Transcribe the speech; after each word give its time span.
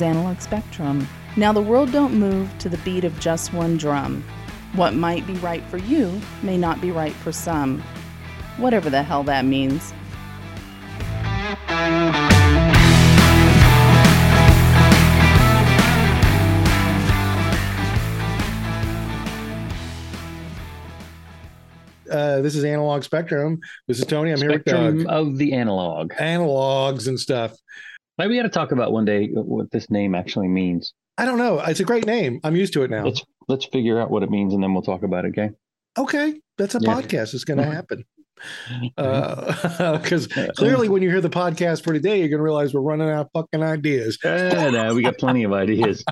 is 0.00 0.02
Analog 0.02 0.40
Spectrum. 0.40 1.06
Now 1.36 1.52
the 1.52 1.60
world 1.60 1.92
don't 1.92 2.14
move 2.14 2.50
to 2.60 2.70
the 2.70 2.78
beat 2.78 3.04
of 3.04 3.18
just 3.20 3.52
one 3.52 3.76
drum. 3.76 4.24
What 4.74 4.94
might 4.94 5.26
be 5.26 5.34
right 5.34 5.62
for 5.64 5.76
you 5.76 6.20
may 6.42 6.56
not 6.56 6.80
be 6.80 6.90
right 6.90 7.12
for 7.12 7.32
some. 7.32 7.82
Whatever 8.56 8.88
the 8.88 9.02
hell 9.02 9.22
that 9.24 9.44
means. 9.44 9.92
Uh, 22.10 22.40
this 22.40 22.56
is 22.56 22.64
Analog 22.64 23.04
Spectrum. 23.04 23.60
This 23.86 23.98
is 23.98 24.06
Tony. 24.06 24.30
I'm 24.30 24.38
Spectrum 24.38 24.82
here 24.82 24.92
with 24.94 25.06
Doug. 25.06 25.12
of 25.12 25.36
the 25.36 25.52
analog. 25.52 26.12
Analogs 26.14 27.06
and 27.06 27.20
stuff. 27.20 27.52
Maybe 28.20 28.32
we 28.32 28.36
got 28.36 28.42
to 28.42 28.48
talk 28.50 28.70
about 28.70 28.92
one 28.92 29.06
day 29.06 29.28
what 29.32 29.70
this 29.70 29.90
name 29.90 30.14
actually 30.14 30.48
means. 30.48 30.92
I 31.16 31.24
don't 31.24 31.38
know. 31.38 31.58
It's 31.60 31.80
a 31.80 31.84
great 31.84 32.04
name. 32.04 32.38
I'm 32.44 32.54
used 32.54 32.74
to 32.74 32.82
it 32.82 32.90
now. 32.90 33.02
Let's 33.02 33.24
let's 33.48 33.64
figure 33.64 33.98
out 33.98 34.10
what 34.10 34.22
it 34.22 34.28
means 34.30 34.52
and 34.52 34.62
then 34.62 34.74
we'll 34.74 34.82
talk 34.82 35.04
about 35.04 35.24
it. 35.24 35.28
Okay. 35.28 35.50
okay, 35.98 36.38
that's 36.58 36.74
a 36.74 36.80
Yeah. 36.82 36.92
podcast. 36.92 37.32
It's 37.32 37.44
going 37.44 37.58
to 37.64 37.64
happen. 37.64 38.04
Because 38.96 40.26
clearly, 40.56 40.90
when 40.90 41.00
you 41.02 41.08
hear 41.08 41.22
the 41.22 41.30
podcast 41.30 41.82
for 41.82 41.94
today, 41.94 42.18
you're 42.18 42.28
going 42.28 42.38
to 42.40 42.42
realize 42.44 42.74
we're 42.74 42.80
running 42.82 43.08
out 43.08 43.26
of 43.26 43.28
fucking 43.34 43.62
ideas. 43.62 44.18
Uh, 44.22 44.70
no, 44.70 44.94
we 44.94 45.02
got 45.02 45.16
plenty 45.18 45.44
of 45.44 45.52
ideas. 45.54 46.04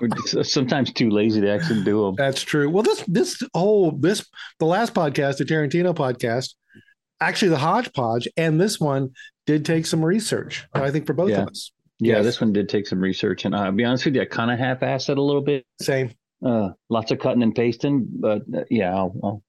We're 0.00 0.42
sometimes 0.44 0.92
too 0.92 1.10
lazy 1.10 1.40
to 1.42 1.50
actually 1.50 1.84
do 1.84 2.06
them. 2.06 2.14
That's 2.16 2.42
true. 2.42 2.68
Well, 2.70 2.82
this 2.82 3.04
this 3.06 3.40
whole 3.54 3.92
this 3.92 4.28
the 4.58 4.66
last 4.66 4.94
podcast, 4.94 5.38
the 5.38 5.44
Tarantino 5.44 5.94
podcast, 5.94 6.54
actually 7.20 7.48
the 7.50 7.58
hodgepodge, 7.58 8.28
and 8.36 8.60
this 8.60 8.78
one 8.80 9.10
did 9.50 9.64
take 9.64 9.84
some 9.84 10.04
research. 10.04 10.68
I 10.74 10.92
think 10.92 11.06
for 11.06 11.12
both 11.12 11.30
Yeah. 11.30 11.42
of 11.42 11.48
us. 11.48 11.72
Yeah, 11.98 12.16
Yes. 12.16 12.24
this 12.24 12.40
one 12.40 12.52
did 12.52 12.68
take 12.68 12.86
some 12.86 13.00
research, 13.00 13.44
and 13.44 13.54
I'll 13.54 13.72
be 13.72 13.84
honest 13.84 14.04
with 14.04 14.14
you, 14.14 14.22
I 14.22 14.24
kind 14.26 14.50
of 14.50 14.58
half-assed 14.60 15.08
it 15.10 15.18
a 15.18 15.22
little 15.22 15.42
bit. 15.42 15.66
Same. 15.82 16.12
Uh, 16.44 16.70
lots 16.88 17.10
of 17.10 17.18
cutting 17.18 17.42
and 17.42 17.52
pasting, 17.54 18.06
but 18.08 18.42
uh, 18.56 18.62
yeah, 18.70 18.94
I'll, 18.94 19.12
I'll, 19.24 19.42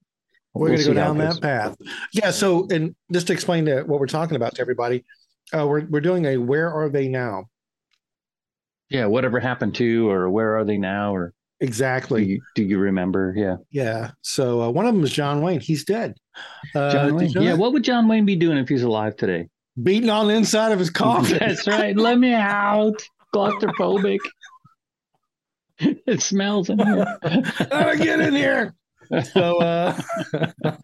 We're 0.53 0.61
we'll 0.61 0.69
going 0.71 0.79
to 0.79 0.87
go 0.87 0.93
down 0.95 1.17
that 1.19 1.39
path. 1.41 1.77
Yeah. 2.13 2.31
So, 2.31 2.67
and 2.71 2.95
just 3.11 3.27
to 3.27 3.33
explain 3.33 3.65
to 3.67 3.83
what 3.83 3.99
we're 3.99 4.07
talking 4.07 4.35
about 4.35 4.55
to 4.55 4.61
everybody, 4.61 5.05
uh, 5.55 5.65
we're 5.67 5.85
we're 5.85 6.01
doing 6.01 6.25
a 6.25 6.37
"Where 6.37 6.69
Are 6.73 6.89
They 6.89 7.07
Now?" 7.07 7.45
Yeah, 8.89 9.05
whatever 9.05 9.39
happened 9.39 9.75
to, 9.75 10.09
or 10.09 10.29
where 10.29 10.57
are 10.57 10.65
they 10.65 10.77
now, 10.77 11.15
or 11.15 11.27
do 11.61 11.65
Exactly. 11.67 12.25
you, 12.25 12.41
do 12.55 12.63
you 12.63 12.77
remember? 12.79 13.33
Yeah, 13.37 13.57
Yeah. 13.69 14.11
So 14.23 14.61
uh, 14.63 14.69
one 14.71 14.85
of 14.87 14.93
them 14.93 15.03
is 15.05 15.13
John 15.13 15.41
Wayne. 15.41 15.61
He's 15.61 15.85
dead. 15.85 16.15
Uh, 16.75 16.91
John 16.91 17.15
Wayne. 17.15 17.29
you 17.29 17.35
know 17.35 17.41
Yeah, 17.41 17.51
that? 17.51 17.57
what 17.59 17.71
would 17.71 17.83
John 17.85 18.07
Wayne 18.09 18.25
be 18.25 18.35
doing 18.35 18.57
if 18.57 18.67
he's 18.67 18.83
alive 18.83 19.15
today? 19.15 19.47
Beating 19.81 20.09
on 20.09 20.27
the 20.27 20.33
inside 20.33 20.71
of 20.71 20.79
his 20.79 20.89
coffin. 20.89 21.37
That's 21.39 21.67
right. 21.67 21.95
Let 21.95 22.17
me 22.19 22.33
out. 22.33 23.01
Claustrophobic. 23.33 24.19
it 25.79 26.21
smells 26.21 26.69
in 26.69 26.79
here. 26.79 27.17
Gotta 27.23 27.97
get 27.97 28.19
in 28.19 28.33
here. 28.33 28.73
So, 29.33 29.59
uh, 29.61 29.99
Ah, 30.63 30.77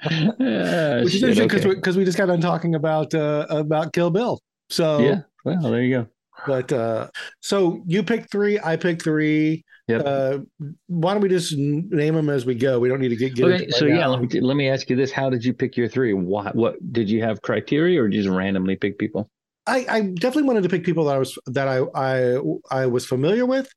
which 1.03 1.15
is 1.15 1.23
interesting 1.23 1.47
because 1.47 1.65
okay. 1.65 1.91
we, 1.91 1.97
we 1.97 2.05
just 2.05 2.17
got 2.17 2.25
done 2.25 2.41
talking 2.41 2.75
about 2.75 3.13
uh, 3.13 3.45
about 3.49 3.93
Kill 3.93 4.09
Bill. 4.09 4.39
So, 4.69 4.99
yeah. 4.99 5.21
Well, 5.45 5.71
there 5.71 5.81
you 5.81 5.95
go. 5.95 6.07
but 6.45 6.71
uh, 6.73 7.09
so 7.39 7.81
you 7.85 8.03
picked 8.03 8.31
three, 8.31 8.59
I 8.59 8.75
picked 8.75 9.03
three. 9.03 9.63
Yep. 9.87 10.03
Uh, 10.05 10.39
why 10.87 11.13
don't 11.13 11.21
we 11.21 11.29
just 11.29 11.55
name 11.55 12.15
them 12.15 12.29
as 12.29 12.45
we 12.45 12.55
go? 12.55 12.77
We 12.79 12.89
don't 12.89 12.99
need 12.99 13.09
to 13.09 13.15
get, 13.15 13.35
get 13.35 13.45
okay. 13.45 13.69
So 13.69 13.85
yeah, 13.85 14.05
let 14.07 14.21
me 14.21 14.41
let 14.41 14.57
me 14.57 14.69
ask 14.69 14.89
you 14.89 14.97
this: 14.97 15.13
How 15.13 15.29
did 15.29 15.45
you 15.45 15.53
pick 15.53 15.77
your 15.77 15.87
three? 15.87 16.11
What 16.13 16.55
what 16.55 16.75
did 16.91 17.09
you 17.09 17.23
have 17.23 17.41
criteria, 17.41 18.01
or 18.01 18.09
did 18.09 18.17
you 18.17 18.23
just 18.23 18.35
randomly 18.35 18.75
pick 18.75 18.99
people? 18.99 19.29
I, 19.67 19.85
I 19.89 20.01
definitely 20.01 20.43
wanted 20.43 20.63
to 20.63 20.69
pick 20.69 20.85
people 20.85 21.03
that 21.05 21.15
I 21.15 21.19
was 21.19 21.37
that 21.47 21.67
I 21.67 21.81
I 21.93 22.37
I 22.71 22.85
was 22.85 23.05
familiar 23.05 23.45
with, 23.45 23.69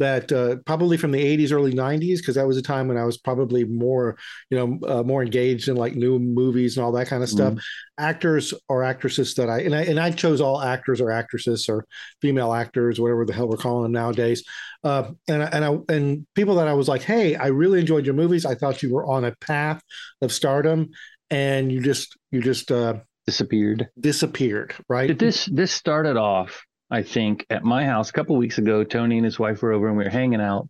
that 0.00 0.32
uh, 0.32 0.56
probably 0.66 0.96
from 0.96 1.12
the 1.12 1.22
'80s, 1.24 1.52
early 1.52 1.72
'90s, 1.72 2.20
because 2.20 2.34
that 2.34 2.46
was 2.48 2.56
a 2.56 2.62
time 2.62 2.88
when 2.88 2.96
I 2.98 3.04
was 3.04 3.16
probably 3.16 3.64
more 3.64 4.18
you 4.50 4.58
know 4.58 4.78
uh, 4.88 5.02
more 5.04 5.22
engaged 5.22 5.68
in 5.68 5.76
like 5.76 5.94
new 5.94 6.18
movies 6.18 6.76
and 6.76 6.84
all 6.84 6.92
that 6.92 7.06
kind 7.06 7.22
of 7.22 7.28
stuff. 7.28 7.54
Actors 7.96 8.52
or 8.68 8.82
actresses 8.82 9.34
that 9.36 9.48
I 9.48 9.60
and 9.60 9.74
I 9.74 9.82
and 9.84 10.00
I 10.00 10.10
chose 10.10 10.40
all 10.40 10.60
actors 10.60 11.00
or 11.00 11.12
actresses 11.12 11.68
or 11.68 11.86
female 12.20 12.52
actors, 12.52 13.00
whatever 13.00 13.24
the 13.24 13.32
hell 13.32 13.48
we're 13.48 13.56
calling 13.56 13.84
them 13.84 13.92
nowadays. 13.92 14.42
Uh, 14.84 15.12
and 15.28 15.42
I- 15.44 15.46
and 15.52 15.64
I 15.64 15.94
and 15.94 16.26
people 16.34 16.56
that 16.56 16.68
I 16.68 16.74
was 16.74 16.88
like, 16.88 17.02
hey, 17.02 17.36
I 17.36 17.46
really 17.46 17.78
enjoyed 17.80 18.04
your 18.04 18.14
movies. 18.16 18.44
I 18.44 18.54
thought 18.56 18.82
you 18.82 18.92
were 18.92 19.06
on 19.06 19.24
a 19.24 19.34
path 19.40 19.80
of 20.20 20.32
stardom, 20.32 20.90
and 21.30 21.70
you 21.72 21.80
just 21.80 22.16
you 22.32 22.42
just 22.42 22.70
uh, 22.70 22.94
Disappeared. 23.26 23.88
disappeared, 23.98 24.74
right? 24.88 25.08
Did 25.08 25.18
this 25.18 25.46
this 25.46 25.72
started 25.72 26.16
off? 26.16 26.64
I 26.90 27.02
think 27.02 27.44
at 27.50 27.64
my 27.64 27.84
house 27.84 28.10
a 28.10 28.12
couple 28.12 28.36
weeks 28.36 28.58
ago. 28.58 28.84
Tony 28.84 29.16
and 29.16 29.24
his 29.24 29.38
wife 29.38 29.62
were 29.62 29.72
over, 29.72 29.88
and 29.88 29.96
we 29.96 30.04
were 30.04 30.10
hanging 30.10 30.40
out, 30.40 30.68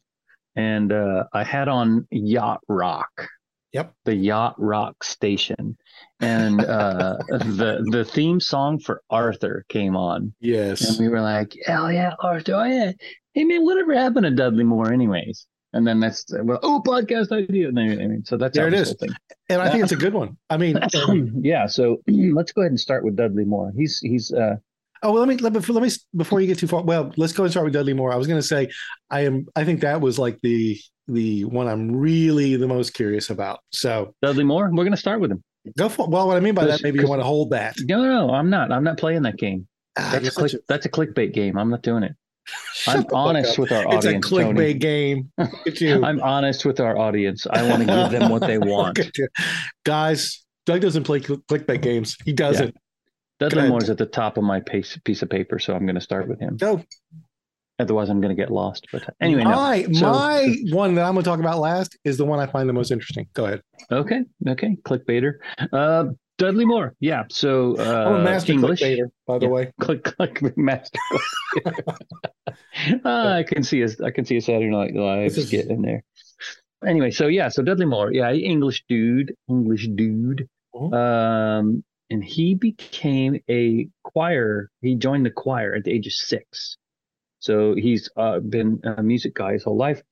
and 0.55 0.91
uh, 0.91 1.25
I 1.35 1.45
had 1.45 1.69
on 1.69 2.07
Yacht 2.11 2.61
Rock. 2.69 3.29
Yep. 3.73 3.93
the 4.07 4.15
Yacht 4.15 4.55
Rock 4.57 5.05
station, 5.05 5.77
and 6.21 6.65
uh, 6.65 7.19
the 7.29 7.87
the 7.91 8.07
theme 8.07 8.41
song 8.41 8.79
for 8.79 9.03
Arthur 9.11 9.67
came 9.69 9.95
on, 9.97 10.33
Yes. 10.41 10.89
and 10.89 10.99
we 10.99 11.09
were 11.09 11.21
like, 11.21 11.53
"Hell 11.67 11.93
yeah, 11.93 12.15
Arthur! 12.21 12.55
Oh 12.55 12.65
yeah, 12.65 12.93
hey 13.35 13.45
man, 13.45 13.65
whatever 13.67 13.93
happened 13.95 14.25
to 14.25 14.31
Dudley 14.31 14.65
Moore, 14.65 14.91
anyways?" 14.91 15.47
And 15.73 15.87
then 15.87 16.01
that's 16.01 16.25
well, 16.43 16.59
oh, 16.63 16.83
podcast 16.85 17.33
idea. 17.33 17.69
And 17.69 17.77
then- 17.77 18.01
I 18.01 18.07
mean, 18.07 18.25
so 18.25 18.37
that's 18.37 18.57
There 18.57 18.69
it 18.69 18.75
is. 18.75 18.95
And 19.49 19.61
I 19.61 19.71
think 19.71 19.83
it's 19.83 19.93
a 19.93 19.97
good 19.97 20.15
one. 20.15 20.37
I 20.49 20.57
mean, 20.57 20.79
um, 21.09 21.33
yeah. 21.43 21.67
So 21.67 21.99
let's 22.07 22.53
go 22.53 22.63
ahead 22.63 22.71
and 22.73 22.81
start 22.81 23.05
with 23.05 23.17
Dudley 23.17 23.45
Moore. 23.45 23.73
He's 23.77 23.99
he's 24.01 24.33
uh, 24.33 24.57
oh, 25.03 25.13
well, 25.13 25.21
let 25.21 25.29
me 25.29 25.37
let 25.37 25.53
me 25.53 25.61
let 25.73 25.83
me 25.83 25.91
before 26.17 26.41
you 26.41 26.47
get 26.47 26.59
too 26.59 26.67
far. 26.69 26.83
Well, 26.83 27.13
let's 27.17 27.33
go 27.33 27.43
and 27.45 27.53
start 27.53 27.65
with 27.65 27.75
Dudley 27.75 27.95
Moore. 27.95 28.13
I 28.13 28.17
was 28.17 28.27
going 28.27 28.39
to 28.41 28.47
say, 28.47 28.69
I 29.11 29.21
am. 29.27 29.47
I 29.55 29.65
think 29.65 29.81
that 29.81 30.01
was 30.01 30.19
like 30.19 30.39
the 30.43 30.79
the 31.09 31.45
one 31.45 31.69
I'm 31.69 31.95
really 31.95 32.57
the 32.57 32.67
most 32.67 32.95
curious 32.95 33.31
about. 33.31 33.61
So 33.71 34.15
Dudley 34.23 34.45
Moore. 34.45 34.71
We're 34.73 34.85
gonna 34.85 34.97
start 34.97 35.21
with 35.21 35.31
him. 35.31 35.43
go 35.77 35.89
for. 35.89 36.09
Well, 36.09 36.27
what 36.29 36.37
I 36.37 36.41
mean 36.41 36.55
by 36.55 36.67
that, 36.67 36.83
maybe 36.83 36.99
you 37.01 37.09
want 37.09 37.21
to 37.21 37.27
hold 37.27 37.51
that. 37.51 37.77
No, 37.81 38.03
no, 38.03 38.27
no, 38.27 38.35
I'm 38.35 38.51
not. 38.51 38.73
I'm 38.73 38.85
not 38.85 38.99
playing 38.99 39.23
that 39.23 39.37
game. 39.37 39.67
Ah, 39.99 40.11
That's 40.13 40.29
a 40.29 40.31
click. 40.31 40.53
a- 40.55 40.59
That's 40.69 40.87
a 40.87 40.91
clickbait 40.91 41.33
game. 41.33 41.57
I'm 41.59 41.71
not 41.71 41.83
doing 41.83 42.03
it. 42.03 42.13
I'm 42.87 43.05
honest 43.13 43.59
with 43.59 43.73
our 43.73 43.87
audience. 43.87 44.05
It's 44.05 44.15
a 44.27 44.31
clickbait 44.31 44.55
Tony. 44.55 44.75
game. 44.75 45.31
I'm 46.05 46.21
honest 46.23 46.65
with 46.65 46.81
our 46.81 46.97
audience. 46.97 47.47
I 47.51 47.69
want 47.69 47.81
to 47.81 47.87
give 47.87 48.11
them 48.21 48.31
what 48.31 48.43
they 48.43 48.59
want. 48.73 48.99
Look 48.99 49.07
at 49.09 49.19
you. 49.19 49.29
Guys, 49.85 50.45
Doug 50.67 50.81
doesn't 50.81 51.05
play 51.05 51.21
clickbait 51.21 51.83
games. 51.83 52.17
He 52.25 52.33
doesn't. 52.33 52.75
Go 53.41 53.49
Dudley. 53.49 53.69
Moore's 53.69 53.91
at 53.91 53.99
the 53.99 54.07
top 54.07 54.39
of 54.39 54.45
my 54.45 54.61
piece, 54.61 54.97
piece 55.05 55.23
of 55.23 55.29
paper, 55.29 55.59
so 55.59 55.75
I'm 55.75 55.85
going 55.85 55.95
to 55.97 56.01
start 56.01 56.27
with 56.29 56.41
him. 56.41 56.57
Go. 56.57 56.83
Otherwise, 57.79 58.09
I'm 58.09 58.23
going 58.23 58.35
to 58.35 58.41
get 58.41 58.51
lost. 58.51 58.87
But 58.91 59.03
anyway, 59.21 59.45
no. 59.45 59.51
my 59.51 59.83
So- 59.93 60.11
my 60.13 60.57
one 60.71 60.95
that 60.95 61.05
I'm 61.05 61.13
going 61.13 61.25
to 61.25 61.29
talk 61.31 61.41
about 61.41 61.59
last 61.59 61.99
is 62.05 62.17
the 62.17 62.25
one 62.25 62.39
I 62.41 62.47
find 62.47 62.67
the 62.69 62.73
most 62.73 62.91
interesting. 62.91 63.27
Go 63.35 63.45
ahead. 63.45 63.61
Okay, 63.93 64.23
okay, 64.49 64.77
clickbaiter. 64.85 65.35
Uh, 65.73 66.07
Dudley 66.39 66.65
Moore. 66.65 66.95
Yeah. 67.01 67.25
So 67.31 67.77
uh, 67.79 67.83
I'm 68.09 68.15
a 68.21 68.25
master 68.25 68.53
English. 68.53 68.81
clickbaiter, 68.81 69.09
by 69.27 69.39
the 69.39 69.47
Yeah. 69.47 69.51
way. 69.53 69.73
Click, 69.81 70.05
click, 70.05 70.57
master. 70.57 70.99
Ah, 73.05 73.35
I 73.37 73.43
can 73.43 73.63
see 73.63 73.83
a, 73.83 73.89
I 74.05 74.11
can 74.11 74.25
see 74.25 74.37
a 74.37 74.41
Saturday 74.41 74.69
Night 74.71 74.95
Live 74.95 75.31
This 75.31 75.39
is- 75.39 75.47
skit 75.49 75.67
in 75.69 75.83
there. 75.83 76.03
Anyway, 76.87 77.11
so 77.11 77.27
yeah, 77.27 77.49
so 77.49 77.63
Dudley 77.63 77.87
Moore, 77.87 78.13
yeah, 78.13 78.31
English 78.33 78.85
dude, 78.89 79.35
English 79.49 79.89
dude. 79.95 80.47
Mhm. 80.75 80.93
Um, 80.93 81.85
and 82.11 82.23
he 82.23 82.55
became 82.55 83.41
a 83.51 83.89
choir. 84.05 84.71
He 84.83 84.95
joined 84.95 85.25
the 85.25 85.31
choir 85.31 85.75
at 85.75 85.85
the 85.85 85.91
age 85.93 86.07
of 86.07 86.13
six. 86.13 86.77
So 87.41 87.75
he's 87.75 88.11
uh, 88.17 88.41
been 88.41 88.81
a 88.85 89.03
music 89.03 89.35
guy 89.35 89.55
his 89.55 89.65
whole 89.65 89.77
life. 89.77 90.03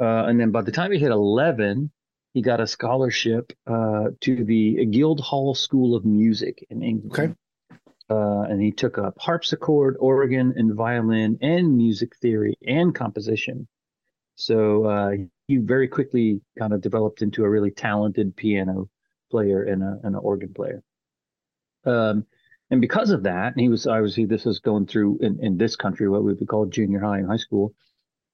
Uh, 0.00 0.24
and 0.26 0.40
then 0.40 0.50
by 0.50 0.62
the 0.62 0.72
time 0.72 0.90
he 0.92 0.98
hit 0.98 1.10
11, 1.10 1.92
he 2.34 2.42
got 2.42 2.60
a 2.60 2.66
scholarship 2.66 3.52
uh, 3.66 4.06
to 4.20 4.44
the 4.44 4.84
Guildhall 4.86 5.54
School 5.54 5.94
of 5.94 6.04
Music 6.04 6.66
in 6.68 6.82
England. 6.82 7.12
Okay. 7.12 7.34
Uh, 8.10 8.42
and 8.42 8.60
he 8.60 8.70
took 8.70 8.98
up 8.98 9.14
harpsichord, 9.18 9.96
organ, 9.98 10.52
and 10.56 10.74
violin, 10.74 11.38
and 11.40 11.76
music 11.76 12.14
theory 12.16 12.54
and 12.66 12.94
composition. 12.94 13.66
So 14.34 14.84
uh, 14.84 15.10
he 15.46 15.56
very 15.56 15.88
quickly 15.88 16.40
kind 16.58 16.74
of 16.74 16.82
developed 16.82 17.22
into 17.22 17.44
a 17.44 17.48
really 17.48 17.70
talented 17.70 18.36
piano 18.36 18.90
player 19.30 19.62
and, 19.62 19.82
a, 19.82 20.00
and 20.02 20.16
an 20.16 20.20
organ 20.20 20.52
player. 20.52 20.82
Um, 21.86 22.26
and 22.70 22.80
because 22.80 23.10
of 23.10 23.22
that, 23.22 23.52
and 23.52 23.60
he 23.60 23.68
was 23.68 23.86
obviously 23.86 24.24
this 24.24 24.44
was 24.44 24.58
going 24.58 24.86
through 24.86 25.18
in, 25.20 25.38
in 25.40 25.56
this 25.56 25.76
country 25.76 26.08
what 26.08 26.24
we 26.24 26.34
would 26.34 26.48
call 26.48 26.66
junior 26.66 26.98
high 26.98 27.18
and 27.18 27.28
high 27.28 27.36
school. 27.36 27.74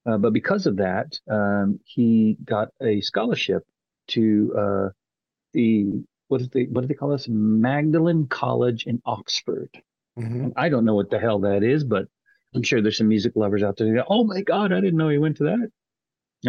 Uh, 0.07 0.17
but 0.17 0.33
because 0.33 0.67
of 0.67 0.79
that, 0.79 1.19
um, 1.31 1.79
he 1.85 2.39
got 2.45 2.69
a 2.81 3.03
scholarship 3.03 3.67
to 4.09 4.55
uh, 4.59 4.89
the 5.53 6.03
what 6.29 6.41
is 6.41 6.49
they 6.51 6.65
what 6.65 6.83
do 6.83 6.87
they 6.87 6.95
call 6.95 7.11
this 7.11 7.29
Magdalen 7.29 8.27
College 8.29 8.87
in 8.87 9.01
Oxford. 9.05 9.71
Mhm. 10.19 10.53
I 10.57 10.69
don't 10.69 10.85
know 10.85 10.95
what 10.95 11.11
the 11.11 11.19
hell 11.19 11.41
that 11.41 11.63
is, 11.63 11.85
but 11.85 12.07
I'm 12.55 12.63
sure 12.63 12.83
there's 12.83 12.99
some 12.99 13.09
music 13.09 13.33
lovers 13.37 13.63
out 13.63 13.77
there. 13.77 13.87
Who 13.89 13.95
go, 13.95 14.05
oh 14.09 14.25
my 14.25 14.43
god, 14.43 14.73
I 14.73 14.81
didn't 14.81 14.97
know 14.99 15.09
he 15.09 15.19
went 15.19 15.37
to 15.39 15.45
that. 15.45 15.71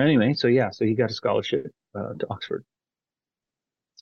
Anyway, 0.02 0.34
so 0.34 0.48
yeah, 0.48 0.70
so 0.72 0.86
he 0.86 0.94
got 0.96 1.12
a 1.12 1.14
scholarship 1.14 1.72
uh, 1.96 2.14
to 2.20 2.28
Oxford. 2.30 2.64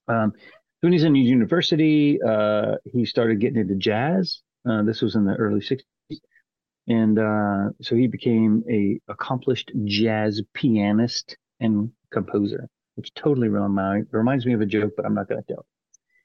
Um, 0.08 0.34
when 0.82 0.94
he's 0.94 1.04
in 1.04 1.16
university, 1.16 2.20
uh, 2.22 2.76
he 2.86 3.06
started 3.06 3.40
getting 3.40 3.60
into 3.60 3.76
jazz. 3.76 4.42
Uh, 4.70 4.84
this 4.84 5.02
was 5.02 5.16
in 5.16 5.26
the 5.26 5.34
early 5.36 5.60
60s. 5.62 5.84
and 6.88 7.20
uh, 7.20 7.70
so 7.82 7.96
he 7.96 8.08
became 8.08 8.64
a 8.70 9.00
accomplished 9.12 9.72
jazz 9.86 10.42
pianist 10.54 11.38
and 11.60 11.92
composer, 12.12 12.68
which 13.00 13.14
totally 13.14 13.48
remind, 13.48 14.08
reminds 14.12 14.46
me 14.46 14.54
of 14.54 14.60
a 14.60 14.66
joke, 14.66 14.92
but 14.98 15.06
I'm 15.06 15.14
not 15.14 15.30
going 15.30 15.42
to 15.42 15.54
tell. 15.54 15.66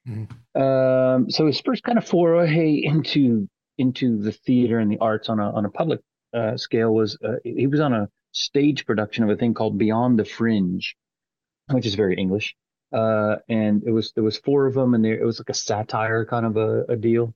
Mm-hmm. 0.09 0.61
Um, 0.61 1.31
so 1.31 1.47
his 1.47 1.61
first 1.61 1.85
kind 1.85 1.97
of 1.97 2.07
foray 2.07 2.83
into 2.83 3.49
into 3.79 4.21
the 4.21 4.33
theater 4.33 4.79
and 4.79 4.91
the 4.91 4.99
arts 4.99 5.29
on 5.29 5.39
a 5.39 5.51
on 5.53 5.65
a 5.65 5.71
public 5.71 6.01
uh, 6.35 6.57
scale 6.57 6.93
was 6.93 7.17
uh, 7.25 7.37
he 7.45 7.69
was 7.69 7.81
on 7.81 7.93
a 7.93 8.09
stage 8.33 8.85
production 8.87 9.23
of 9.23 9.31
a 9.31 9.37
thing 9.37 9.55
called 9.55 9.79
Beyond 9.79 10.19
the 10.19 10.25
Fringe, 10.25 10.97
which 11.71 11.87
is 11.87 11.95
very 11.95 12.17
English. 12.17 12.57
Uh, 12.93 13.37
and 13.49 13.83
it 13.85 13.93
was 13.93 14.13
there 14.13 14.25
was 14.25 14.37
four 14.39 14.67
of 14.67 14.75
them, 14.75 14.95
and 14.95 15.05
there, 15.05 15.19
it 15.19 15.25
was 15.25 15.39
like 15.39 15.49
a 15.49 15.55
satire 15.55 16.27
kind 16.27 16.45
of 16.45 16.57
a, 16.57 16.85
a 16.89 16.97
deal. 16.97 17.33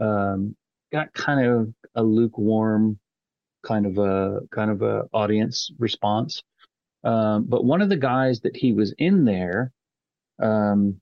Um, 0.00 0.56
got 0.92 1.12
kind 1.12 1.44
of 1.44 1.74
a 1.96 2.02
lukewarm 2.02 2.98
kind 3.62 3.86
of 3.86 3.98
a 3.98 4.40
kind 4.50 4.70
of 4.70 4.82
a 4.82 5.08
audience 5.12 5.70
response. 5.78 6.42
Um, 7.04 7.44
but 7.44 7.64
one 7.64 7.80
of 7.80 7.88
the 7.88 7.96
guys 7.96 8.40
that 8.40 8.56
he 8.56 8.72
was 8.72 8.94
in 8.98 9.24
there, 9.24 9.72
um, 10.42 11.00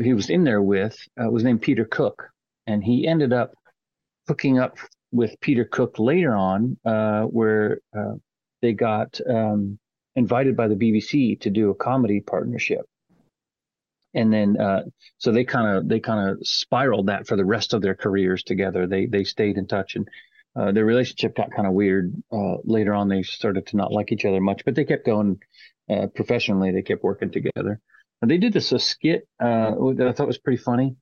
he 0.00 0.12
was 0.12 0.30
in 0.30 0.44
there 0.44 0.62
with, 0.62 0.96
uh, 1.22 1.30
was 1.30 1.44
named 1.44 1.62
Peter 1.62 1.84
Cook, 1.84 2.30
and 2.66 2.82
he 2.82 3.06
ended 3.06 3.32
up 3.32 3.52
hooking 4.26 4.58
up 4.58 4.76
with 5.12 5.38
Peter 5.40 5.64
Cook 5.64 5.98
later 5.98 6.34
on, 6.34 6.76
uh, 6.84 7.22
where 7.22 7.78
uh, 7.96 8.14
they 8.62 8.72
got 8.72 9.20
um, 9.28 9.78
invited 10.16 10.56
by 10.56 10.68
the 10.68 10.74
BBC 10.74 11.40
to 11.40 11.50
do 11.50 11.70
a 11.70 11.74
comedy 11.74 12.20
partnership. 12.20 12.84
And 14.14 14.32
then, 14.32 14.60
uh, 14.60 14.82
so 15.18 15.32
they 15.32 15.44
kind 15.44 15.76
of 15.76 15.88
they 15.88 15.98
kind 15.98 16.30
of 16.30 16.38
spiraled 16.42 17.06
that 17.06 17.26
for 17.26 17.36
the 17.36 17.44
rest 17.44 17.74
of 17.74 17.82
their 17.82 17.96
careers 17.96 18.44
together. 18.44 18.86
They 18.86 19.06
they 19.06 19.24
stayed 19.24 19.58
in 19.58 19.66
touch, 19.66 19.96
and 19.96 20.08
uh, 20.56 20.72
their 20.72 20.84
relationship 20.84 21.36
got 21.36 21.52
kind 21.52 21.66
of 21.66 21.74
weird 21.74 22.14
uh, 22.32 22.56
later 22.64 22.94
on. 22.94 23.08
They 23.08 23.22
started 23.22 23.66
to 23.68 23.76
not 23.76 23.92
like 23.92 24.12
each 24.12 24.24
other 24.24 24.40
much, 24.40 24.64
but 24.64 24.74
they 24.74 24.84
kept 24.84 25.06
going 25.06 25.40
uh, 25.90 26.06
professionally. 26.14 26.70
They 26.72 26.82
kept 26.82 27.02
working 27.02 27.30
together. 27.30 27.80
And 28.22 28.30
they 28.30 28.38
did 28.38 28.52
this 28.52 28.72
a 28.72 28.78
skit 28.78 29.28
uh, 29.40 29.72
that 29.96 30.06
I 30.08 30.12
thought 30.12 30.26
was 30.26 30.38
pretty 30.38 30.62
funny. 30.62 30.96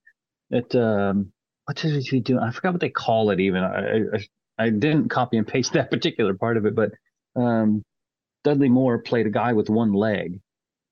It 0.50 0.75
um, 0.75 1.32
what 1.64 1.76
did 1.76 2.02
he 2.04 2.20
do? 2.20 2.38
I 2.38 2.50
forgot 2.50 2.72
what 2.72 2.81
they 2.81 2.90
call 2.90 3.31
it. 3.31 3.40
Even 3.40 3.62
I, 3.62 4.16
I, 4.16 4.66
I 4.66 4.70
didn't 4.70 5.08
copy 5.08 5.37
and 5.37 5.46
paste 5.46 5.72
that 5.75 5.90
particular 5.90 6.34
part 6.34 6.56
of 6.56 6.66
it, 6.66 6.75
but 6.75 6.93
um, 7.37 7.82
Dudley 8.44 8.69
Moore 8.69 8.98
played 8.98 9.26
a 9.26 9.31
guy 9.31 9.52
with 9.52 9.70
one 9.70 9.93
leg, 9.93 10.40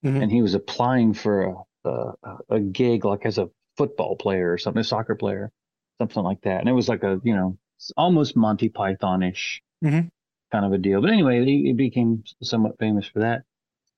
mm-hmm. 0.05 0.23
and 0.23 0.31
he 0.31 0.43
was 0.43 0.55
applying 0.55 1.15
for 1.15 1.65
a, 1.85 1.89
a, 1.89 2.15
a 2.51 2.61
gig 2.61 3.05
like 3.05 3.27
as 3.27 3.39
a 3.39 3.51
football 3.77 4.17
player 4.17 4.53
or 4.53 4.59
something, 4.59 4.81
a 4.81 4.85
soccer 4.85 5.15
player, 5.15 5.51
something 5.99 6.23
like 6.23 6.43
that. 6.43 6.61
And 6.61 6.69
it 6.69 6.73
was 6.73 6.89
like 6.89 7.03
a 7.03 7.21
you 7.25 7.35
know 7.35 7.59
almost 7.97 8.37
Monty 8.37 8.69
Python-ish 8.69 9.63
mm-hmm. 9.85 10.09
kind 10.53 10.65
of 10.65 10.73
a 10.73 10.79
deal. 10.79 11.01
But 11.01 11.11
anyway, 11.11 11.45
he, 11.45 11.65
he 11.65 11.73
became 11.73 12.25
somewhat 12.43 12.79
famous 12.79 13.07
for 13.07 13.21
that. 13.21 13.43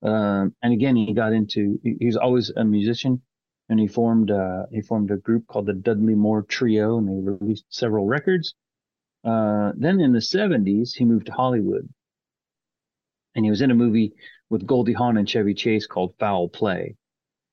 Um, 0.07 0.55
and 0.61 0.73
again, 0.73 0.95
he 0.95 1.13
got 1.13 1.33
into 1.33 1.79
he 1.83 2.05
was 2.05 2.17
always 2.17 2.49
a 2.49 2.63
musician, 2.63 3.21
and 3.69 3.79
he 3.79 3.87
formed 3.87 4.31
uh, 4.31 4.65
he 4.71 4.81
formed 4.81 5.11
a 5.11 5.17
group 5.17 5.47
called 5.47 5.65
the 5.65 5.73
Dudley 5.73 6.15
Moore 6.15 6.43
Trio, 6.43 6.97
and 6.97 7.07
they 7.07 7.31
released 7.31 7.65
several 7.69 8.05
records. 8.05 8.53
Uh, 9.23 9.71
then 9.77 10.01
in 10.01 10.11
the 10.11 10.19
70s, 10.19 10.93
he 10.93 11.05
moved 11.05 11.27
to 11.27 11.31
Hollywood 11.31 11.87
and 13.35 13.45
he 13.45 13.51
was 13.51 13.61
in 13.61 13.71
a 13.71 13.75
movie 13.75 14.13
with 14.49 14.65
Goldie 14.65 14.93
Hawn 14.93 15.17
and 15.17 15.27
Chevy 15.27 15.53
Chase 15.53 15.87
called 15.87 16.13
Foul 16.19 16.49
Play. 16.49 16.95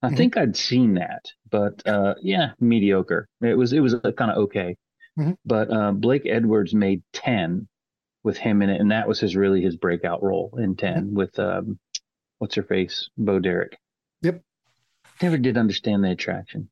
I 0.03 0.09
mm-hmm. 0.09 0.17
think 0.17 0.37
I'd 0.37 0.57
seen 0.57 0.95
that, 0.95 1.25
but 1.51 1.87
uh, 1.87 2.15
yeah, 2.23 2.53
mediocre. 2.59 3.29
It 3.43 3.57
was 3.57 3.73
it 3.73 3.81
was 3.81 3.95
uh, 3.95 4.13
kind 4.13 4.31
of 4.31 4.39
okay. 4.45 4.77
Mm-hmm. 5.19 5.33
But 5.45 5.73
uh, 5.73 5.93
Blake 5.93 6.27
Edwards 6.27 6.75
made 6.75 7.03
ten 7.13 7.69
with 8.23 8.37
him 8.37 8.63
in 8.63 8.71
it, 8.71 8.81
and 8.81 8.91
that 8.91 9.09
was 9.09 9.21
his 9.21 9.37
really 9.37 9.63
his 9.63 9.77
breakout 9.77 10.23
role 10.23 10.59
in 10.59 10.77
10 10.77 10.95
mm-hmm. 10.95 11.15
with 11.15 11.39
um, 11.39 11.79
what's 12.39 12.55
her 12.55 12.63
face, 12.63 13.09
Bo 13.17 13.39
Derek. 13.39 13.79
Yep. 14.23 14.43
Never 15.23 15.39
did 15.39 15.57
understand 15.57 16.05
the 16.05 16.11
attraction. 16.11 16.69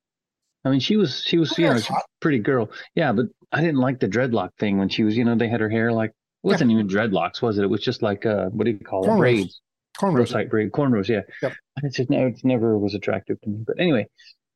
I 0.64 0.70
mean, 0.70 0.80
she 0.80 0.96
was 0.96 1.22
she 1.22 1.38
was 1.38 1.52
oh, 1.52 1.62
you 1.62 1.68
know 1.68 1.76
a 1.76 2.00
pretty 2.20 2.40
girl, 2.40 2.70
yeah, 2.94 3.12
but 3.12 3.26
I 3.52 3.60
didn't 3.60 3.80
like 3.80 4.00
the 4.00 4.08
dreadlock 4.08 4.50
thing 4.58 4.78
when 4.78 4.88
she 4.88 5.04
was 5.04 5.16
you 5.16 5.24
know 5.24 5.36
they 5.36 5.48
had 5.48 5.60
her 5.60 5.70
hair 5.70 5.92
like 5.92 6.10
it 6.10 6.14
wasn't 6.42 6.70
yeah. 6.70 6.78
even 6.78 6.88
dreadlocks, 6.88 7.40
was 7.40 7.58
it? 7.58 7.64
It 7.64 7.70
was 7.70 7.80
just 7.80 8.02
like 8.02 8.26
uh, 8.26 8.46
what 8.46 8.64
do 8.64 8.72
you 8.72 8.78
call 8.78 9.04
cornrows. 9.04 9.14
it? 9.14 9.18
Braids. 9.18 9.60
Cornrows. 9.98 10.32
Type 10.32 10.50
braid, 10.50 10.70
cornrows. 10.72 11.08
Yeah. 11.08 11.22
Yep. 11.42 11.52
It 11.82 11.94
just 11.94 12.10
never, 12.10 12.28
it 12.28 12.40
never 12.44 12.78
was 12.78 12.94
attractive 12.94 13.40
to 13.40 13.48
me. 13.48 13.64
But 13.66 13.80
anyway, 13.80 14.06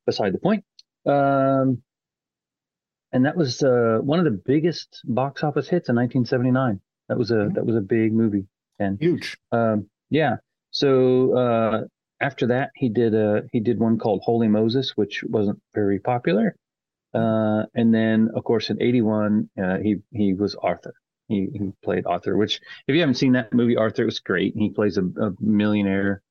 beside 0.06 0.34
the 0.34 0.38
point. 0.38 0.64
Um, 1.06 1.82
and 3.12 3.26
that 3.26 3.36
was 3.36 3.62
uh, 3.62 3.98
one 4.02 4.18
of 4.18 4.24
the 4.24 4.30
biggest 4.30 5.00
box 5.04 5.44
office 5.44 5.68
hits 5.68 5.88
in 5.88 5.96
1979. 5.96 6.80
That 7.08 7.18
was 7.18 7.30
a 7.30 7.34
mm-hmm. 7.34 7.54
that 7.54 7.66
was 7.66 7.76
a 7.76 7.80
big 7.80 8.12
movie 8.12 8.46
and 8.78 8.98
huge. 9.00 9.38
Um, 9.50 9.88
yeah. 10.10 10.36
So 10.70 11.36
uh, 11.36 11.80
after 12.20 12.48
that, 12.48 12.70
he 12.74 12.88
did 12.88 13.14
a 13.14 13.42
he 13.52 13.60
did 13.60 13.78
one 13.78 13.98
called 13.98 14.22
Holy 14.24 14.48
Moses, 14.48 14.92
which 14.96 15.22
wasn't 15.28 15.60
very 15.74 15.98
popular. 15.98 16.56
Uh, 17.14 17.64
and 17.74 17.92
then, 17.92 18.30
of 18.34 18.44
course, 18.44 18.70
in 18.70 18.80
'81, 18.80 19.50
uh, 19.62 19.78
he 19.78 19.96
he 20.10 20.32
was 20.32 20.54
Arthur. 20.54 20.94
He, 21.28 21.48
he 21.52 21.72
played 21.82 22.06
Arthur, 22.06 22.36
which 22.36 22.60
if 22.86 22.94
you 22.94 23.00
haven't 23.00 23.14
seen 23.16 23.32
that 23.32 23.52
movie, 23.52 23.76
Arthur 23.76 24.02
it 24.02 24.06
was 24.06 24.20
great. 24.20 24.54
He 24.56 24.70
plays 24.70 24.98
a, 24.98 25.02
a 25.02 25.32
millionaire 25.40 26.22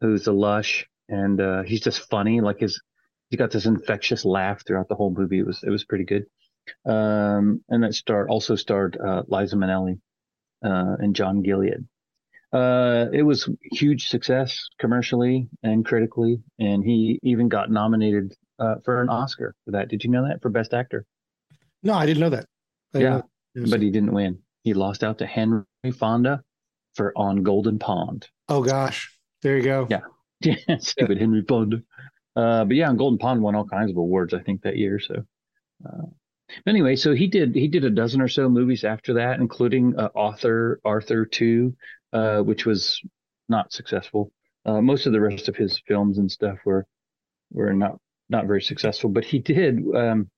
who's 0.00 0.26
a 0.26 0.32
lush, 0.32 0.86
and 1.08 1.40
uh, 1.40 1.62
he's 1.62 1.80
just 1.80 2.08
funny. 2.10 2.40
Like 2.40 2.60
his, 2.60 2.80
he 3.32 3.38
got 3.38 3.50
this 3.50 3.64
infectious 3.64 4.26
laugh 4.26 4.62
throughout 4.64 4.88
the 4.88 4.94
whole 4.94 5.10
movie. 5.10 5.38
It 5.38 5.46
was 5.46 5.62
it 5.62 5.70
was 5.70 5.84
pretty 5.84 6.04
good. 6.04 6.26
Um, 6.84 7.64
and 7.70 7.82
that 7.82 7.94
star 7.94 8.28
also 8.28 8.56
starred 8.56 8.98
uh, 9.02 9.22
Liza 9.26 9.56
Minnelli 9.56 9.98
uh, 10.62 10.96
and 10.98 11.16
John 11.16 11.42
Gielgud. 11.42 11.86
Uh, 12.52 13.06
it 13.10 13.22
was 13.22 13.48
huge 13.72 14.08
success 14.08 14.68
commercially 14.78 15.48
and 15.62 15.82
critically, 15.82 16.42
and 16.58 16.84
he 16.84 17.18
even 17.22 17.48
got 17.48 17.70
nominated 17.70 18.34
uh, 18.58 18.74
for 18.84 19.00
an 19.00 19.08
Oscar 19.08 19.54
for 19.64 19.70
that. 19.70 19.88
Did 19.88 20.04
you 20.04 20.10
know 20.10 20.28
that 20.28 20.42
for 20.42 20.50
Best 20.50 20.74
Actor? 20.74 21.06
No, 21.82 21.94
I 21.94 22.04
didn't 22.04 22.20
know 22.20 22.30
that. 22.30 22.44
I 22.94 22.98
yeah, 22.98 23.22
know 23.54 23.66
but 23.70 23.80
he 23.80 23.90
didn't 23.90 24.12
win. 24.12 24.40
He 24.62 24.74
lost 24.74 25.02
out 25.02 25.16
to 25.18 25.26
Henry 25.26 25.64
Fonda 25.98 26.42
for 26.96 27.14
On 27.16 27.42
Golden 27.42 27.78
Pond. 27.78 28.28
Oh 28.50 28.62
gosh, 28.62 29.10
there 29.40 29.56
you 29.56 29.62
go. 29.62 29.86
Yeah, 29.88 30.02
yeah, 30.68 30.76
stupid 30.80 31.18
Henry 31.18 31.42
Fonda. 31.48 31.78
Uh, 32.34 32.64
but 32.64 32.76
yeah, 32.76 32.88
on 32.88 32.96
Golden 32.96 33.18
Pond 33.18 33.42
won 33.42 33.54
all 33.54 33.66
kinds 33.66 33.90
of 33.90 33.96
awards. 33.96 34.34
I 34.34 34.40
think 34.40 34.62
that 34.62 34.76
year. 34.76 34.98
So, 34.98 35.24
uh, 35.84 36.06
anyway, 36.66 36.96
so 36.96 37.14
he 37.14 37.26
did 37.26 37.54
he 37.54 37.68
did 37.68 37.84
a 37.84 37.90
dozen 37.90 38.20
or 38.20 38.28
so 38.28 38.48
movies 38.48 38.84
after 38.84 39.14
that, 39.14 39.40
including 39.40 39.98
uh, 39.98 40.08
Author 40.14 40.80
Arthur 40.84 41.26
Two, 41.26 41.76
uh, 42.12 42.40
which 42.40 42.64
was 42.64 43.00
not 43.48 43.72
successful. 43.72 44.32
Uh, 44.64 44.80
most 44.80 45.06
of 45.06 45.12
the 45.12 45.20
rest 45.20 45.48
of 45.48 45.56
his 45.56 45.82
films 45.86 46.18
and 46.18 46.30
stuff 46.30 46.58
were 46.64 46.86
were 47.50 47.72
not 47.74 47.98
not 48.28 48.46
very 48.46 48.62
successful. 48.62 49.10
But 49.10 49.24
he 49.24 49.38
did 49.38 49.80
um, 49.94 50.30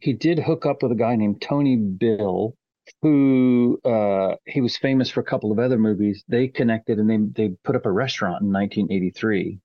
he 0.00 0.12
did 0.12 0.38
hook 0.38 0.66
up 0.66 0.82
with 0.82 0.92
a 0.92 0.96
guy 0.96 1.16
named 1.16 1.40
Tony 1.40 1.76
Bill, 1.76 2.56
who 3.02 3.80
uh, 3.84 4.36
he 4.44 4.60
was 4.60 4.76
famous 4.76 5.10
for 5.10 5.20
a 5.20 5.24
couple 5.24 5.52
of 5.52 5.58
other 5.60 5.78
movies. 5.78 6.24
They 6.28 6.48
connected 6.48 6.98
and 6.98 7.08
they 7.08 7.48
they 7.48 7.54
put 7.64 7.76
up 7.76 7.86
a 7.86 7.92
restaurant 7.92 8.42
in 8.42 8.52
1983 8.52 9.60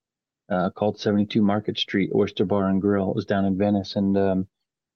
uh, 0.49 0.69
called 0.71 0.99
72 0.99 1.41
Market 1.41 1.77
Street 1.77 2.11
Oyster 2.13 2.45
Bar 2.45 2.67
and 2.69 2.81
Grill. 2.81 3.09
It 3.09 3.15
was 3.15 3.25
down 3.25 3.45
in 3.45 3.57
Venice 3.57 3.95
and 3.95 4.17
um, 4.17 4.47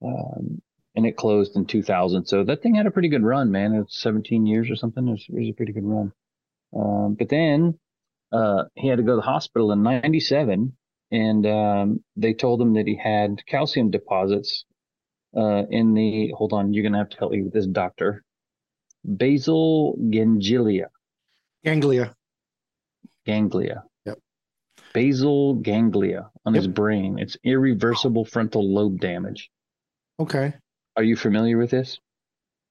um, 0.04 0.62
and 0.96 1.06
it 1.06 1.16
closed 1.16 1.56
in 1.56 1.66
2000. 1.66 2.26
So 2.26 2.44
that 2.44 2.64
thing 2.64 2.76
had 2.76 2.88
a 2.88 2.92
pretty 2.92 3.10
good 3.10 3.24
run, 3.24 3.52
man. 3.52 3.74
It's 3.76 4.02
17 4.02 4.48
years 4.48 4.70
or 4.72 4.76
something. 4.76 5.08
It 5.08 5.12
was, 5.12 5.26
it 5.30 5.40
was 5.40 5.50
a 5.50 5.54
pretty 5.54 5.72
good 5.72 5.86
run. 5.86 6.12
Um, 6.76 7.16
but 7.18 7.30
then 7.30 7.78
uh, 8.32 8.64
he 8.76 8.88
had 8.88 8.98
to 8.98 9.04
go 9.04 9.12
to 9.12 9.18
the 9.18 9.22
hospital 9.22 9.72
in 9.72 9.84
97 9.84 10.76
and 11.12 11.46
um, 11.46 12.04
they 12.16 12.34
told 12.34 12.62
him 12.62 12.74
that 12.74 12.88
he 12.88 12.98
had 12.98 13.46
calcium 13.46 13.92
deposits 13.92 14.66
uh, 15.36 15.64
in 15.70 15.94
the 15.94 16.34
hold 16.36 16.54
on, 16.54 16.74
you're 16.74 16.84
gonna 16.84 16.98
have 16.98 17.10
to 17.10 17.18
help 17.18 17.32
me 17.32 17.44
with 17.44 17.54
this 17.54 17.68
doctor. 17.68 18.24
Basal 19.06 19.98
ganglia. 20.10 20.88
Ganglia. 21.64 22.16
Ganglia. 23.26 23.84
Basal 24.98 25.54
ganglia 25.54 26.28
on 26.44 26.56
yep. 26.56 26.64
his 26.64 26.68
brain. 26.68 27.20
It's 27.20 27.38
irreversible 27.44 28.26
frontal 28.26 28.74
lobe 28.74 29.00
damage. 29.00 29.52
Okay. 30.20 30.56
Are 30.96 31.04
you 31.04 31.16
familiar 31.16 31.60
with 31.60 31.70
this? 31.70 32.00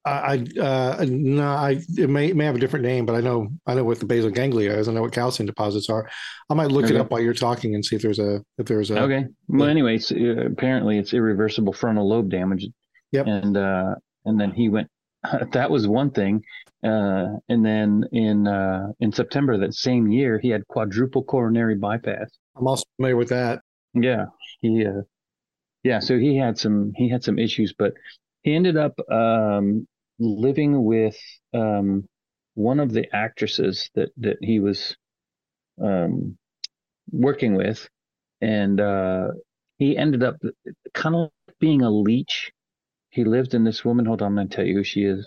I 0.04 0.44
uh, 0.60 1.04
no, 1.08 1.46
I 1.46 1.80
it 1.96 2.10
may 2.10 2.32
may 2.32 2.44
have 2.44 2.56
a 2.56 2.58
different 2.58 2.84
name, 2.84 3.06
but 3.06 3.14
I 3.14 3.20
know 3.20 3.48
I 3.64 3.74
know 3.74 3.84
what 3.84 4.00
the 4.00 4.06
basal 4.06 4.30
ganglia 4.30 4.76
is. 4.76 4.88
I 4.88 4.92
know 4.92 5.02
what 5.02 5.12
calcium 5.12 5.46
deposits 5.46 5.88
are. 5.88 6.08
I 6.50 6.54
might 6.54 6.72
look 6.72 6.86
okay. 6.86 6.96
it 6.96 7.00
up 7.00 7.12
while 7.12 7.20
you're 7.20 7.32
talking 7.32 7.76
and 7.76 7.84
see 7.84 7.94
if 7.94 8.02
there's 8.02 8.18
a 8.18 8.42
if 8.58 8.66
there's 8.66 8.90
a. 8.90 8.98
Okay. 9.02 9.26
Well, 9.46 9.68
anyway, 9.68 9.94
it's, 9.94 10.10
uh, 10.10 10.46
apparently 10.46 10.98
it's 10.98 11.14
irreversible 11.14 11.72
frontal 11.74 12.08
lobe 12.08 12.28
damage. 12.28 12.66
Yep. 13.12 13.26
And 13.28 13.56
uh, 13.56 13.94
and 14.24 14.40
then 14.40 14.50
he 14.50 14.68
went. 14.68 14.88
that 15.52 15.70
was 15.70 15.88
one 15.88 16.10
thing, 16.10 16.42
uh, 16.84 17.26
and 17.48 17.64
then 17.64 18.04
in 18.12 18.46
uh, 18.46 18.88
in 19.00 19.12
September 19.12 19.58
that 19.58 19.74
same 19.74 20.08
year, 20.08 20.38
he 20.38 20.50
had 20.50 20.66
quadruple 20.68 21.24
coronary 21.24 21.76
bypass. 21.76 22.30
I'm 22.56 22.66
also 22.66 22.84
familiar 22.96 23.16
with 23.16 23.30
that. 23.30 23.60
Yeah, 23.94 24.26
he. 24.60 24.86
Uh, 24.86 25.02
yeah, 25.82 26.00
so 26.00 26.18
he 26.18 26.36
had 26.36 26.58
some 26.58 26.92
he 26.96 27.08
had 27.08 27.22
some 27.22 27.38
issues, 27.38 27.72
but 27.78 27.94
he 28.42 28.54
ended 28.54 28.76
up 28.76 28.94
um, 29.10 29.86
living 30.18 30.84
with 30.84 31.16
um, 31.54 32.08
one 32.54 32.80
of 32.80 32.92
the 32.92 33.06
actresses 33.14 33.88
that 33.94 34.10
that 34.16 34.38
he 34.42 34.60
was 34.60 34.96
um, 35.82 36.36
working 37.12 37.54
with, 37.54 37.88
and 38.40 38.80
uh, 38.80 39.28
he 39.78 39.96
ended 39.96 40.24
up 40.24 40.36
kind 40.94 41.14
of 41.14 41.30
being 41.60 41.82
a 41.82 41.90
leech. 41.90 42.50
He 43.16 43.24
lived 43.24 43.54
in 43.54 43.64
this 43.64 43.84
woman. 43.84 44.04
Hold 44.06 44.22
on, 44.22 44.28
I'm 44.28 44.34
going 44.36 44.48
to 44.48 44.56
tell 44.56 44.64
you 44.66 44.74
who 44.74 44.84
she 44.84 45.04
is. 45.04 45.26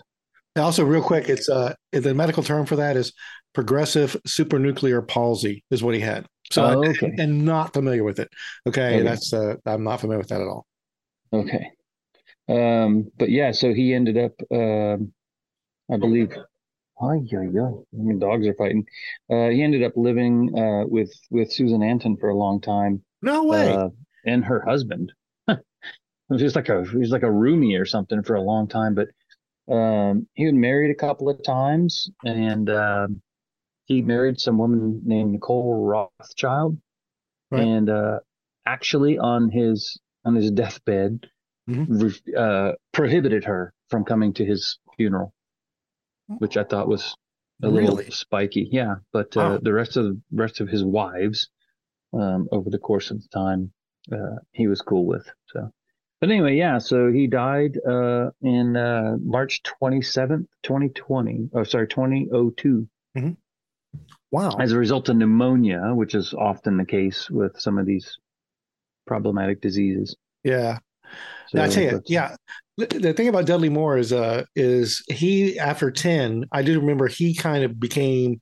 Also, 0.56 0.84
real 0.84 1.02
quick, 1.02 1.28
it's 1.28 1.48
uh 1.48 1.74
the 1.92 2.14
medical 2.14 2.42
term 2.42 2.66
for 2.66 2.76
that 2.76 2.96
is 2.96 3.12
progressive 3.52 4.16
supranuclear 4.26 5.06
palsy 5.06 5.62
is 5.70 5.82
what 5.82 5.94
he 5.94 6.00
had. 6.00 6.26
So 6.52 6.64
Oh, 6.64 6.84
I- 6.84 6.88
okay. 6.90 7.12
and 7.18 7.44
not 7.44 7.72
familiar 7.72 8.02
with 8.04 8.18
it. 8.18 8.28
Okay, 8.68 8.94
Okay. 8.96 9.02
that's 9.02 9.32
uh 9.32 9.56
I'm 9.66 9.84
not 9.84 10.00
familiar 10.00 10.18
with 10.18 10.28
that 10.28 10.40
at 10.40 10.46
all. 10.48 10.66
Okay. 11.32 11.70
Um, 12.48 13.10
but 13.18 13.30
yeah, 13.30 13.52
so 13.52 13.72
he 13.72 13.94
ended 13.94 14.18
up, 14.18 14.32
um, 14.50 15.12
I 15.92 15.96
believe, 15.98 16.32
ay, 17.00 17.18
ay, 17.32 17.48
ay, 17.64 17.72
I 17.94 17.96
mean, 18.06 18.18
dogs 18.18 18.46
are 18.48 18.54
fighting. 18.54 18.84
Uh, 19.32 19.48
he 19.50 19.62
ended 19.62 19.84
up 19.84 19.92
living 19.96 20.34
uh, 20.58 20.84
with 20.86 21.12
with 21.30 21.52
Susan 21.52 21.82
Anton 21.82 22.16
for 22.16 22.28
a 22.30 22.36
long 22.36 22.60
time, 22.60 23.02
No 23.22 23.44
way. 23.44 23.72
uh, 23.72 23.90
and 24.26 24.44
her 24.44 24.60
husband. 24.66 25.12
It 26.30 26.34
was 26.34 26.42
just 26.42 26.56
like 26.56 26.68
a 26.68 26.84
he 26.84 26.96
was 26.98 27.10
like 27.10 27.24
a 27.24 27.26
roomie 27.26 27.78
or 27.80 27.84
something 27.84 28.22
for 28.22 28.36
a 28.36 28.42
long 28.42 28.68
time. 28.68 28.94
But 28.94 29.08
um, 29.74 30.28
he 30.34 30.44
had 30.44 30.54
married 30.54 30.90
a 30.90 30.94
couple 30.94 31.28
of 31.28 31.42
times, 31.42 32.08
and 32.24 32.70
um, 32.70 33.20
he 33.86 34.02
married 34.02 34.40
some 34.40 34.58
woman 34.58 35.02
named 35.04 35.32
Nicole 35.32 35.84
Rothschild, 35.84 36.78
Right. 37.50 37.62
and 37.62 37.90
uh, 37.90 38.20
actually 38.66 39.18
on 39.18 39.50
his 39.50 39.98
on 40.24 40.34
his 40.36 40.50
deathbed, 40.50 41.26
Mhm. 41.68 41.86
re- 41.88 42.34
uh, 42.36 42.72
prohibited 42.92 43.44
her 43.44 43.72
from 43.88 44.04
coming 44.04 44.32
to 44.34 44.44
his 44.44 44.78
funeral, 44.96 45.34
which 46.38 46.56
I 46.56 46.64
thought 46.64 46.88
was 46.88 47.14
a 47.62 47.68
little 47.68 47.98
spiky. 48.10 48.68
Yeah, 48.70 48.96
but 49.12 49.36
uh, 49.36 49.40
Wow. 49.40 49.58
the 49.62 49.72
rest 49.72 49.96
of 49.96 50.04
the 50.04 50.20
rest 50.32 50.60
of 50.60 50.68
his 50.68 50.84
wives, 50.84 51.48
um, 52.12 52.48
over 52.52 52.70
the 52.70 52.78
course 52.78 53.10
of 53.10 53.20
the 53.20 53.28
time, 53.28 53.72
uh, 54.12 54.36
he 54.52 54.68
was 54.68 54.80
cool 54.80 55.06
with. 55.06 55.28
So, 55.48 55.70
but 56.20 56.30
anyway, 56.30 56.56
yeah. 56.56 56.78
So 56.78 57.10
he 57.10 57.26
died 57.26 57.78
uh, 57.86 58.30
in 58.42 58.76
uh, 58.76 59.16
March 59.20 59.62
twenty 59.62 60.02
seventh, 60.02 60.48
twenty 60.62 60.88
twenty. 60.90 61.48
Oh, 61.52 61.64
sorry, 61.64 61.86
twenty 61.88 62.28
oh 62.32 62.50
two, 62.50 62.88
Wow. 64.30 64.56
as 64.60 64.72
a 64.72 64.78
result 64.78 65.08
of 65.08 65.16
pneumonia, 65.16 65.92
which 65.94 66.14
is 66.14 66.34
often 66.34 66.76
the 66.76 66.84
case 66.84 67.28
with 67.30 67.58
some 67.60 67.78
of 67.78 67.86
these 67.86 68.18
problematic 69.06 69.60
diseases. 69.60 70.16
Yeah. 70.44 70.78
So 71.48 71.62
I 71.62 71.68
tell 71.68 71.82
you, 71.82 72.02
yeah. 72.06 72.36
The, 72.78 73.12
thing 73.12 73.28
about 73.28 73.44
Dudley 73.44 73.68
Moore 73.68 73.98
is, 73.98 74.10
uh, 74.10 74.44
is 74.56 75.02
he 75.08 75.58
after 75.58 75.90
ten? 75.90 76.46
I 76.50 76.62
do 76.62 76.80
remember 76.80 77.08
he 77.08 77.34
kind 77.34 77.62
of 77.62 77.78
became 77.78 78.40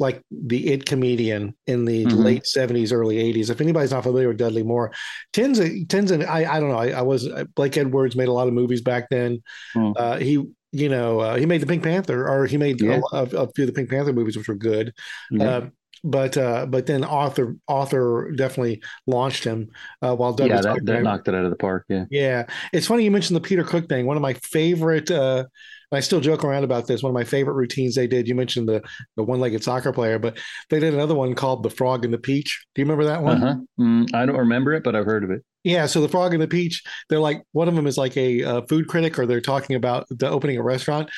like 0.00 0.22
the 0.30 0.72
it 0.72 0.86
comedian 0.86 1.54
in 1.68 1.84
the 1.84 2.04
Mhm. 2.06 2.24
late 2.24 2.46
seventies, 2.46 2.92
early 2.92 3.18
eighties. 3.18 3.48
If 3.48 3.60
anybody's 3.60 3.92
not 3.92 4.02
familiar 4.02 4.28
with 4.28 4.38
Dudley 4.38 4.64
Moore, 4.64 4.92
tens, 5.32 5.60
tens, 5.88 6.10
and 6.10 6.24
I, 6.24 6.52
I 6.56 6.58
don't 6.58 6.70
know. 6.70 6.78
I, 6.78 6.88
I 6.90 7.02
was 7.02 7.28
Blake 7.54 7.76
Edwards 7.76 8.16
made 8.16 8.26
a 8.28 8.32
lot 8.32 8.48
of 8.48 8.54
movies 8.54 8.80
back 8.80 9.08
then. 9.08 9.42
Hmm. 9.72 9.92
Uh, 9.94 10.16
he, 10.16 10.44
you 10.72 10.88
know, 10.88 11.20
uh, 11.20 11.36
he 11.36 11.46
made 11.46 11.60
the 11.60 11.66
Pink 11.66 11.84
Panther, 11.84 12.26
or 12.28 12.46
he 12.46 12.56
made 12.56 12.80
Yeah. 12.80 13.00
a, 13.12 13.16
a, 13.18 13.22
a 13.44 13.52
few 13.52 13.64
of 13.64 13.68
the 13.68 13.72
Pink 13.72 13.88
Panther 13.88 14.12
movies, 14.12 14.36
which 14.36 14.48
were 14.48 14.56
good. 14.56 14.92
Yeah. 15.30 15.48
Uh, 15.48 15.66
but 16.06 16.36
uh, 16.36 16.66
but 16.66 16.86
then 16.86 17.04
Arthur 17.04 17.56
Arthur 17.68 18.32
definitely 18.36 18.82
launched 19.06 19.44
him. 19.44 19.68
Uh, 20.00 20.14
while 20.14 20.32
Douglas 20.32 20.64
yeah, 20.64 20.74
that, 20.74 20.86
that 20.86 21.02
knocked 21.02 21.28
it 21.28 21.34
out 21.34 21.44
of 21.44 21.50
the 21.50 21.56
park. 21.56 21.84
Yeah. 21.88 22.04
yeah, 22.10 22.46
it's 22.72 22.86
funny 22.86 23.04
you 23.04 23.10
mentioned 23.10 23.36
the 23.36 23.40
Peter 23.40 23.64
Cook 23.64 23.88
thing. 23.88 24.06
One 24.06 24.16
of 24.16 24.22
my 24.22 24.34
favorite, 24.34 25.10
uh, 25.10 25.44
I 25.90 26.00
still 26.00 26.20
joke 26.20 26.44
around 26.44 26.64
about 26.64 26.86
this. 26.86 27.02
One 27.02 27.10
of 27.10 27.14
my 27.14 27.24
favorite 27.24 27.54
routines 27.54 27.96
they 27.96 28.06
did. 28.06 28.28
You 28.28 28.36
mentioned 28.36 28.68
the 28.68 28.82
the 29.16 29.24
one 29.24 29.40
legged 29.40 29.64
soccer 29.64 29.92
player, 29.92 30.18
but 30.18 30.38
they 30.70 30.78
did 30.78 30.94
another 30.94 31.14
one 31.14 31.34
called 31.34 31.64
the 31.64 31.70
Frog 31.70 32.04
and 32.04 32.14
the 32.14 32.18
Peach. 32.18 32.64
Do 32.74 32.82
you 32.82 32.84
remember 32.84 33.04
that 33.04 33.22
one? 33.22 33.42
Uh-huh. 33.42 33.60
Mm, 33.80 34.14
I 34.14 34.26
don't 34.26 34.36
remember 34.36 34.72
it, 34.74 34.84
but 34.84 34.94
I've 34.94 35.06
heard 35.06 35.24
of 35.24 35.30
it. 35.30 35.42
Yeah. 35.64 35.86
So 35.86 36.00
the 36.00 36.08
Frog 36.08 36.32
and 36.32 36.42
the 36.42 36.48
Peach, 36.48 36.82
they're 37.08 37.18
like 37.18 37.42
one 37.52 37.66
of 37.66 37.74
them 37.74 37.88
is 37.88 37.98
like 37.98 38.16
a, 38.16 38.44
uh 38.44 38.62
food 38.68 38.86
critic, 38.86 39.18
or 39.18 39.26
they're 39.26 39.40
talking 39.40 39.74
about 39.74 40.06
the 40.08 40.28
opening 40.28 40.58
a 40.58 40.62
restaurant, 40.62 41.10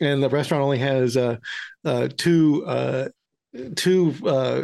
and 0.00 0.22
the 0.22 0.30
restaurant 0.30 0.64
only 0.64 0.78
has 0.78 1.16
uh, 1.16 1.36
uh, 1.84 2.08
two. 2.16 2.64
Uh, 2.66 3.08
two 3.76 4.14
uh 4.24 4.62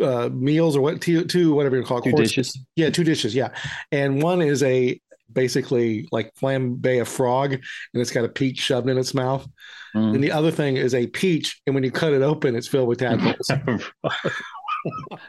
uh 0.00 0.28
meals 0.32 0.76
or 0.76 0.80
what 0.80 1.00
two, 1.00 1.24
two 1.24 1.54
whatever 1.54 1.76
you 1.76 1.84
call 1.84 1.98
it 1.98 2.04
Two 2.04 2.10
courses. 2.12 2.28
dishes. 2.34 2.58
Yeah, 2.76 2.90
two 2.90 3.04
dishes. 3.04 3.34
Yeah, 3.34 3.50
and 3.92 4.22
one 4.22 4.40
is 4.42 4.62
a 4.62 5.00
basically 5.32 6.08
like 6.10 6.34
flambe 6.34 7.00
a 7.00 7.04
frog, 7.04 7.52
and 7.52 7.62
it's 7.94 8.10
got 8.10 8.24
a 8.24 8.28
peach 8.28 8.58
shoved 8.58 8.88
in 8.88 8.98
its 8.98 9.14
mouth. 9.14 9.46
Mm. 9.94 10.14
And 10.14 10.24
the 10.24 10.32
other 10.32 10.50
thing 10.50 10.76
is 10.76 10.94
a 10.94 11.06
peach, 11.06 11.60
and 11.66 11.74
when 11.74 11.84
you 11.84 11.90
cut 11.90 12.12
it 12.12 12.22
open, 12.22 12.54
it's 12.56 12.68
filled 12.68 12.88
with 12.88 12.98
tadpoles. 13.00 13.50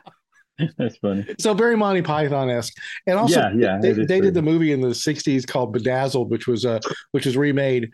That's 0.77 0.98
funny. 0.98 1.25
so 1.39 1.56
very 1.56 1.75
Monty 1.75 2.03
Python 2.03 2.50
esque. 2.50 2.74
And 3.08 3.18
also, 3.18 3.39
yeah, 3.39 3.51
yeah. 3.56 3.80
they, 3.82 3.94
they 3.94 4.22
did 4.22 4.36
the 4.36 4.44
movie 4.44 4.72
in 4.72 4.80
the 4.82 4.89
'60s 4.89 5.48
called 5.48 5.74
Bedazzled, 5.74 6.30
which 6.30 6.48
was 6.48 6.65
uh, 6.65 6.80
which 7.12 7.25
was 7.25 7.36
remade. 7.36 7.89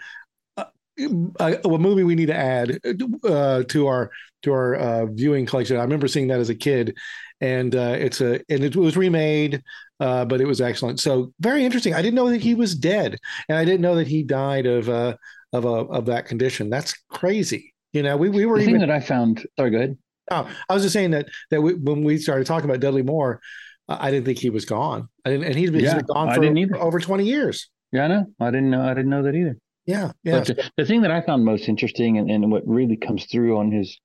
A, 1.40 1.60
a 1.64 1.78
movie 1.78 2.04
we 2.04 2.16
need 2.16 2.26
to 2.28 2.36
add 2.36 2.80
uh, 3.24 3.64
to 3.64 3.88
our 3.88 4.12
to 4.44 4.52
our 4.52 4.76
uh, 4.76 5.06
viewing 5.08 5.46
collection. 5.46 5.78
I 5.78 5.82
remember 5.84 6.08
seeing 6.08 6.28
that 6.30 6.40
as 6.40 6.50
a 6.50 6.56
kid, 6.56 6.98
and 7.40 7.76
uh, 7.76 7.96
it's 8.00 8.20
a 8.22 8.42
and 8.50 8.64
it 8.64 8.76
was 8.76 8.98
remade, 8.98 9.62
uh, 10.00 10.26
but 10.26 10.42
it 10.42 10.48
was 10.48 10.60
excellent. 10.60 11.00
So 11.00 11.34
very 11.40 11.66
interesting. 11.66 11.94
I 11.94 12.02
didn't 12.02 12.16
know 12.16 12.30
that 12.30 12.42
he 12.42 12.56
was 12.56 12.74
dead, 12.76 13.18
and 13.48 13.58
I 13.58 13.66
didn't 13.66 13.82
know 13.82 13.96
that 13.96 14.08
he 14.08 14.24
died 14.24 14.66
of 14.66 14.90
uh, 14.90 15.18
of 15.54 15.66
a 15.66 15.68
of 15.68 16.06
that 16.08 16.26
condition. 16.26 16.70
That's 16.70 16.94
crazy. 17.10 17.74
You 17.94 18.04
know, 18.04 18.18
we 18.18 18.30
we 18.30 18.46
were 18.46 18.58
The 18.58 18.64
even. 18.64 18.80
that 18.82 18.92
I 18.92 19.00
found. 19.00 19.46
Sorry, 19.58 19.70
go 19.70 19.78
ahead. 19.78 19.98
Oh, 20.32 20.50
I 20.68 20.74
was 20.74 20.84
just 20.84 20.94
saying 20.94 21.12
that 21.12 21.28
that 21.52 21.62
we, 21.62 21.76
when 21.76 22.04
we 22.04 22.18
started 22.18 22.48
talking 22.48 22.70
about 22.70 22.80
Dudley 22.82 23.04
Moore, 23.04 23.40
uh, 23.88 23.98
I 24.00 24.12
didn't 24.12 24.26
think 24.26 24.40
he 24.40 24.50
was 24.50 24.66
gone. 24.66 25.10
I 25.26 25.30
didn't, 25.30 25.46
and 25.46 25.56
he's 25.56 25.72
been, 25.72 25.82
he's 25.82 25.90
Yeah, 25.90 25.98
been 25.98 26.06
gone 26.06 26.34
for 26.34 26.78
over 26.78 27.00
twenty 27.00 27.26
years. 27.26 27.70
Yeah, 27.92 28.06
I 28.06 28.08
know. 28.08 28.26
I 28.40 28.52
didn't 28.52 28.72
know. 28.72 28.82
I 28.82 28.94
didn't 28.94 29.10
know 29.10 29.24
that 29.24 29.36
either. 29.36 29.58
Yeah, 29.88 30.12
yeah. 30.24 30.42
The, 30.42 30.72
the 30.78 30.86
thing 30.86 31.02
that 31.02 31.12
I 31.12 31.22
found 31.22 31.46
most 31.46 31.68
interesting 31.70 32.20
and, 32.20 32.30
and 32.30 32.52
what 32.52 32.68
really 32.68 32.98
comes 32.98 33.26
through 33.26 33.58
on 33.58 33.72
his 33.72 34.00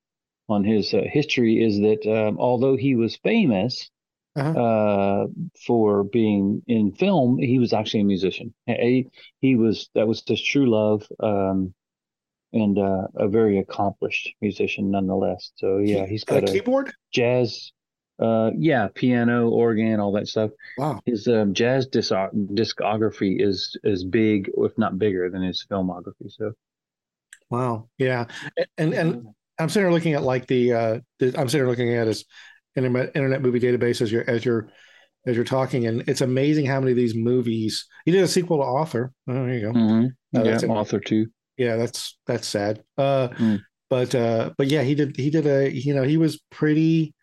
on 0.49 0.63
his 0.63 0.93
uh, 0.93 1.03
history 1.05 1.63
is 1.63 1.79
that 1.79 2.05
um, 2.11 2.37
although 2.39 2.75
he 2.77 2.95
was 2.95 3.17
famous 3.17 3.89
Uh-huh. 4.35 4.49
uh, 4.65 5.27
for 5.67 6.03
being 6.05 6.63
in 6.67 6.91
film, 6.93 7.37
he 7.37 7.59
was 7.59 7.71
actually 7.71 8.01
a 8.01 8.05
musician. 8.15 8.53
He, 8.65 9.07
he 9.41 9.55
was 9.55 9.89
that 9.93 10.07
was 10.07 10.23
his 10.27 10.41
true 10.41 10.67
love, 10.69 11.05
um, 11.19 11.73
and 12.53 12.77
uh, 12.79 13.07
a 13.15 13.27
very 13.27 13.59
accomplished 13.59 14.33
musician 14.41 14.91
nonetheless. 14.91 15.51
So 15.57 15.77
yeah, 15.79 16.05
he's 16.07 16.23
got 16.23 16.43
a 16.43 16.51
keyboard. 16.51 16.93
jazz, 17.11 17.73
uh, 18.19 18.51
yeah, 18.57 18.87
piano, 18.93 19.49
organ, 19.49 19.99
all 19.99 20.11
that 20.13 20.27
stuff. 20.27 20.51
Wow. 20.77 21.01
His 21.05 21.27
um, 21.27 21.53
jazz 21.53 21.87
disc- 21.87 22.11
discography 22.11 23.41
is 23.41 23.77
is 23.83 24.03
big, 24.03 24.51
if 24.57 24.77
not 24.77 24.99
bigger, 24.99 25.29
than 25.29 25.41
his 25.41 25.65
filmography. 25.69 26.29
So 26.29 26.53
Wow. 27.49 27.89
Yeah. 27.97 28.25
And 28.77 28.93
and 28.93 29.27
I'm 29.59 29.69
sitting 29.69 29.87
here 29.87 29.93
looking 29.93 30.13
at 30.13 30.23
like 30.23 30.47
the 30.47 30.73
uh 30.73 30.99
the, 31.19 31.27
I'm 31.37 31.47
sitting 31.49 31.65
here 31.65 31.67
looking 31.67 31.93
at 31.95 32.07
his 32.07 32.25
internet 32.75 33.11
internet 33.15 33.41
movie 33.41 33.59
database 33.59 34.01
as 34.01 34.11
you're 34.11 34.27
as 34.29 34.43
you're 34.43 34.69
as 35.25 35.35
you're 35.35 35.45
talking, 35.45 35.87
and 35.87 36.03
it's 36.07 36.21
amazing 36.21 36.65
how 36.65 36.79
many 36.79 36.91
of 36.91 36.97
these 36.97 37.15
movies 37.15 37.85
he 38.05 38.11
did 38.11 38.23
a 38.23 38.27
sequel 38.27 38.57
to 38.57 38.63
Arthur. 38.63 39.11
Oh, 39.27 39.33
there 39.33 39.53
you 39.53 39.61
go. 39.61 39.71
Mhm. 39.71 40.09
Oh, 40.35 40.43
yeah, 40.43 40.51
that's 40.51 40.63
Arthur 40.63 40.99
too. 40.99 41.27
Yeah, 41.57 41.75
that's 41.77 42.17
that's 42.25 42.47
sad. 42.47 42.83
Uh 42.97 43.29
Mm. 43.29 43.59
but 43.89 44.15
uh 44.15 44.51
but 44.57 44.67
yeah, 44.67 44.81
he 44.81 44.95
did 44.95 45.15
he 45.15 45.29
did 45.29 45.45
a 45.45 45.71
you 45.71 45.93
know, 45.93 46.03
he 46.03 46.17
was 46.17 46.41
pretty 46.49 47.13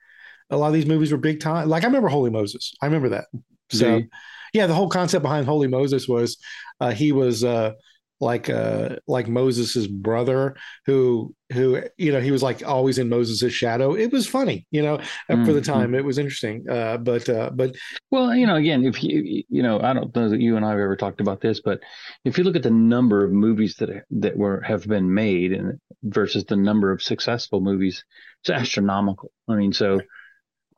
a 0.51 0.57
lot 0.57 0.69
of 0.69 0.73
these 0.75 0.87
movies 0.87 1.13
were 1.13 1.19
big 1.19 1.41
time. 1.41 1.69
Like 1.69 1.85
I 1.85 1.87
remember 1.87 2.09
Holy 2.09 2.31
Moses. 2.31 2.75
I 2.83 2.87
remember 2.87 3.11
that. 3.11 3.27
So 3.71 4.09
yeah, 4.53 4.67
the 4.67 4.75
whole 4.75 4.89
concept 4.89 5.23
behind 5.23 5.47
Holy 5.47 5.69
Moses 5.69 6.09
was 6.09 6.37
uh, 6.81 6.91
he 6.93 7.13
was 7.13 7.45
uh, 7.45 7.73
like 8.21 8.51
uh, 8.51 8.97
like 9.07 9.29
Moses's 9.29 9.87
brother 9.87 10.57
who 10.87 11.35
who 11.53 11.83
you 11.97 12.13
know 12.13 12.21
he 12.21 12.33
was 12.33 12.43
like 12.43 12.67
always 12.67 12.99
in 12.99 13.09
Moses's 13.09 13.53
shadow. 13.53 13.95
It 13.95 14.13
was 14.13 14.27
funny, 14.27 14.67
you 14.71 14.83
know, 14.83 15.01
uh, 15.29 15.37
for 15.45 15.53
the 15.53 15.61
Mhm. 15.61 15.63
time. 15.63 15.95
It 15.95 16.05
was 16.05 16.19
interesting. 16.19 16.65
Uh, 16.69 16.97
but 16.99 17.29
uh, 17.29 17.51
but 17.55 17.77
Well, 18.11 18.35
you 18.35 18.47
know, 18.47 18.57
again, 18.57 18.85
if 18.85 19.03
you 19.03 19.45
you 19.49 19.63
know, 19.63 19.81
I 19.81 19.93
don't 19.93 20.15
know 20.15 20.29
that 20.29 20.41
you 20.41 20.57
and 20.57 20.65
I 20.65 20.71
have 20.71 20.79
ever 20.79 20.97
talked 20.97 21.21
about 21.21 21.41
this, 21.41 21.61
but 21.61 21.81
if 22.25 22.39
you 22.39 22.45
look 22.45 22.57
at 22.57 22.63
the 22.63 22.71
number 22.71 23.25
of 23.25 23.33
movies 23.33 23.77
that 23.77 24.05
that 24.11 24.37
were 24.37 24.61
have 24.63 24.87
been 24.87 25.13
made 25.15 25.53
and 25.53 25.81
versus 26.03 26.45
the 26.45 26.57
number 26.57 26.91
of 26.93 27.03
successful 27.03 27.61
movies, 27.61 28.05
it's 28.43 28.51
astronomical. 28.51 29.31
I 29.49 29.55
mean, 29.57 29.73
so 29.73 30.03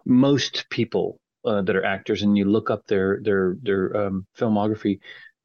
most 0.06 0.66
people 0.70 1.20
uh, 1.44 1.62
that 1.62 1.76
are 1.76 1.84
actors, 1.84 2.22
and 2.22 2.36
you 2.38 2.44
look 2.44 2.70
up 2.70 2.86
their 2.86 3.20
their 3.22 3.56
their 3.62 3.96
um, 3.96 4.26
filmography, 4.38 5.00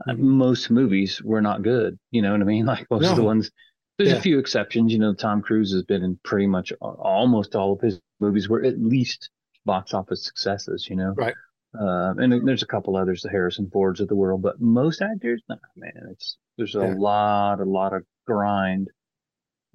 uh, 0.07 0.13
Mhm. 0.13 0.17
most 0.17 0.69
movies 0.71 1.21
were 1.23 1.41
not 1.41 1.63
good. 1.63 1.97
You 2.11 2.21
know 2.21 2.31
what 2.31 2.41
I 2.41 2.45
mean? 2.45 2.65
Like 2.67 2.89
most 2.91 3.09
of 3.09 3.15
the 3.15 3.23
ones. 3.23 3.51
There's 3.97 4.11
Yeah. 4.11 4.19
a 4.19 4.21
few 4.21 4.37
exceptions. 4.37 4.93
You 4.93 4.99
know, 4.99 5.13
Tom 5.15 5.41
Cruise 5.41 5.73
has 5.73 5.81
been 5.83 6.03
in 6.03 6.19
pretty 6.23 6.45
much 6.47 6.71
almost 6.81 7.55
all 7.55 7.73
of 7.73 7.81
his 7.81 7.99
movies 8.19 8.47
were 8.47 8.63
at 8.63 8.79
least 8.79 9.31
box 9.65 9.93
office 9.93 10.23
successes. 10.23 10.87
You 10.89 10.97
know, 10.97 11.17
Right. 11.17 11.35
uh, 11.79 12.13
and 12.17 12.47
there's 12.47 12.63
a 12.63 12.67
couple 12.67 12.97
others, 12.97 13.21
the 13.23 13.29
Harrison 13.29 13.69
Fords 13.71 13.99
of 14.01 14.07
the 14.07 14.15
world, 14.15 14.41
but 14.41 14.61
most 14.61 15.01
actors, 15.01 15.41
nah, 15.49 15.57
man, 15.75 16.09
it's 16.11 16.37
There's 16.57 16.75
a 16.75 16.83
Yeah. 16.83 16.85
lot, 16.85 17.59
a 17.61 17.65
lot 17.65 17.93
of 17.93 18.03
grind. 18.27 18.89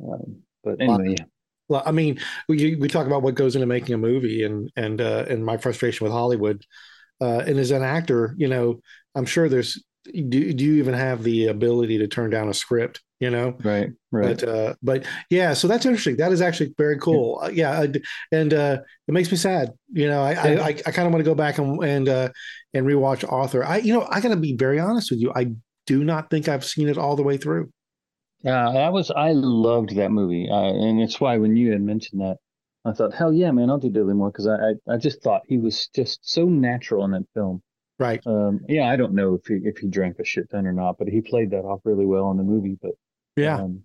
Um, 0.03 0.43
but 0.65 0.81
anyway, 0.81 1.25
I 1.75 1.93
mean, 1.93 2.19
we 2.49 2.77
we 2.77 2.89
talk 2.89 3.07
about 3.07 3.23
what 3.23 3.35
goes 3.35 3.55
into 3.57 3.67
making 3.67 3.95
a 3.95 3.99
movie, 3.99 4.45
and 4.45 4.71
and 4.77 5.01
uh, 5.01 5.25
and 5.29 5.45
my 5.45 5.57
frustration 5.57 6.05
with 6.05 6.13
Hollywood. 6.13 6.65
Uh, 7.21 7.39
and 7.47 7.59
as 7.59 7.71
an 7.71 7.83
actor, 7.83 8.35
you 8.37 8.49
know, 8.49 8.81
I'm 9.15 9.27
sure 9.27 9.49
there's. 9.49 9.83
Do, 10.05 10.53
do 10.53 10.65
you 10.65 10.75
even 10.75 10.95
have 10.95 11.23
the 11.23 11.47
ability 11.47 11.99
to 11.99 12.09
turn 12.09 12.31
down 12.31 12.49
a 12.49 12.55
script? 12.55 13.01
You 13.21 13.31
know, 13.31 13.57
right, 13.63 13.89
right. 14.11 14.37
but 14.41 14.49
uh, 14.49 14.75
but 14.83 15.07
yeah, 15.31 15.55
so 15.55 15.69
that's 15.69 15.87
interesting. 15.87 16.17
That 16.17 16.33
is 16.33 16.43
actually 16.43 16.75
very 16.77 16.99
cool. 16.99 17.39
Uh, 17.41 17.51
yeah, 17.51 17.79
I 17.79 17.87
d- 17.87 18.03
and 18.33 18.53
uh, 18.53 18.79
it 19.07 19.13
makes 19.13 19.31
me 19.31 19.37
sad. 19.37 19.71
You 19.93 20.09
know, 20.09 20.21
I 20.21 20.33
I, 20.33 20.49
I, 20.49 20.69
I 20.69 20.91
kind 20.91 21.07
of 21.07 21.13
want 21.13 21.25
to 21.25 21.31
go 21.31 21.37
back 21.37 21.59
and 21.59 21.81
and 21.85 22.09
uh, 22.09 22.31
and 22.75 22.85
rewatch 22.85 23.31
Arthur. 23.31 23.65
I 23.65 23.77
you 23.77 23.93
know 23.93 24.09
I 24.11 24.21
got 24.21 24.31
to 24.31 24.37
be 24.37 24.57
very 24.57 24.81
honest 24.81 25.13
with 25.13 25.21
you. 25.21 25.33
I 25.37 25.53
do 25.87 26.03
not 26.03 26.31
think 26.31 26.49
I've 26.49 26.65
seen 26.65 26.89
it 26.89 26.99
all 26.99 27.15
the 27.15 27.23
way 27.23 27.37
through. 27.37 27.71
Yeah, 28.43 28.71
that 28.73 28.93
was 28.93 29.11
I 29.11 29.33
loved 29.33 29.95
that 29.97 30.11
movie, 30.11 30.49
uh, 30.51 30.57
and 30.73 31.01
it's 31.01 31.21
why 31.21 31.39
when 31.39 31.57
you 31.57 31.71
had 31.73 31.81
mentioned 31.83 32.21
that, 32.23 32.39
I 32.85 32.93
thought, 32.93 33.15
hell 33.15 33.33
yeah, 33.33 33.51
man, 33.53 33.71
I'll 33.71 33.79
do 33.79 33.89
Dudley 33.91 34.15
Moore 34.15 34.31
because 34.31 34.47
I, 34.49 34.55
I 34.91 34.95
I 34.95 34.97
just 34.97 35.23
thought 35.23 35.43
he 35.47 35.59
was 35.59 35.89
just 35.95 36.19
so 36.29 36.47
natural 36.47 37.05
in 37.05 37.13
that 37.13 37.25
film. 37.35 37.63
Right. 37.99 38.21
Um, 38.27 38.61
yeah, 38.69 38.89
I 38.91 38.97
don't 38.97 39.15
know 39.15 39.35
if 39.35 39.47
he 39.47 39.55
if 39.63 39.79
he 39.79 39.87
drank 39.89 40.19
a 40.19 40.25
shit 40.25 40.51
ton 40.51 40.67
or 40.67 40.73
not, 40.73 40.99
but 40.99 41.07
he 41.09 41.21
played 41.21 41.51
that 41.51 41.61
off 41.65 41.81
really 41.85 42.07
well 42.07 42.31
in 42.33 42.37
the 42.37 42.43
movie. 42.43 42.77
But 42.83 42.93
Yeah. 43.37 43.59
um, 43.61 43.83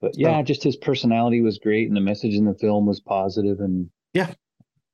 but 0.00 0.16
yeah, 0.16 0.38
So- 0.38 0.44
just 0.44 0.62
his 0.62 0.76
personality 0.76 1.40
was 1.40 1.58
great, 1.58 1.88
and 1.88 1.96
the 1.96 2.00
message 2.00 2.34
in 2.34 2.44
the 2.44 2.54
film 2.54 2.86
was 2.86 3.00
positive, 3.00 3.58
and 3.58 3.90
Yeah. 4.14 4.32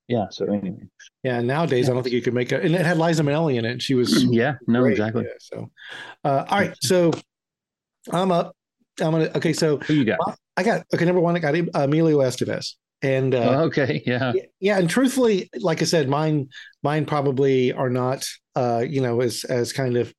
yeah. 0.09 0.29
So 0.31 0.47
anyway, 0.47 0.85
Yeah. 1.23 1.43
Nowadays, 1.43 1.91
I 1.91 1.93
don't 1.93 2.03
think 2.03 2.15
you 2.15 2.23
could 2.23 2.33
make 2.33 2.53
it. 2.53 2.65
And 2.65 2.75
it 2.75 2.87
had 2.87 2.97
Liza 2.97 3.23
Minnelli 3.23 3.59
in 3.59 3.67
it. 3.67 3.73
And 3.73 3.83
she 3.83 3.95
was 3.95 4.25
yeah, 4.33 4.55
no, 4.67 4.81
great. 4.81 4.93
exactly. 4.93 5.25
Yeah, 5.25 5.35
so, 5.39 5.71
uh, 6.25 6.45
all 6.49 6.59
right. 6.59 6.75
So 6.81 7.11
I'm 8.11 8.33
up. 8.33 8.57
I'm 9.01 9.13
gonna. 9.13 9.31
Okay. 9.37 9.53
So 9.53 9.79
Who 9.79 9.95
you 9.95 10.05
got? 10.05 10.19
I 10.57 10.63
got 10.63 10.85
okay. 10.95 11.05
Number 11.05 11.21
one, 11.21 11.37
I 11.37 11.39
got 11.39 11.55
Emilio 11.75 12.19
Estevez, 12.19 12.75
and 13.01 13.35
uh, 13.35 13.39
Oh, 13.39 13.65
okay, 13.65 14.03
yeah, 14.07 14.33
yeah, 14.61 14.79
and 14.79 14.89
truthfully, 14.89 15.49
like 15.61 15.81
I 15.83 15.87
said, 15.87 16.09
mine 16.09 16.49
mine 16.83 17.07
probably 17.07 17.73
are 17.73 17.91
not. 17.91 18.25
Uh, 18.55 18.85
you 18.87 19.01
know, 19.01 19.21
as 19.21 19.45
as 19.45 19.73
kind 19.73 19.97
of. 19.97 20.13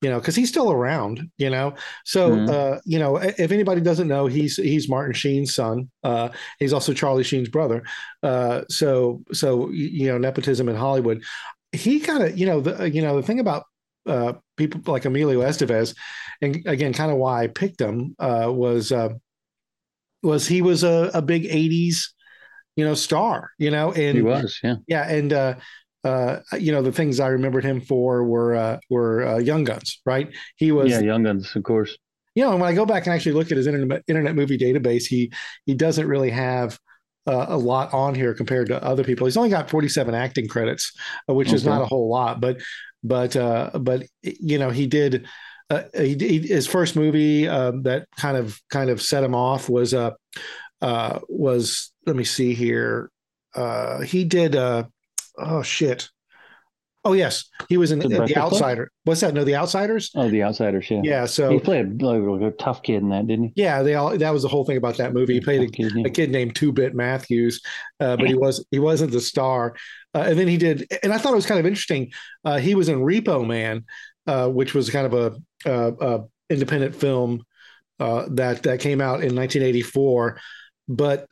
You 0.00 0.10
know, 0.10 0.18
because 0.18 0.34
he's 0.34 0.48
still 0.48 0.72
around. 0.72 1.30
You 1.38 1.48
know, 1.50 1.74
so 2.04 2.30
Mhm. 2.32 2.50
uh, 2.50 2.80
you 2.84 2.98
know, 2.98 3.18
if 3.18 3.52
anybody 3.52 3.80
doesn't 3.80 4.08
know, 4.08 4.26
he's 4.26 4.56
he's 4.56 4.88
Martin 4.88 5.14
Sheen's 5.14 5.54
son. 5.54 5.90
Uh, 6.02 6.30
he's 6.58 6.72
also 6.72 6.92
Charlie 6.92 7.22
Sheen's 7.22 7.48
brother. 7.48 7.84
Uh, 8.20 8.62
so 8.68 9.22
so 9.32 9.70
you 9.70 10.08
know, 10.08 10.18
nepotism 10.18 10.68
in 10.68 10.74
Hollywood. 10.74 11.22
He 11.70 12.00
kind 12.00 12.24
of 12.24 12.36
you 12.36 12.46
know 12.46 12.60
the 12.60 12.90
you 12.90 13.00
know 13.00 13.14
the 13.14 13.22
thing 13.22 13.38
about 13.38 13.62
uh, 14.06 14.34
people 14.56 14.80
like 14.86 15.04
Emilio 15.04 15.40
Estevez, 15.40 15.94
and 16.40 16.56
again, 16.66 16.92
kind 16.92 17.10
of 17.12 17.18
why 17.18 17.42
I 17.42 17.46
picked 17.46 17.80
him 17.80 18.14
uh, 18.18 18.48
was 18.50 18.92
uh, 18.92 19.10
was 20.22 20.46
he 20.46 20.62
was 20.62 20.84
a, 20.84 21.10
a 21.14 21.22
big 21.22 21.44
'80s 21.44 22.08
you 22.76 22.84
know 22.84 22.94
star, 22.94 23.50
you 23.58 23.70
know, 23.70 23.92
and 23.92 24.16
he 24.16 24.22
was, 24.22 24.58
yeah. 24.62 24.76
yeah, 24.86 25.08
and 25.08 25.32
uh, 25.32 25.54
uh, 26.04 26.38
you 26.58 26.72
know 26.72 26.82
the 26.82 26.92
things 26.92 27.20
I 27.20 27.28
remembered 27.28 27.64
him 27.64 27.80
for 27.80 28.24
were 28.24 28.54
uh, 28.54 28.78
were 28.88 29.26
uh, 29.26 29.38
Young 29.38 29.64
Guns, 29.64 30.00
right? 30.06 30.34
He 30.56 30.72
was 30.72 30.90
yeah, 30.90 31.00
Young 31.00 31.22
Guns, 31.22 31.54
of 31.54 31.62
course. 31.62 31.96
you 32.34 32.44
know, 32.44 32.52
and 32.52 32.60
when 32.60 32.70
I 32.70 32.74
go 32.74 32.86
back 32.86 33.06
and 33.06 33.14
actually 33.14 33.32
look 33.32 33.50
at 33.50 33.56
his 33.56 33.66
internet 33.66 34.02
internet 34.06 34.34
movie 34.34 34.58
database, 34.58 35.04
he 35.04 35.32
he 35.66 35.74
doesn't 35.74 36.06
really 36.06 36.30
have 36.30 36.78
uh, 37.26 37.46
a 37.48 37.56
lot 37.56 37.92
on 37.92 38.14
here 38.14 38.34
compared 38.34 38.68
to 38.68 38.82
other 38.82 39.04
people. 39.04 39.26
He's 39.26 39.36
only 39.36 39.50
got 39.50 39.70
47 39.70 40.14
acting 40.14 40.48
credits, 40.48 40.92
uh, 41.28 41.34
which 41.34 41.52
is 41.52 41.64
not 41.64 41.82
a 41.82 41.86
whole 41.86 42.08
lot, 42.08 42.40
but 42.40 42.60
but 43.02 43.36
uh, 43.36 43.70
but 43.74 44.06
you 44.22 44.58
know, 44.58 44.70
he 44.70 44.86
did. 44.86 45.26
Uh, 45.70 45.84
he, 45.94 46.16
he, 46.18 46.38
his 46.40 46.66
first 46.66 46.96
movie 46.96 47.48
um, 47.48 47.82
that 47.82 48.06
kind 48.16 48.36
of 48.36 48.60
kind 48.68 48.90
of 48.90 49.00
set 49.00 49.24
him 49.24 49.34
off 49.34 49.70
was 49.70 49.94
uh, 49.94 50.10
uh, 50.82 51.18
was 51.28 51.92
let 52.06 52.16
me 52.16 52.24
see 52.24 52.52
here. 52.54 53.10
Uh, 53.54 54.00
he 54.00 54.24
did 54.24 54.54
uh, 54.56 54.84
oh 55.38 55.62
shit. 55.62 56.08
Oh 57.04 57.14
yes, 57.14 57.50
he 57.68 57.76
was 57.76 57.90
in 57.90 57.98
The 57.98 58.08
The, 58.08 58.16
Breakfast 58.16 58.34
Club? 58.34 58.52
Outsider. 58.52 58.90
What's 59.04 59.20
that? 59.22 59.34
No, 59.34 59.42
The 59.42 59.56
Outsiders. 59.56 60.10
Oh, 60.14 60.28
The 60.30 60.42
Outsiders, 60.44 60.88
yeah. 60.90 61.00
Yeah. 61.02 61.26
So 61.26 61.50
he 61.50 61.58
played 61.58 62.00
like 62.00 62.22
a 62.22 62.52
tough 62.52 62.82
kid 62.82 63.02
in 63.02 63.08
that, 63.08 63.26
didn't 63.26 63.46
he? 63.46 63.62
yeah, 63.62 63.82
they 63.82 63.94
all 63.94 64.16
that 64.16 64.30
was 64.30 64.42
the 64.42 64.48
whole 64.48 64.64
thing 64.64 64.76
about 64.76 64.96
that 64.98 65.12
movie. 65.12 65.34
He 65.34 65.40
played 65.40 65.62
Tough 65.62 65.72
kid, 65.72 65.92
yeah. 65.96 66.04
a, 66.04 66.06
a 66.06 66.10
kid 66.10 66.30
named 66.30 66.54
Two 66.54 66.72
Bit 66.72 66.94
Matthews, 66.94 67.60
uh, 67.98 68.16
but 68.16 68.28
he 68.28 68.34
was 68.34 68.64
he 68.70 68.78
wasn't 68.78 69.10
the 69.12 69.20
star. 69.20 69.74
Uh, 70.14 70.26
and 70.28 70.38
then 70.38 70.46
he 70.46 70.56
did, 70.58 70.86
and 71.02 71.12
I 71.12 71.18
thought 71.18 71.32
it 71.32 71.36
was 71.36 71.46
kind 71.46 71.58
of 71.58 71.66
interesting. 71.66 72.12
Uh, 72.44 72.58
he 72.58 72.74
was 72.74 72.88
in 72.88 72.98
Repo 73.00 73.46
Man, 73.46 73.84
uh, 74.26 74.48
which 74.48 74.74
was 74.74 74.90
kind 74.90 75.06
of 75.06 75.14
a, 75.14 75.34
a, 75.68 75.92
a 76.16 76.24
independent 76.50 76.94
film 76.94 77.42
uh, 77.98 78.26
that 78.32 78.62
that 78.62 78.80
came 78.80 79.00
out 79.00 79.24
in 79.24 79.34
1984. 79.34 80.38
But 80.88 81.26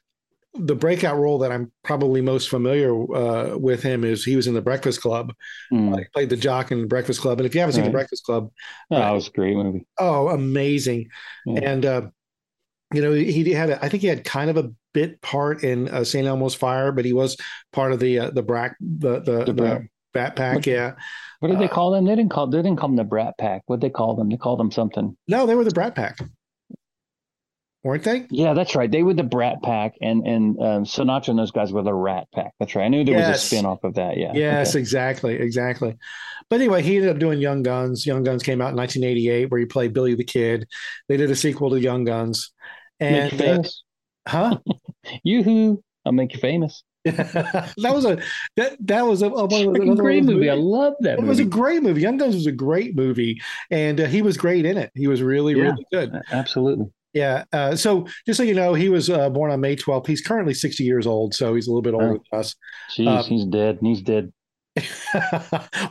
the 0.54 0.74
breakout 0.74 1.16
role 1.16 1.38
that 1.38 1.52
I'm 1.52 1.70
probably 1.84 2.20
most 2.20 2.48
familiar 2.48 2.90
uh, 3.14 3.56
with 3.56 3.82
him 3.82 4.02
is 4.04 4.24
he 4.24 4.34
was 4.36 4.46
in 4.48 4.54
The 4.54 4.60
Breakfast 4.62 5.00
Club. 5.00 5.32
Mm. 5.72 5.96
He 5.98 6.04
played 6.12 6.30
the 6.30 6.36
jock 6.36 6.72
in 6.72 6.80
The 6.80 6.86
Breakfast 6.88 7.20
Club. 7.20 7.38
And 7.38 7.46
if 7.46 7.54
you 7.54 7.60
haven't 7.60 7.74
seen 7.76 7.84
The 7.84 7.90
Breakfast 7.90 8.24
Club, 8.24 8.50
Oh, 8.90 8.96
that 8.98 9.10
was 9.12 9.28
a 9.28 9.30
great 9.30 9.54
movie. 9.56 9.86
Oh, 9.98 10.28
amazing! 10.28 11.08
Yeah. 11.46 11.60
And 11.70 11.86
uh, 11.86 12.02
you 12.92 13.00
know, 13.02 13.12
he 13.12 13.52
had 13.52 13.70
a, 13.70 13.84
I 13.84 13.88
think 13.88 14.00
he 14.02 14.08
had 14.08 14.24
kind 14.24 14.50
of 14.50 14.56
a 14.56 14.72
bit 14.92 15.20
part 15.22 15.62
in 15.62 15.88
uh, 15.88 16.02
St. 16.02 16.26
Elmo's 16.26 16.56
Fire, 16.56 16.90
but 16.90 17.04
he 17.04 17.12
was 17.12 17.36
part 17.72 17.92
of 17.92 18.00
the 18.00 18.18
uh, 18.18 18.30
the 18.30 18.42
Brack 18.42 18.76
the 18.80 19.20
the, 19.20 19.44
The 19.44 19.44
the, 19.44 19.52
Brat. 19.54 19.82
Bat 20.12 20.34
Pack. 20.36 20.54
What- 20.56 20.66
Yeah, 20.66 20.92
What 21.38 21.50
did 21.52 21.60
they 21.60 21.66
Uh, 21.66 21.68
call 21.68 21.92
them? 21.92 22.04
They 22.06 22.16
didn't 22.16 22.32
call 22.32 22.48
they 22.48 22.58
didn't 22.58 22.76
call 22.78 22.88
them 22.88 22.96
the 22.96 23.04
Brat 23.04 23.34
Pack. 23.38 23.62
What 23.66 23.80
they 23.80 23.90
call 23.90 24.16
them? 24.16 24.28
They 24.28 24.36
called 24.36 24.58
them 24.58 24.72
something. 24.72 25.16
no, 25.28 25.46
they 25.46 25.54
were 25.54 25.62
the 25.62 25.70
Brat 25.70 25.94
Pack, 25.94 26.18
weren't 27.84 28.04
they? 28.04 28.26
Yeah, 28.30 28.54
that's 28.54 28.74
right. 28.76 28.90
They 28.90 29.02
were 29.02 29.14
the 29.14 29.22
Brat 29.22 29.62
Pack, 29.62 29.94
and 30.00 30.26
and 30.26 30.58
um, 30.60 30.84
Sinatra 30.84 31.28
and 31.28 31.38
those 31.38 31.50
guys 31.50 31.72
were 31.72 31.82
the 31.82 31.94
Rat 31.94 32.26
Pack. 32.34 32.52
That's 32.60 32.74
right. 32.74 32.84
I 32.84 32.88
knew 32.88 33.04
there 33.04 33.16
was 33.16 33.24
a 33.26 33.30
Yes. 33.30 33.44
spin 33.44 33.66
off 33.66 33.82
of 33.84 33.94
that. 33.94 34.16
Yeah. 34.16 34.32
Yes, 34.34 34.70
Okay. 34.70 34.80
exactly, 34.80 35.34
exactly. 35.36 35.96
But 36.48 36.60
anyway, 36.60 36.82
he 36.82 36.96
ended 36.96 37.10
up 37.10 37.18
doing 37.18 37.38
Young 37.40 37.62
Guns. 37.62 38.04
Young 38.06 38.24
Guns 38.24 38.42
came 38.42 38.60
out 38.60 38.70
in 38.70 38.76
1988, 38.76 39.50
where 39.50 39.60
he 39.60 39.66
played 39.66 39.92
Billy 39.92 40.14
the 40.14 40.24
Kid. 40.24 40.66
They 41.08 41.16
did 41.16 41.30
a 41.30 41.36
sequel 41.36 41.70
to 41.70 41.80
Young 41.80 42.04
Guns, 42.04 42.52
Make 43.00 43.32
and 43.32 43.40
you 43.40 43.46
uh, 43.46 43.62
huh? 44.26 44.58
Yoo-hoo. 45.24 45.82
I'll 46.04 46.12
make 46.12 46.32
you 46.34 46.40
famous. 46.40 46.82
that 47.04 47.72
was 47.78 48.04
a 48.04 48.18
that 48.56 48.76
that 48.80 49.06
was 49.06 49.22
a, 49.22 49.26
a 49.26 49.30
one 49.30 49.44
of 49.44 49.50
the, 49.50 49.56
Freaking 49.56 49.82
another 49.84 50.02
great 50.02 50.26
those 50.26 50.34
movie. 50.34 50.50
I 50.50 50.54
love 50.54 50.94
that 51.00 51.18
It 51.18 51.24
was 51.24 51.38
a 51.38 51.44
great 51.46 51.82
movie. 51.82 52.02
Young 52.02 52.18
Guns 52.18 52.34
was 52.34 52.46
a 52.46 52.52
great 52.52 52.94
movie, 52.94 53.40
and 53.70 53.98
uh, 54.00 54.06
he 54.06 54.20
was 54.20 54.36
great 54.36 54.66
in 54.66 54.76
it. 54.76 54.90
He 54.94 55.06
was 55.06 55.22
really, 55.22 55.54
Yeah. 55.54 55.62
really 55.70 55.86
good. 55.90 56.20
Absolutely. 56.30 56.86
Yeah. 57.12 57.44
Uh, 57.52 57.74
so, 57.76 58.06
just 58.26 58.36
so 58.36 58.42
you 58.42 58.54
know, 58.54 58.74
he 58.74 58.88
was 58.88 59.10
uh, 59.10 59.28
born 59.30 59.50
on 59.50 59.60
May 59.60 59.76
12th. 59.76 60.06
He's 60.06 60.20
currently 60.20 60.54
60 60.54 60.84
years 60.84 61.06
old, 61.06 61.34
so 61.34 61.54
he's 61.54 61.66
a 61.66 61.70
little 61.70 61.82
bit 61.82 61.94
older 61.94 62.14
Oh. 62.14 62.22
than 62.30 62.40
us. 62.40 62.54
Jeez, 62.96 63.06
Um, 63.08 63.24
he's 63.24 63.44
dead. 63.46 63.78
He's 63.82 64.02
dead. 64.02 64.32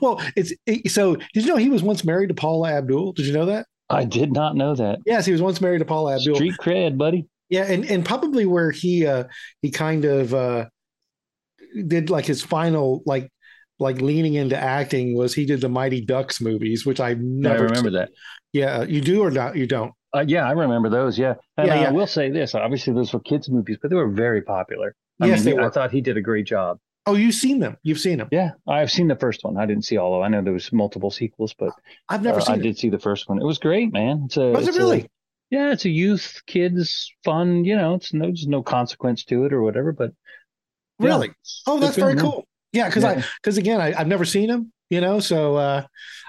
well, 0.02 0.22
it's 0.36 0.54
it, 0.66 0.90
so. 0.92 1.16
Did 1.16 1.44
you 1.44 1.48
know 1.48 1.58
he 1.58 1.70
was 1.70 1.84
once 1.84 2.04
married 2.06 2.30
to 2.30 2.34
Paula 2.36 2.72
Abdul? 2.72 3.12
Did 3.14 3.26
you 3.26 3.34
know 3.34 3.46
that? 3.48 3.68
I 3.90 4.06
did 4.06 4.32
not 4.32 4.56
know 4.56 4.74
that. 4.76 5.00
Yes, 5.06 5.26
he 5.26 5.32
was 5.32 5.42
once 5.42 5.60
married 5.62 5.80
to 5.80 5.86
Paula 5.86 6.16
Abdul. 6.16 6.36
Street 6.36 6.56
cred, 6.60 6.98
buddy. 6.98 7.28
Yeah, 7.50 7.64
and 7.64 7.84
and 7.86 8.06
probably 8.06 8.46
where 8.46 8.72
he 8.72 9.06
uh 9.06 9.26
he 9.62 9.72
kind 9.72 10.06
of 10.06 10.34
uh 10.34 10.66
did 11.88 12.10
like 12.10 12.26
his 12.26 12.42
final 12.42 13.02
like 13.06 13.30
like 13.80 14.02
leaning 14.02 14.36
into 14.36 14.58
acting 14.58 15.16
was 15.16 15.34
he 15.34 15.46
did 15.46 15.62
the 15.62 15.70
Mighty 15.70 16.02
Ducks 16.02 16.40
movies, 16.42 16.86
which 16.86 17.00
I've 17.00 17.18
I 17.18 17.22
never 17.22 17.64
remember 17.66 17.90
seen. 17.90 17.94
that. 17.94 18.10
Yeah, 18.54 18.84
you 18.84 19.02
do 19.02 19.22
or 19.24 19.32
not? 19.32 19.56
You 19.56 19.68
don't? 19.68 19.92
Uh, 20.16 20.26
yeah, 20.28 20.48
I 20.48 20.52
remember 20.52 20.90
those. 20.90 21.20
Yeah, 21.20 21.36
and 21.58 21.68
Yeah, 21.68 21.82
yeah. 21.82 21.88
I 21.90 21.92
will 21.92 22.08
say 22.08 22.30
this: 22.32 22.56
obviously, 22.56 22.94
those 22.94 23.14
were 23.14 23.20
kids' 23.20 23.50
movies, 23.50 23.78
but 23.82 23.90
they 23.90 23.96
were 23.96 24.10
very 24.10 24.42
popular. 24.42 24.96
I 25.22 25.28
Yes, 25.28 25.46
mean, 25.46 25.56
they 25.56 25.62
he- 25.62 25.68
I 25.68 25.70
thought 25.70 25.92
he 25.92 26.02
did 26.02 26.18
a 26.18 26.22
great 26.22 26.46
job. 26.46 26.80
Oh, 27.06 27.16
you've 27.16 27.36
seen 27.36 27.60
them. 27.60 27.78
You've 27.84 28.00
seen 28.00 28.18
them. 28.20 28.28
Yeah, 28.32 28.52
I've 28.68 28.92
seen 28.92 29.08
the 29.08 29.16
first 29.16 29.44
one. 29.44 29.58
I 29.58 29.66
didn't 29.66 29.86
see 29.86 29.98
all 29.98 30.14
of. 30.16 30.22
it. 30.22 30.26
I 30.26 30.28
know 30.30 30.42
there 30.44 30.54
was 30.54 30.72
multiple 30.72 31.10
sequels, 31.12 31.54
but 31.58 31.72
I've 32.10 32.22
never 32.22 32.38
uh, 32.40 32.42
seen 32.42 32.56
I 32.56 32.58
it. 32.60 32.62
did 32.64 32.78
see 32.78 32.90
the 32.90 33.00
first 33.00 33.28
one. 33.30 33.40
It 33.42 33.46
was 33.46 33.58
great, 33.60 33.92
man. 33.94 34.24
It's 34.26 34.38
a. 34.38 34.48
Was 34.52 34.66
it 34.66 34.70
it's 34.70 34.78
a- 34.78 34.80
really? 34.82 35.10
yeah, 35.52 35.72
it's 35.72 35.86
a 35.86 35.90
youth 35.90 36.42
kids 36.48 37.12
fun. 37.24 37.64
You 37.66 37.76
know, 37.78 37.96
it's 37.96 38.14
no, 38.14 38.26
there's 38.26 38.48
no 38.48 38.62
consequence 38.64 39.24
to 39.26 39.46
it 39.46 39.54
or 39.54 39.62
whatever. 39.64 39.92
But 39.92 40.12
Really? 41.00 41.28
it's- 41.28 41.64
Oh, 41.68 41.80
that's 41.80 41.96
very 41.98 42.16
cool. 42.16 42.46
Yeah, 42.74 42.88
because 42.90 43.04
I 43.04 43.24
because 43.42 43.58
again, 43.58 43.80
I, 43.82 43.94
I've 43.98 44.08
never 44.08 44.26
seen 44.26 44.48
them. 44.50 44.72
You 44.90 45.02
know, 45.02 45.20
so 45.20 45.56
uh, 45.56 45.86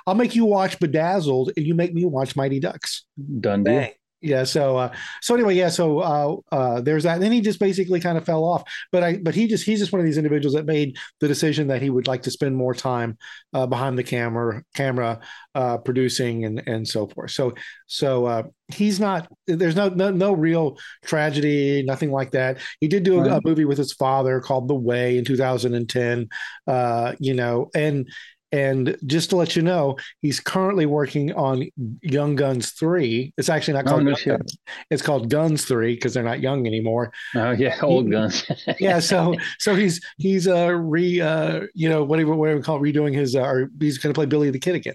I'll 0.07 0.15
make 0.15 0.35
you 0.35 0.45
watch 0.45 0.79
Bedazzled, 0.79 1.53
and 1.57 1.67
you 1.67 1.75
make 1.75 1.95
me 1.95 2.05
watch 2.05 2.37
Mighty 2.37 2.61
Ducks. 2.61 3.05
Done 3.41 3.65
deal. 3.65 3.75
Bang. 3.75 3.93
Yeah. 4.23 4.45
So 4.45 4.77
uh, 4.77 4.95
so 5.23 5.35
anyway, 5.35 5.55
yeah. 5.55 5.71
So 5.71 6.01
uh, 6.01 6.37
uh, 6.53 6.81
there's 6.83 7.05
that. 7.05 7.15
And 7.15 7.23
then 7.23 7.33
he 7.33 7.41
just 7.41 7.59
basically 7.59 8.01
kind 8.01 8.19
of 8.19 8.25
fell 8.27 8.45
off. 8.45 8.63
But 8.93 9.03
I 9.03 9.17
but 9.17 9.35
he 9.35 9.47
just 9.47 9.65
he's 9.65 9.79
just 9.79 9.93
one 9.93 10.01
of 10.01 10.05
these 10.05 10.19
individuals 10.19 10.55
that 10.55 10.67
made 10.67 10.97
the 11.21 11.29
decision 11.29 11.69
that 11.69 11.81
he 11.81 11.89
would 11.89 12.07
like 12.07 12.23
to 12.23 12.31
spend 12.31 12.55
more 12.55 12.75
time 12.75 13.17
uh, 13.55 13.67
behind 13.67 13.97
the 13.97 14.05
camera 14.05 14.63
camera 14.75 15.21
uh, 15.55 15.79
producing 15.79 16.45
and 16.45 16.63
and 16.67 16.87
so 16.87 17.07
forth. 17.07 17.31
So 17.31 17.55
so 17.87 18.27
uh, 18.27 18.43
he's 18.69 19.01
not. 19.01 19.27
There's 19.47 19.77
no 19.77 19.89
no 19.89 20.11
no 20.11 20.33
real 20.33 20.77
tragedy, 21.03 21.83
nothing 21.83 22.11
like 22.11 22.33
that. 22.33 22.59
He 22.81 22.89
did 22.89 23.05
do 23.05 23.21
a, 23.21 23.39
a 23.39 23.41
movie 23.43 23.65
with 23.65 23.79
his 23.79 23.95
father 23.95 24.41
called 24.41 24.69
The 24.69 24.75
Way 24.75 25.17
in 25.17 25.25
2010. 25.25 26.29
Uh, 26.67 27.15
you 27.19 27.33
know, 27.33 27.71
and 27.75 28.07
And 28.53 28.97
just 29.07 29.31
to 29.31 29.37
let 29.37 29.55
you 29.55 29.63
know, 29.63 29.97
he's 30.23 30.41
currently 30.41 30.85
working 30.87 31.33
on 31.35 31.69
Young 32.03 32.35
Guns 32.35 32.71
3. 32.73 33.33
It's 33.37 33.49
actually 33.49 33.75
not 33.75 33.87
Oh, 33.87 33.91
called 33.91 34.05
no 34.05 34.11
Young 34.11 34.17
shit. 34.17 34.39
Guns. 34.39 34.59
It's 34.91 35.03
called 35.03 35.31
Guns 35.31 35.65
3 35.67 35.95
because 35.95 36.15
they're 36.15 36.23
not 36.25 36.41
young 36.41 36.67
anymore. 36.67 37.13
Oh 37.35 37.53
yeah, 37.53 37.79
old 37.83 38.11
guns. 38.11 38.45
Yeah, 38.81 38.99
so 39.01 39.35
so 39.59 39.75
he's 39.75 40.01
he's 40.19 40.49
uh 40.49 40.73
re 40.73 41.21
uh 41.21 41.63
you 41.75 41.89
know 41.89 42.03
whatever 42.05 42.35
whatever 42.35 42.59
we 42.59 42.63
call 42.65 42.77
it, 42.77 42.93
redoing 42.93 43.15
his 43.15 43.37
uh, 43.37 43.41
or 43.43 43.71
he's 43.81 43.99
going 43.99 44.13
to 44.13 44.19
play 44.19 44.27
Billy 44.27 44.51
the 44.51 44.59
Kid 44.59 44.75
again. 44.75 44.95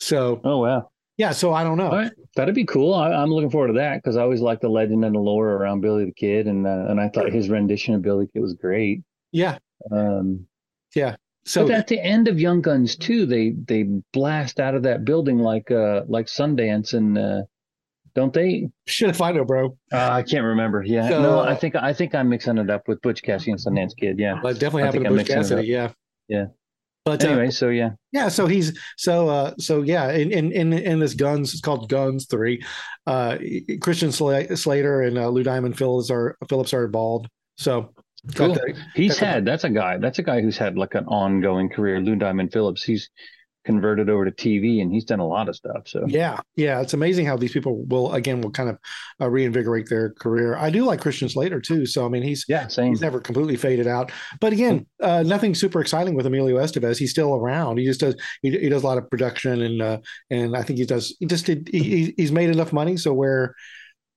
So 0.00 0.40
oh 0.44 0.58
wow. 0.58 0.90
yeah, 1.16 1.32
so 1.32 1.52
I 1.52 1.62
don't 1.64 1.76
know. 1.78 1.90
Right, 1.90 2.12
that'd 2.36 2.54
be 2.54 2.64
cool. 2.64 2.94
I, 2.94 3.12
I'm 3.12 3.30
looking 3.30 3.50
forward 3.50 3.68
to 3.68 3.72
that 3.74 3.96
because 4.02 4.16
I 4.16 4.22
always 4.22 4.40
liked 4.40 4.62
the 4.62 4.68
legend 4.68 5.04
and 5.04 5.14
the 5.14 5.20
lore 5.20 5.50
around 5.50 5.80
Billy 5.82 6.04
the 6.04 6.12
Kid, 6.12 6.46
and 6.46 6.66
uh, 6.66 6.86
and 6.88 7.00
I 7.00 7.08
thought 7.08 7.30
his 7.32 7.48
rendition 7.48 7.94
of 7.94 8.02
Billy 8.02 8.26
the 8.26 8.32
Kid 8.32 8.42
was 8.42 8.54
great. 8.54 9.02
Yeah. 9.32 9.58
Um, 9.92 10.46
So 11.48 11.66
but 11.66 11.74
at 11.74 11.86
the 11.86 11.98
end 12.00 12.28
of 12.28 12.38
Young 12.38 12.60
Guns 12.60 12.94
too, 12.96 13.24
they 13.26 13.54
they 13.66 13.84
blast 14.12 14.60
out 14.60 14.74
of 14.74 14.82
that 14.82 15.04
building 15.04 15.38
like 15.38 15.70
uh 15.70 16.02
like 16.06 16.26
Sundance 16.26 16.92
and 16.94 17.16
uh, 17.16 17.42
don't 18.14 18.32
they? 18.32 18.68
shit 18.86 19.08
if 19.10 19.20
I 19.22 19.32
know, 19.32 19.44
bro. 19.44 19.76
Uh, 19.92 20.08
I 20.10 20.22
can't 20.22 20.44
remember. 20.44 20.82
Yeah, 20.84 21.08
So- 21.08 21.22
no, 21.22 21.40
I 21.40 21.54
think 21.54 21.74
I 21.76 21.92
think 21.92 22.14
I'm 22.14 22.28
mixing 22.28 22.58
it 22.58 22.68
up 22.70 22.86
with 22.88 23.00
Butch 23.02 23.22
Cassidy 23.22 23.52
and 23.52 23.60
Sundance 23.60 23.96
Kid. 23.96 24.18
Yeah. 24.18 24.40
That 24.42 24.54
definitely 24.58 24.82
I 24.82 24.86
happened 24.86 25.04
think 25.04 25.04
to 25.04 25.08
I'm 25.10 25.16
Bush 25.16 25.28
mixing 25.28 25.36
it 25.38 25.42
Cassidy. 25.42 25.68
Yeah. 25.68 25.92
Yeah. 26.28 26.44
But 27.04 27.24
uh, 27.24 27.28
Anyway, 27.28 27.50
so 27.50 27.70
yeah, 27.70 27.90
Yeah, 28.12 28.28
so 28.28 28.46
he's 28.46 28.78
so 28.98 29.28
uh 29.30 29.54
so 29.58 29.80
yeah, 29.80 30.12
in 30.12 30.30
in 30.30 30.52
in, 30.52 30.72
in 30.74 30.98
this 30.98 31.14
Guns, 31.14 31.52
it's 31.54 31.62
called 31.62 31.88
Guns 31.88 32.26
Three. 32.26 32.62
Uh, 33.06 33.38
Christian 33.80 34.12
Slater 34.12 35.02
and 35.02 35.16
uh, 35.16 35.28
Lou 35.28 35.42
Diamond 35.42 35.78
Phillips 35.78 36.10
are 36.10 36.36
Phillips 36.50 36.74
are 36.74 36.84
involved. 36.84 37.28
So 37.56 37.94
Cool. 38.34 38.56
he's 38.94 39.18
had 39.18 39.44
that's 39.44 39.64
a 39.64 39.70
guy 39.70 39.96
that's 39.98 40.18
a 40.18 40.22
guy 40.22 40.40
who's 40.40 40.58
had 40.58 40.76
like 40.76 40.94
an 40.94 41.06
ongoing 41.06 41.68
career. 41.68 42.00
Lou 42.00 42.16
Diamond 42.16 42.52
Phillips. 42.52 42.82
He's 42.82 43.10
converted 43.68 44.08
over 44.08 44.24
to 44.24 44.30
TV 44.30 44.80
and 44.80 44.90
he's 44.90 45.04
done 45.04 45.20
a 45.20 45.26
lot 45.26 45.46
of 45.46 45.54
stuff. 45.54 45.86
So 45.86 46.06
yeah, 46.08 46.40
yeah, 46.56 46.80
it's 46.80 46.94
amazing 46.94 47.26
how 47.26 47.36
these 47.36 47.52
people 47.52 47.84
will 47.84 48.14
again 48.14 48.40
will 48.40 48.50
kind 48.50 48.70
of 48.70 48.78
uh, 49.20 49.28
reinvigorate 49.28 49.90
their 49.90 50.14
career. 50.14 50.56
I 50.56 50.70
do 50.70 50.86
like 50.86 51.02
Christian 51.02 51.28
Slater 51.28 51.60
too. 51.60 51.84
So 51.84 52.06
I 52.06 52.08
mean, 52.08 52.22
he's 52.22 52.46
yeah, 52.48 52.66
same. 52.68 52.92
he's 52.92 53.02
never 53.02 53.20
completely 53.20 53.56
faded 53.56 53.86
out. 53.86 54.10
But 54.40 54.54
again, 54.54 54.86
uh, 55.02 55.22
nothing 55.22 55.54
super 55.54 55.82
exciting 55.82 56.14
with 56.14 56.24
Emilio 56.24 56.56
Estevez. 56.56 56.96
He's 56.96 57.10
still 57.10 57.34
around. 57.34 57.76
He 57.76 57.84
just 57.84 58.00
does 58.00 58.16
he, 58.40 58.50
he 58.52 58.70
does 58.70 58.84
a 58.84 58.86
lot 58.86 58.96
of 58.96 59.10
production 59.10 59.60
and 59.60 59.82
uh, 59.82 59.98
and 60.30 60.56
I 60.56 60.62
think 60.62 60.78
he 60.78 60.86
does 60.86 61.14
he 61.20 61.26
just 61.26 61.44
did 61.44 61.68
he, 61.70 62.14
he's 62.16 62.32
made 62.32 62.48
enough 62.48 62.72
money 62.72 62.96
so 62.96 63.12
where 63.12 63.54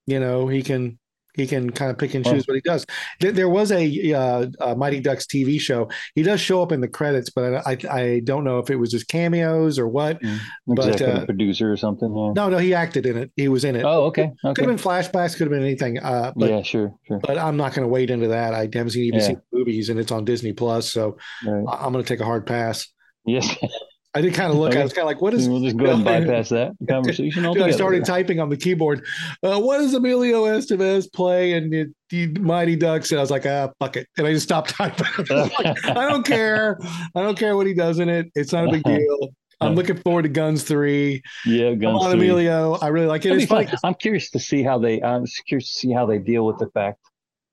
you 0.07 0.21
know 0.21 0.47
he 0.47 0.63
can 0.63 0.97
he 1.35 1.47
can 1.47 1.69
kind 1.69 1.91
of 1.91 1.97
pick 1.97 2.13
and 2.13 2.25
choose 2.25 2.45
what 2.47 2.55
he 2.55 2.61
does. 2.61 2.85
There, 3.19 3.31
there 3.31 3.49
was 3.49 3.71
a, 3.71 4.13
uh, 4.13 4.47
a 4.59 4.75
Mighty 4.75 4.99
Ducks 4.99 5.25
TV 5.25 5.59
show. 5.59 5.89
He 6.15 6.23
does 6.23 6.39
show 6.41 6.61
up 6.61 6.71
in 6.71 6.81
the 6.81 6.87
credits, 6.87 7.29
but 7.29 7.65
I 7.65 7.71
I, 7.71 7.99
I 7.99 8.19
don't 8.23 8.43
know 8.43 8.59
if 8.59 8.69
it 8.69 8.75
was 8.75 8.91
just 8.91 9.07
cameos 9.07 9.79
or 9.79 9.87
what. 9.87 10.19
But, 10.67 10.87
Executive 10.89 11.23
uh, 11.23 11.25
producer 11.25 11.71
or 11.71 11.77
something. 11.77 12.13
Yeah. 12.15 12.33
No, 12.35 12.49
no, 12.49 12.57
he 12.57 12.73
acted 12.73 13.05
in 13.05 13.17
it. 13.17 13.31
He 13.35 13.47
was 13.47 13.63
in 13.63 13.75
it. 13.75 13.83
Oh, 13.85 14.03
okay. 14.05 14.31
Could 14.41 14.49
Okay. 14.51 14.61
have 14.63 14.69
been 14.69 14.77
flashbacks. 14.83 15.33
Could 15.37 15.47
have 15.47 15.51
been 15.51 15.63
anything. 15.63 15.99
Uh, 15.99 16.33
but 16.35 16.49
yeah, 16.49 16.61
sure, 16.61 16.93
sure. 17.07 17.19
but 17.19 17.37
I'm 17.37 17.57
not 17.57 17.73
going 17.73 17.83
to 17.83 17.89
wade 17.91 18.09
into 18.09 18.27
that. 18.29 18.53
I 18.53 18.61
haven't 18.73 18.89
seen, 18.91 19.05
even 19.05 19.19
Yeah. 19.19 19.25
seen 19.27 19.41
the 19.51 19.57
movies, 19.57 19.89
and 19.89 19.99
it's 19.99 20.11
on 20.11 20.25
Disney 20.25 20.53
Plus, 20.53 20.91
so 20.91 21.17
Right. 21.45 21.63
I'm 21.79 21.91
going 21.93 22.03
to 22.03 22.07
take 22.07 22.19
a 22.19 22.25
hard 22.25 22.45
pass. 22.45 22.87
Yes. 23.25 23.47
I 24.13 24.19
did 24.21 24.33
kind 24.33 24.51
of 24.51 24.57
look. 24.57 24.75
I 24.75 24.83
was 24.83 24.91
kind 24.91 25.03
of 25.03 25.07
like, 25.07 25.21
"What 25.21 25.33
is?" 25.33 25.47
we'll 25.47 25.61
just 25.61 25.77
go 25.77 25.85
ahead 25.85 25.95
and 25.95 26.03
bypass 26.05 26.49
that 26.49 26.73
conversation 26.89 27.43
Dude. 27.43 27.61
I 27.61 27.71
started 27.71 28.03
typing 28.03 28.39
on 28.39 28.49
the 28.49 28.57
keyboard. 28.57 29.05
Uh, 29.41 29.59
what 29.59 29.77
does 29.77 29.93
Emilio 29.93 30.43
Estevez 30.45 31.11
play 31.13 31.53
in 31.53 31.69
the, 31.69 31.85
the 32.09 32.27
Mighty 32.41 32.75
Ducks? 32.75 33.11
And 33.11 33.19
I 33.19 33.21
was 33.21 33.31
like, 33.31 33.45
"Ah, 33.45 33.69
fuck 33.79 33.95
it," 33.95 34.07
and 34.17 34.27
I 34.27 34.33
just 34.33 34.43
stopped 34.43 34.69
typing. 34.75 35.05
I, 35.29 35.33
like, 35.63 35.85
I 35.89 36.09
don't 36.09 36.25
care. 36.25 36.77
I 37.15 37.21
don't 37.21 37.37
care 37.37 37.55
what 37.55 37.67
he 37.67 37.73
does 37.73 37.99
in 37.99 38.09
it. 38.09 38.29
It's 38.35 38.51
not 38.51 38.67
a 38.67 38.71
big 38.71 38.83
deal. 38.85 39.29
I'm 39.61 39.75
looking 39.75 39.97
forward 39.97 40.23
to 40.23 40.29
Guns 40.29 40.63
Three. 40.63 41.21
yeah, 41.45 41.69
Guns 41.75 41.81
Come 41.81 41.95
on, 41.97 42.11
three. 42.11 42.19
Emilio. 42.19 42.73
I 42.81 42.87
really 42.87 43.05
like 43.07 43.25
it. 43.25 43.31
It's 43.33 43.45
funny. 43.45 43.67
fun. 43.67 43.77
I'm 43.83 43.93
curious 43.93 44.29
to 44.31 44.39
see 44.39 44.63
how 44.63 44.77
they. 44.79 45.01
I'm 45.01 45.25
curious 45.47 45.71
to 45.73 45.79
see 45.79 45.91
how 45.93 46.05
they 46.05 46.17
deal 46.17 46.45
with 46.45 46.57
the 46.57 46.67
fact 46.73 46.99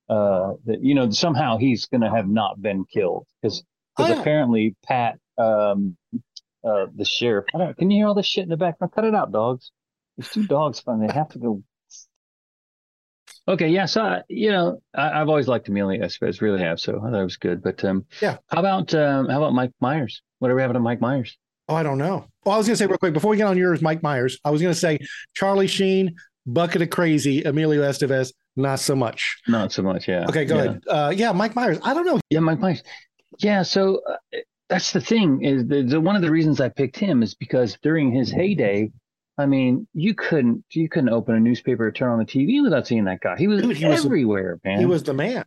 uh, 0.08 0.54
that 0.64 0.82
you 0.82 0.94
know 0.94 1.08
somehow 1.10 1.56
he's 1.58 1.86
going 1.86 2.00
to 2.00 2.10
have 2.10 2.26
not 2.28 2.60
been 2.60 2.84
killed 2.92 3.26
because 3.42 3.62
Oh, 4.00 4.06
yeah. 4.06 4.20
apparently 4.20 4.76
Pat, 4.86 5.18
um, 5.38 5.96
uh, 6.64 6.86
the 6.94 7.04
sheriff. 7.04 7.46
I 7.54 7.58
don't, 7.58 7.76
can 7.76 7.90
you 7.90 7.98
hear 7.98 8.08
all 8.08 8.14
this 8.14 8.26
shit 8.26 8.44
in 8.44 8.48
the 8.48 8.56
background? 8.56 8.92
Cut 8.94 9.04
it 9.04 9.14
out, 9.14 9.32
dogs. 9.32 9.70
There's 10.16 10.30
two 10.30 10.46
dogs. 10.46 10.80
Fun. 10.80 11.04
They 11.06 11.12
have 11.12 11.28
to 11.30 11.38
go. 11.38 11.62
Okay, 13.46 13.68
yeah. 13.68 13.86
So 13.86 14.02
I- 14.02 14.22
you 14.28 14.50
know, 14.50 14.82
I, 14.94 15.20
I've 15.20 15.28
always 15.28 15.48
liked 15.48 15.68
Emilio 15.68 16.02
Estevez, 16.04 16.40
really 16.40 16.60
have. 16.60 16.80
So 16.80 16.98
I 16.98 17.10
thought 17.10 17.20
it 17.20 17.24
was 17.24 17.36
good. 17.36 17.62
But 17.62 17.82
um, 17.84 18.04
Yeah. 18.20 18.36
How 18.48 18.60
about 18.60 18.94
um, 18.94 19.28
how 19.28 19.38
about 19.38 19.54
Mike 19.54 19.72
Myers? 19.80 20.20
Whatever 20.38 20.60
happened 20.60 20.76
to 20.76 20.80
Mike 20.80 21.00
Myers? 21.00 21.36
Oh, 21.68 21.74
I 21.74 21.82
don't 21.82 21.98
know. 21.98 22.26
Well, 22.44 22.54
I 22.54 22.58
was 22.58 22.66
going 22.66 22.74
to 22.74 22.78
say 22.78 22.86
real 22.86 22.98
quick 22.98 23.12
before 23.12 23.30
we 23.30 23.36
get 23.36 23.46
on 23.46 23.56
yours, 23.58 23.82
Mike 23.82 24.02
Myers. 24.02 24.38
I 24.44 24.50
was 24.50 24.60
going 24.62 24.72
to 24.72 24.78
say 24.78 24.98
Charlie 25.34 25.66
Sheen, 25.66 26.16
bucket 26.46 26.80
of 26.82 26.90
crazy. 26.90 27.42
Emilio 27.42 27.82
Estevez, 27.82 28.32
not 28.56 28.80
so 28.80 28.96
much. 28.96 29.36
Not 29.48 29.72
so 29.72 29.82
much. 29.82 30.08
Yeah. 30.08 30.24
Okay, 30.28 30.44
go 30.46 30.56
yeah. 30.56 30.62
ahead. 30.62 30.82
Uh, 30.88 31.12
yeah, 31.14 31.32
Mike 31.32 31.54
Myers. 31.54 31.78
I 31.82 31.92
don't 31.94 32.06
know. 32.06 32.20
Yeah, 32.30 32.40
Mike 32.40 32.58
Myers. 32.58 32.82
Yeah, 33.38 33.62
so 33.62 34.00
uh, 34.08 34.38
that's 34.68 34.92
the 34.92 35.00
thing 35.00 35.42
is 35.44 35.66
the, 35.66 35.82
the 35.82 36.00
one 36.00 36.16
of 36.16 36.22
the 36.22 36.30
reasons 36.30 36.60
I 36.60 36.68
picked 36.68 36.98
him 36.98 37.22
is 37.22 37.34
because 37.34 37.76
during 37.82 38.12
his 38.12 38.30
heyday, 38.30 38.90
I 39.38 39.46
mean, 39.46 39.86
you 39.94 40.14
couldn't 40.14 40.64
you 40.72 40.88
couldn't 40.88 41.10
open 41.10 41.34
a 41.34 41.40
newspaper 41.40 41.86
or 41.86 41.92
turn 41.92 42.10
on 42.10 42.18
the 42.18 42.24
TV 42.24 42.62
without 42.62 42.86
seeing 42.86 43.04
that 43.04 43.20
guy. 43.20 43.36
He 43.38 43.46
was 43.48 43.62
Dude, 43.62 43.76
he 43.76 43.86
was- 43.86 44.04
everywhere, 44.04 44.60
man. 44.64 44.78
He 44.80 44.86
was 44.86 45.02
the 45.04 45.14
man. 45.14 45.44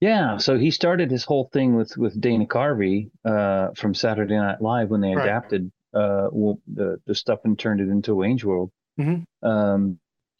yeah. 0.00 0.36
So 0.38 0.56
he 0.58 0.70
started 0.70 1.10
his 1.10 1.24
whole 1.24 1.50
thing 1.52 1.74
with 1.76 1.96
with 1.96 2.20
Dana 2.20 2.46
Carvey 2.46 3.10
uh, 3.24 3.68
from 3.76 3.94
Saturday 3.94 4.36
Night 4.36 4.60
Live 4.62 4.88
when 4.90 5.00
they 5.00 5.14
Right. 5.14 5.24
adapted 5.26 5.70
uh, 5.94 6.28
well, 6.32 6.58
the 6.72 6.98
the 7.06 7.14
stuff 7.14 7.40
and 7.44 7.58
turned 7.58 7.80
it 7.80 7.88
into 7.88 8.14
Wayne's 8.14 8.44
World. 8.44 8.70
Mhm. 8.98 9.24
Um, 9.42 9.98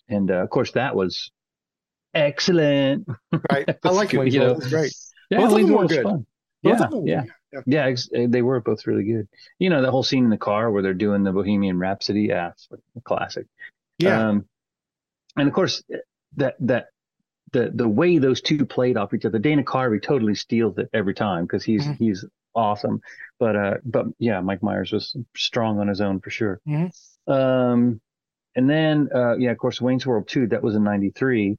and 0.09 0.31
uh, 0.31 0.43
of 0.43 0.51
course 0.51 0.73
that 0.73 0.95
was 0.97 1.31
excellent. 2.15 3.07
Right. 3.51 3.69
I 3.85 3.89
like 3.91 4.13
Wayne's 4.15 4.35
You 4.35 4.41
know, 4.41 4.47
World. 4.47 4.59
It 4.59 4.65
was 4.65 4.73
great. 4.73 4.95
Yeah, 5.31 5.39
Both 5.39 5.53
Wayne's 5.55 5.67
them 5.67 5.71
were 5.73 5.77
World 5.79 5.91
was 5.91 5.97
good. 5.99 6.03
fun. 6.05 6.27
Both 6.63 6.79
yeah, 6.79 6.85
of 6.85 6.91
them 6.91 7.03
were 7.03 7.09
yeah. 7.09 7.23
Yeah. 7.53 7.61
Yeah, 7.67 7.85
ex- 7.87 8.09
uh, 8.17 8.27
they 8.29 8.43
were 8.43 8.61
both 8.61 8.87
really 8.87 9.05
good. 9.05 9.29
You 9.59 9.71
know, 9.71 9.83
the 9.83 9.91
whole 9.91 10.03
scene 10.03 10.25
in 10.25 10.31
the 10.31 10.37
car 10.39 10.71
where 10.71 10.83
they're 10.83 10.95
doing 10.95 11.23
the 11.23 11.33
Bohemian 11.33 11.79
Rhapsody, 11.79 12.23
yeah, 12.23 12.51
it's 12.51 12.67
like 12.71 12.81
a 12.97 13.01
classic. 13.03 13.47
Yeah. 13.99 14.29
Um, 14.29 14.47
and 15.37 15.49
of 15.49 15.55
course, 15.55 15.83
that 16.37 16.55
that 16.61 16.87
the 17.53 17.71
the 17.75 17.89
way 17.89 18.19
those 18.19 18.41
two 18.41 18.65
played 18.67 18.97
off 18.97 19.13
each 19.15 19.25
other, 19.25 19.39
Dana 19.39 19.63
Carvey 19.63 20.03
totally 20.03 20.35
steals 20.35 20.79
it 20.79 20.89
every 20.93 21.15
time 21.15 21.45
because 21.45 21.65
he's 21.65 21.87
Mhm. 21.87 21.97
he's 21.99 22.25
awesome. 22.55 23.01
But 23.39 23.57
uh, 23.57 23.75
but 23.85 24.07
yeah, 24.19 24.41
Mike 24.41 24.63
Myers 24.63 24.93
was 24.93 25.15
strong 25.37 25.79
on 25.79 25.89
his 25.89 26.01
own 26.01 26.21
for 26.21 26.31
sure. 26.31 26.61
Mhm. 26.67 26.91
Um, 27.29 28.01
and 28.57 28.69
then 28.69 29.09
uh, 29.15 29.37
yeah, 29.37 29.51
of 29.51 29.59
course, 29.59 29.81
Wayne's 29.81 30.07
World 30.07 30.29
two 30.29 30.47
that 30.49 30.63
was 30.63 30.75
in 30.75 30.85
'93. 30.85 31.57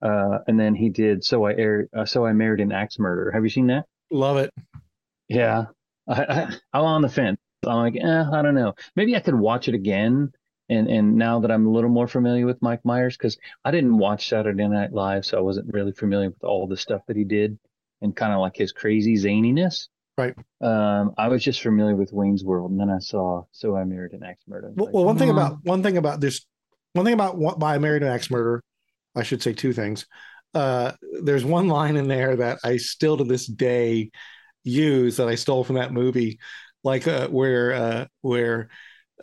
Uh, 0.00 0.38
and 0.46 0.58
then 0.60 0.76
he 0.76 0.90
did 0.90 1.24
so 1.24 1.44
I 1.44 1.54
aired 1.54 1.88
uh, 1.96 2.04
so 2.04 2.24
I 2.24 2.32
married 2.32 2.60
an 2.60 2.70
axe 2.70 2.98
murder. 3.00 3.32
Have 3.32 3.42
you 3.42 3.50
seen 3.50 3.66
that? 3.68 3.84
Love 4.12 4.36
it. 4.36 4.50
Yeah, 5.28 5.66
I, 6.08 6.22
I, 6.22 6.56
I'm 6.72 6.84
on 6.84 7.02
the 7.02 7.08
fence. 7.08 7.38
I'm 7.66 7.76
like, 7.76 7.96
eh, 7.96 8.24
I 8.32 8.42
don't 8.42 8.54
know. 8.54 8.74
Maybe 8.96 9.16
I 9.16 9.20
could 9.20 9.34
watch 9.34 9.68
it 9.68 9.74
again. 9.74 10.32
And 10.70 10.86
and 10.88 11.16
now 11.16 11.40
that 11.40 11.50
I'm 11.50 11.66
a 11.66 11.70
little 11.70 11.88
more 11.88 12.06
familiar 12.06 12.44
with 12.44 12.60
Mike 12.60 12.84
Myers, 12.84 13.16
because 13.16 13.38
I 13.64 13.70
didn't 13.70 13.96
watch 13.96 14.28
Saturday 14.28 14.68
Night 14.68 14.92
Live, 14.92 15.24
so 15.24 15.38
I 15.38 15.40
wasn't 15.40 15.72
really 15.72 15.92
familiar 15.92 16.28
with 16.28 16.44
all 16.44 16.66
the 16.66 16.76
stuff 16.76 17.00
that 17.08 17.16
he 17.16 17.24
did 17.24 17.58
and 18.02 18.14
kind 18.14 18.34
of 18.34 18.40
like 18.40 18.54
his 18.56 18.72
crazy 18.72 19.14
zaniness. 19.14 19.88
Right. 20.18 20.34
Um, 20.60 21.14
I 21.16 21.28
was 21.28 21.42
just 21.42 21.62
familiar 21.62 21.96
with 21.96 22.12
Wayne's 22.12 22.44
World, 22.44 22.70
and 22.70 22.78
then 22.78 22.90
I 22.90 22.98
saw 22.98 23.44
So 23.52 23.76
I 23.76 23.84
Married 23.84 24.12
an 24.12 24.24
Axe 24.24 24.44
Murder. 24.46 24.72
Well, 24.74 24.86
Like, 24.86 24.94
well, 24.94 25.04
one 25.04 25.16
thing 25.16 25.30
on. 25.30 25.36
about 25.36 25.64
one 25.64 25.82
thing 25.82 25.96
about 25.96 26.20
this, 26.20 26.44
one 26.92 27.04
thing 27.06 27.14
about 27.14 27.38
what 27.38 27.58
by 27.58 27.78
married 27.78 28.02
an 28.02 28.08
axe 28.08 28.30
murder, 28.30 28.62
I 29.16 29.22
should 29.22 29.42
say 29.42 29.54
two 29.54 29.72
things. 29.72 30.06
Uh, 30.54 30.92
there's 31.22 31.44
one 31.44 31.68
line 31.68 31.96
in 31.96 32.08
there 32.08 32.36
that 32.36 32.58
I 32.64 32.76
still 32.76 33.16
to 33.16 33.24
this 33.24 33.46
day 33.46 34.10
use 34.64 35.16
that 35.16 35.28
I 35.28 35.34
stole 35.36 35.64
from 35.64 35.76
that 35.76 35.92
movie, 35.92 36.38
like 36.84 37.06
uh, 37.08 37.28
where 37.28 37.72
uh, 37.72 38.06
where 38.22 38.68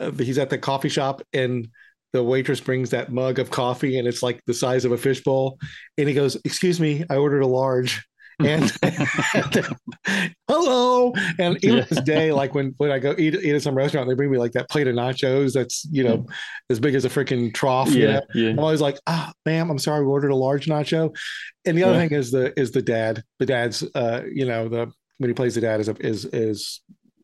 uh, 0.00 0.10
he's 0.12 0.38
at 0.38 0.50
the 0.50 0.58
coffee 0.58 0.88
shop 0.88 1.22
and 1.32 1.68
the 2.12 2.22
waitress 2.22 2.60
brings 2.60 2.90
that 2.90 3.12
mug 3.12 3.38
of 3.38 3.50
coffee 3.50 3.98
and 3.98 4.08
it's 4.08 4.22
like 4.22 4.40
the 4.46 4.54
size 4.54 4.84
of 4.84 4.92
a 4.92 4.96
fishbowl, 4.98 5.58
and 5.98 6.08
he 6.08 6.14
goes, 6.14 6.36
"Excuse 6.44 6.80
me, 6.80 7.04
I 7.10 7.16
ordered 7.16 7.42
a 7.42 7.46
large." 7.46 8.04
and 8.44 8.70
hello 10.46 11.12
and 11.38 11.56
even 11.64 11.82
to 11.82 11.94
this 11.94 12.04
day 12.04 12.32
like 12.32 12.54
when 12.54 12.74
when 12.76 12.90
i 12.90 12.98
go 12.98 13.14
eat, 13.16 13.34
eat 13.34 13.54
at 13.54 13.62
some 13.62 13.74
restaurant 13.74 14.06
they 14.06 14.14
bring 14.14 14.30
me 14.30 14.36
like 14.36 14.52
that 14.52 14.68
plate 14.68 14.86
of 14.86 14.94
nachos 14.94 15.54
that's 15.54 15.86
you 15.90 16.04
know 16.04 16.26
as 16.68 16.78
big 16.78 16.94
as 16.94 17.06
a 17.06 17.08
freaking 17.08 17.52
trough 17.54 17.90
you 17.92 18.02
yeah, 18.06 18.12
know? 18.12 18.20
yeah. 18.34 18.50
i'm 18.50 18.58
always 18.58 18.82
like 18.82 18.98
ah 19.06 19.32
ma'am 19.46 19.70
i'm 19.70 19.78
sorry 19.78 20.04
we 20.04 20.10
ordered 20.10 20.30
a 20.30 20.36
large 20.36 20.66
nacho 20.66 21.16
and 21.64 21.78
the 21.78 21.82
other 21.82 21.94
Yeah. 21.94 22.08
thing 22.08 22.18
is 22.18 22.30
the 22.30 22.58
is 22.60 22.72
the 22.72 22.82
dad 22.82 23.22
the 23.38 23.46
dad's 23.46 23.82
uh 23.94 24.22
you 24.30 24.44
know 24.44 24.68
the 24.68 24.92
when 25.18 25.30
he 25.30 25.34
plays 25.34 25.54
the 25.54 25.60
dad 25.60 25.80
is 25.80 25.88
is 26.00 26.24
is 26.26 26.80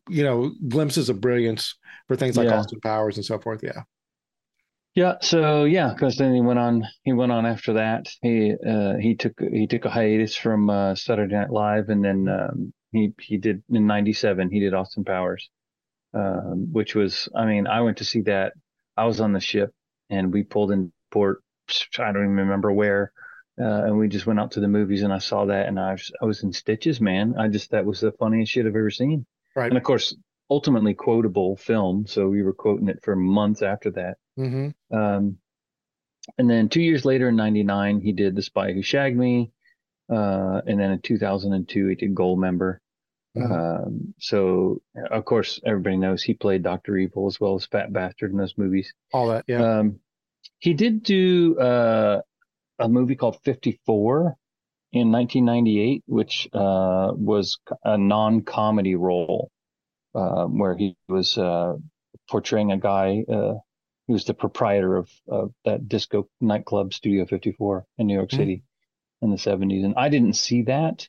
you 0.09 0.23
know 0.23 0.51
glimpses 0.67 1.09
of 1.09 1.21
brilliance 1.21 1.75
for 2.07 2.15
things 2.15 2.37
like 2.37 2.49
Yeah. 2.49 2.57
austin 2.59 2.79
powers 2.81 3.17
and 3.17 3.25
so 3.25 3.39
forth 3.39 3.61
yeah 3.63 3.81
Yeah, 4.95 5.15
so 5.21 5.63
yeah, 5.63 5.89
because 5.91 6.17
then 6.17 6.35
he 6.35 6.41
went 6.41 6.59
on. 6.59 6.83
He 7.03 7.13
went 7.13 7.31
on 7.31 7.45
after 7.47 7.73
that. 7.73 8.07
He 8.21 8.53
uh, 8.53 8.95
he 8.97 9.15
took 9.15 9.33
he 9.39 9.65
took 9.65 9.85
a 9.85 9.89
hiatus 9.89 10.35
from 10.35 10.69
uh, 10.69 10.93
Saturday 10.93 11.33
Night 11.33 11.49
Live, 11.49 11.89
and 11.89 12.03
then 12.05 12.27
um, 12.29 12.73
he 12.91 13.11
he 13.19 13.37
did 13.37 13.63
in 13.69 13.87
'97. 13.87 14.51
He 14.51 14.59
did 14.59 14.73
Austin 14.75 15.03
Powers. 15.03 15.49
um, 16.13 16.69
which 16.73 16.95
was, 16.95 17.29
I 17.35 17.45
mean, 17.45 17.67
I 17.67 17.81
went 17.81 17.97
to 17.99 18.05
see 18.05 18.21
that. 18.23 18.53
I 18.97 19.05
was 19.05 19.21
on 19.21 19.33
the 19.33 19.39
ship 19.41 19.71
and 20.09 20.33
we 20.33 20.43
pulled 20.43 20.71
in 20.71 20.91
port. 21.11 21.43
I 21.99 22.11
don't 22.11 22.23
even 22.25 22.35
remember 22.37 22.71
where. 22.71 23.11
Uh, 23.59 23.85
and 23.85 23.97
we 23.97 24.07
just 24.07 24.25
went 24.25 24.39
out 24.39 24.51
to 24.51 24.59
the 24.59 24.67
movies 24.67 25.03
and 25.03 25.13
I 25.13 25.19
saw 25.19 25.45
that 25.45 25.67
and 25.67 25.79
I 25.79 25.91
was, 25.91 26.11
I 26.21 26.25
was 26.25 26.41
in 26.43 26.51
stitches, 26.53 26.99
man. 26.99 27.35
I 27.37 27.47
just, 27.49 27.71
that 27.71 27.85
was 27.85 27.99
the 27.99 28.11
funniest 28.11 28.51
shit 28.51 28.65
I've 28.65 28.75
ever 28.75 28.89
seen. 28.89 29.25
Right. 29.55 29.67
And 29.67 29.77
of 29.77 29.83
course, 29.83 30.15
ultimately 30.49 30.95
quotable 30.95 31.55
film. 31.55 32.07
So 32.07 32.27
we 32.27 32.41
were 32.41 32.53
quoting 32.53 32.87
it 32.87 33.03
for 33.03 33.15
months 33.15 33.61
after 33.61 33.91
that. 33.91 34.17
Mm-hmm. 34.39 34.95
Um, 34.95 35.37
and 36.37 36.49
then 36.49 36.69
two 36.69 36.81
years 36.81 37.05
later 37.05 37.29
in 37.29 37.35
99, 37.35 38.01
he 38.01 38.11
did 38.11 38.35
The 38.35 38.41
Spy 38.41 38.71
Who 38.73 38.81
Shagged 38.81 39.17
Me. 39.17 39.51
Uh, 40.11 40.61
and 40.65 40.79
then 40.79 40.91
in 40.91 41.01
2002, 41.01 41.87
he 41.87 41.95
did 41.95 42.15
Goldmember. 42.15 42.77
Mhm. 43.37 43.51
Um, 43.85 44.13
so 44.19 44.81
of 45.09 45.25
course, 45.25 45.59
everybody 45.65 45.97
knows 45.97 46.21
he 46.21 46.33
played 46.35 46.63
Dr. 46.63 46.97
Evil 46.97 47.27
as 47.27 47.39
well 47.39 47.55
as 47.55 47.65
Fat 47.65 47.91
Bastard 47.91 48.31
in 48.31 48.37
those 48.37 48.57
movies. 48.57 48.93
All 49.11 49.29
that. 49.29 49.45
Yeah. 49.47 49.79
Um, 49.79 49.99
he 50.59 50.73
did 50.73 51.03
do, 51.03 51.57
uh, 51.57 52.21
a 52.83 52.89
movie 52.89 53.15
called 53.15 53.37
54 53.43 54.35
in 54.91 55.11
1998, 55.11 56.03
which, 56.05 56.49
uh, 56.53 57.11
was 57.15 57.57
a 57.83 57.97
non-comedy 57.97 58.95
role, 58.95 59.49
uh, 60.13 60.45
where 60.45 60.75
he 60.75 60.95
was, 61.07 61.37
uh, 61.37 61.75
portraying 62.29 62.71
a 62.73 62.77
guy, 62.77 63.23
uh, 63.29 63.53
he 64.07 64.13
was 64.13 64.25
the 64.25 64.33
proprietor 64.33 64.97
of, 64.97 65.09
of 65.29 65.53
that 65.63 65.87
disco 65.87 66.27
nightclub 66.41 66.93
Studio 66.93 67.25
54 67.25 67.85
in 67.97 68.07
New 68.07 68.15
York 68.15 68.29
Mhm. 68.29 68.37
City 68.37 68.63
in 69.21 69.31
the 69.31 69.37
70s. 69.37 69.85
And 69.85 69.95
I 69.95 70.09
didn't 70.09 70.33
see 70.33 70.63
that, 70.63 71.07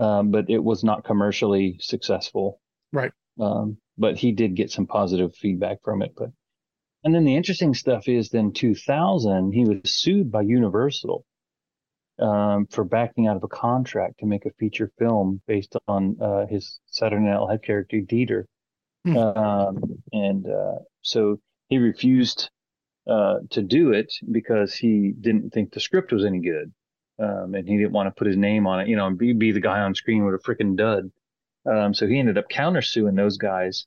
um, 0.00 0.32
but 0.32 0.50
it 0.50 0.62
was 0.62 0.82
not 0.82 1.04
commercially 1.04 1.76
successful. 1.80 2.60
Right. 2.92 3.12
Um, 3.38 3.78
but 3.96 4.18
he 4.18 4.32
did 4.32 4.56
get 4.56 4.72
some 4.72 4.86
positive 4.86 5.34
feedback 5.36 5.82
from 5.84 6.02
it. 6.02 6.14
But 6.16 6.30
and 7.04 7.14
then 7.14 7.24
the 7.24 7.36
interesting 7.36 7.74
stuff 7.74 8.08
is 8.08 8.30
then 8.30 8.52
2000 8.52 9.52
he 9.52 9.64
was 9.64 9.78
sued 9.84 10.30
by 10.30 10.42
Universal 10.42 11.24
um, 12.18 12.66
for 12.66 12.84
backing 12.84 13.26
out 13.26 13.36
of 13.36 13.42
a 13.42 13.48
contract 13.48 14.20
to 14.20 14.26
make 14.26 14.46
a 14.46 14.52
feature 14.58 14.90
film 14.98 15.40
based 15.46 15.76
on 15.88 16.16
uh, 16.20 16.46
his 16.46 16.80
Saturday 16.86 17.24
Night 17.24 17.38
Live 17.38 17.62
character 17.62 17.98
Dieter. 17.98 18.44
Hmm. 19.04 19.16
Um, 19.16 20.02
and 20.12 20.46
uh, 20.46 20.78
so 21.02 21.40
he 21.68 21.78
refused 21.78 22.50
uh, 23.08 23.38
to 23.50 23.62
do 23.62 23.92
it 23.92 24.12
because 24.30 24.74
he 24.74 25.12
didn't 25.20 25.50
think 25.50 25.72
the 25.72 25.80
script 25.80 26.12
was 26.12 26.24
any 26.24 26.40
good. 26.40 26.72
Um, 27.18 27.54
and 27.54 27.68
he 27.68 27.76
didn't 27.76 27.92
want 27.92 28.08
to 28.08 28.18
put 28.18 28.26
his 28.26 28.36
name 28.36 28.66
on 28.66 28.80
it, 28.80 28.88
you 28.88 28.96
know, 28.96 29.06
and 29.06 29.18
be, 29.18 29.32
be 29.32 29.52
the 29.52 29.60
guy 29.60 29.80
on 29.80 29.94
screen 29.94 30.24
with 30.24 30.34
a 30.34 30.38
freaking 30.38 30.76
dud. 30.76 31.10
Um, 31.64 31.94
so 31.94 32.06
he 32.06 32.18
ended 32.18 32.38
up 32.38 32.48
countersuing 32.48 33.16
those 33.16 33.36
guys. 33.36 33.86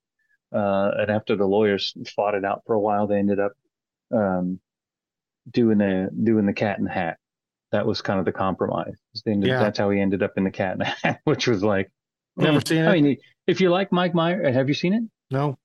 Uh, 0.55 0.91
and 0.99 1.11
after 1.11 1.35
the 1.35 1.45
lawyers 1.45 1.93
fought 2.15 2.35
it 2.35 2.45
out 2.45 2.61
for 2.65 2.73
a 2.75 2.79
while, 2.79 3.07
they 3.07 3.17
ended 3.17 3.39
up 3.39 3.51
um, 4.13 4.59
doing 5.51 5.77
the 5.79 6.09
doing 6.23 6.45
the 6.45 6.53
cat 6.53 6.77
in 6.77 6.85
the 6.85 6.91
hat. 6.91 7.17
That 7.71 7.85
was 7.85 8.01
kind 8.01 8.19
of 8.19 8.25
the 8.25 8.31
compromise. 8.31 8.95
Ended- 9.27 9.49
Yeah. 9.49 9.59
That's 9.59 9.77
how 9.77 9.89
he 9.89 9.99
ended 9.99 10.23
up 10.23 10.33
in 10.37 10.45
the 10.45 10.51
cat 10.51 10.73
in 10.73 10.79
the 10.79 10.85
hat, 10.85 11.19
which 11.25 11.47
was 11.47 11.63
like, 11.63 11.91
Never 12.37 12.59
hmm. 12.59 12.65
seen 12.65 12.77
it. 12.83 12.87
I 12.87 13.01
mean, 13.01 13.17
if 13.47 13.59
you 13.61 13.69
like 13.69 13.91
Mike 13.91 14.13
Myers, 14.13 14.53
have 14.55 14.67
you 14.67 14.75
seen 14.75 14.93
it? 14.93 15.03
no. 15.31 15.57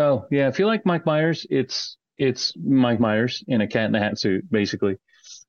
Oh 0.00 0.26
yeah, 0.30 0.46
if 0.46 0.60
you 0.60 0.66
like 0.66 0.86
Mike 0.86 1.04
Myers, 1.04 1.44
it's 1.50 1.96
it's 2.16 2.52
Mike 2.56 3.00
Myers 3.00 3.42
in 3.48 3.60
a 3.60 3.66
cat 3.66 3.86
in 3.86 3.92
the 3.92 3.98
hat 3.98 4.18
suit, 4.18 4.48
basically. 4.50 4.96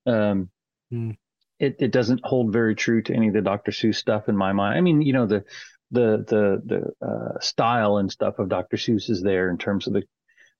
Um, 0.07 0.49
Hmm. 0.91 1.11
It 1.59 1.75
it 1.79 1.91
doesn't 1.91 2.21
hold 2.23 2.53
very 2.53 2.73
true 2.73 3.01
to 3.03 3.13
any 3.13 3.27
of 3.27 3.33
the 3.33 3.41
Dr. 3.41 3.71
Seuss 3.71 3.95
stuff 3.95 4.29
in 4.29 4.35
my 4.35 4.53
mind. 4.53 4.77
I 4.77 4.81
mean, 4.81 5.01
you 5.01 5.13
know 5.13 5.25
the 5.27 5.43
the 5.91 6.23
the 6.27 6.61
the 7.01 7.05
uh, 7.07 7.39
style 7.39 7.97
and 7.97 8.11
stuff 8.11 8.39
of 8.39 8.49
Dr. 8.49 8.77
Seuss 8.77 9.09
is 9.09 9.21
there 9.21 9.49
in 9.49 9.57
terms 9.57 9.87
of 9.87 9.93
the 9.93 10.03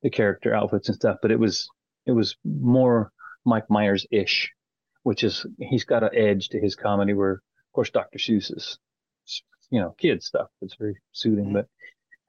the 0.02 0.10
character 0.10 0.54
outfits 0.54 0.88
and 0.88 0.96
stuff, 0.96 1.18
but 1.22 1.32
it 1.32 1.40
was 1.40 1.70
it 2.06 2.12
was 2.12 2.36
more 2.44 3.12
Mike 3.46 3.70
Myers 3.70 4.06
ish, 4.12 4.52
which 5.04 5.24
is 5.24 5.46
he's 5.60 5.84
got 5.86 6.04
an 6.04 6.12
edge 6.14 6.50
to 6.50 6.60
his 6.60 6.76
comedy 6.76 7.14
where 7.14 7.34
of 7.34 7.74
course 7.74 7.90
Dr. 7.90 8.18
Seuss 8.18 8.56
is 8.56 8.80
you 9.70 9.80
know 9.80 9.94
kid 9.98 10.24
stuff. 10.24 10.48
It's 10.62 10.76
very 10.76 10.96
soothing, 11.12 11.54
but 11.54 11.68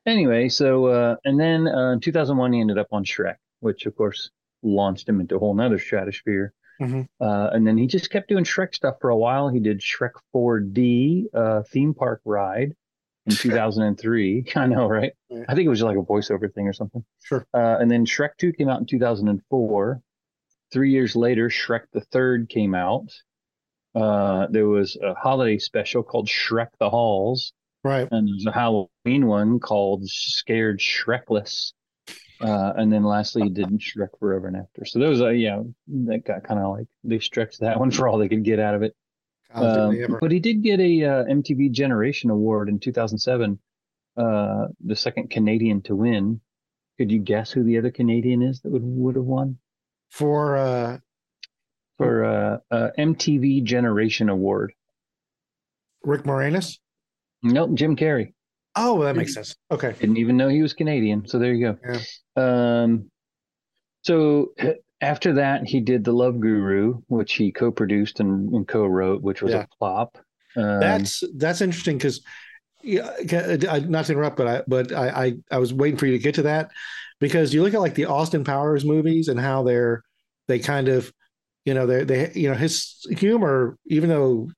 anyway, 0.06 0.48
so 0.48 0.86
uh, 0.86 1.16
and 1.24 1.38
then 1.38 1.66
uh, 1.68 1.92
in 1.92 2.00
2001 2.00 2.52
he 2.52 2.60
ended 2.60 2.78
up 2.78 2.88
on 2.92 3.04
Shrek, 3.04 3.36
which 3.60 3.86
of 3.86 3.96
course 3.96 4.30
launched 4.62 5.08
him 5.08 5.20
into 5.20 5.36
a 5.36 5.38
whole 5.38 5.54
nother 5.54 5.78
stratosphere. 5.78 6.52
Mhm. 6.80 7.06
Uh, 7.20 7.50
and 7.52 7.66
then 7.66 7.76
he 7.76 7.86
just 7.86 8.10
kept 8.10 8.28
doing 8.28 8.44
Shrek 8.44 8.74
stuff 8.74 8.96
for 9.00 9.10
a 9.10 9.16
while. 9.16 9.48
He 9.48 9.60
did 9.60 9.80
Shrek 9.80 10.12
4D 10.34 11.26
uh, 11.34 11.62
theme 11.62 11.92
park 11.94 12.22
ride 12.24 12.74
in 13.26 13.34
2003. 13.34 14.44
I 14.56 14.66
know, 14.66 14.86
right? 14.88 15.12
Yeah. 15.28 15.44
I 15.48 15.54
think 15.54 15.66
it 15.66 15.70
was 15.70 15.82
like 15.82 15.96
a 15.96 16.02
voiceover 16.02 16.52
thing 16.52 16.66
or 16.68 16.72
something. 16.72 17.04
Sure. 17.22 17.46
Uh, 17.54 17.76
and 17.80 17.90
then 17.90 18.04
Shrek 18.06 18.30
2 18.38 18.52
came 18.52 18.68
out 18.68 18.80
in 18.80 18.86
2004. 18.86 20.00
Three 20.72 20.90
years 20.90 21.16
later, 21.16 21.48
Shrek 21.48 21.82
the 21.92 22.00
Third 22.00 22.48
came 22.48 22.74
out. 22.74 23.08
Uh, 23.94 24.46
there 24.50 24.68
was 24.68 24.96
a 25.02 25.14
holiday 25.14 25.58
special 25.58 26.02
called 26.02 26.28
Shrek 26.28 26.68
the 26.78 26.88
Halls, 26.88 27.52
Right. 27.82 28.06
and 28.12 28.28
there's 28.28 28.46
a 28.46 28.52
Halloween 28.52 29.26
one 29.26 29.58
called 29.58 30.08
Scared 30.08 30.78
Shrekless. 30.78 31.72
Uh, 32.40 32.72
and 32.76 32.90
then 32.92 33.02
lastly, 33.02 33.42
he 33.42 33.50
did 33.50 33.66
Shrek 33.80 34.10
Forever 34.18 34.46
and 34.46 34.56
After. 34.56 34.84
So 34.84 34.98
those 35.00 35.20
are, 35.20 35.32
yeah, 35.32 35.60
that 36.06 36.24
got 36.24 36.44
kind 36.44 36.60
of 36.60 36.70
like 36.76 36.86
they 37.04 37.18
stretched 37.18 37.60
that 37.60 37.78
one 37.80 37.90
for 37.90 38.06
all 38.08 38.16
they 38.16 38.28
could 38.28 38.44
get 38.44 38.60
out 38.60 38.74
of 38.74 38.82
it. 38.82 38.94
Um, 39.52 40.18
but 40.20 40.30
he 40.30 40.38
did 40.38 40.62
get 40.62 40.80
a 40.80 41.04
uh, 41.04 41.24
MTV 41.24 41.72
Generation 41.72 42.30
Award 42.30 42.68
in 42.68 42.78
2007, 42.78 43.58
uh, 44.16 44.66
the 44.84 44.96
second 44.96 45.30
Canadian 45.30 45.82
to 45.82 45.96
win. 45.96 46.40
Could 46.98 47.10
you 47.10 47.18
guess 47.18 47.50
who 47.50 47.64
the 47.64 47.78
other 47.78 47.90
Canadian 47.90 48.42
is 48.42 48.60
that 48.60 48.70
would 48.70 48.82
would 48.84 49.16
have 49.16 49.24
won 49.24 49.58
For 50.10 50.56
uh, 50.56 50.98
for 51.96 52.24
uh, 52.24 52.58
uh, 52.70 52.90
MTV 52.98 53.64
Generation 53.64 54.28
Award? 54.28 54.72
Rick 56.04 56.22
Moranis. 56.22 56.78
Nope, 57.42 57.74
Jim 57.74 57.96
Carrey. 57.96 58.34
Oh, 58.76 58.94
well, 58.94 59.06
that 59.06 59.16
makes 59.16 59.34
sense. 59.34 59.56
Okay. 59.70 59.94
Didn't 59.98 60.18
even 60.18 60.36
know 60.36 60.48
he 60.48 60.62
was 60.62 60.74
Canadian. 60.74 61.26
So 61.26 61.38
there 61.38 61.52
you 61.52 61.76
go. 62.36 62.40
Um, 62.40 63.10
so 64.02 64.52
after 65.00 65.34
that, 65.34 65.66
he 65.66 65.80
did 65.80 66.04
The 66.04 66.12
Love 66.12 66.40
Guru, 66.40 67.00
which 67.08 67.34
he 67.34 67.52
co-produced 67.52 68.20
and, 68.20 68.52
and 68.54 68.68
co-wrote, 68.68 69.22
which 69.22 69.42
was 69.42 69.54
Yeah. 69.54 69.56
a 69.56 69.66
flop. 69.78 70.18
Um, 70.56 70.78
That's 70.78 71.22
that's 71.36 71.60
interesting 71.60 71.98
because, 71.98 72.22
yeah, 72.82 73.10
not 73.88 74.06
to 74.06 74.12
interrupt, 74.12 74.36
but 74.36 74.46
I 74.46 74.62
but 74.66 74.92
I, 74.92 75.26
I 75.26 75.34
I 75.52 75.58
was 75.58 75.74
waiting 75.74 75.98
for 75.98 76.06
you 76.06 76.12
to 76.12 76.18
get 76.22 76.36
to 76.36 76.42
that 76.42 76.70
because 77.20 77.52
you 77.54 77.62
look 77.62 77.74
at 77.74 77.80
like 77.80 77.94
the 77.94 78.06
Austin 78.06 78.44
Powers 78.44 78.84
movies 78.84 79.28
and 79.28 79.40
how 79.40 79.62
they're 79.62 80.02
they 80.48 80.58
kind 80.58 80.88
of, 80.88 81.12
you 81.64 81.74
know, 81.74 81.86
they 81.86 82.04
they 82.04 82.32
you 82.34 82.48
know 82.50 82.56
his 82.56 83.06
humor 83.18 83.78
even 83.88 84.08
though 84.10 84.50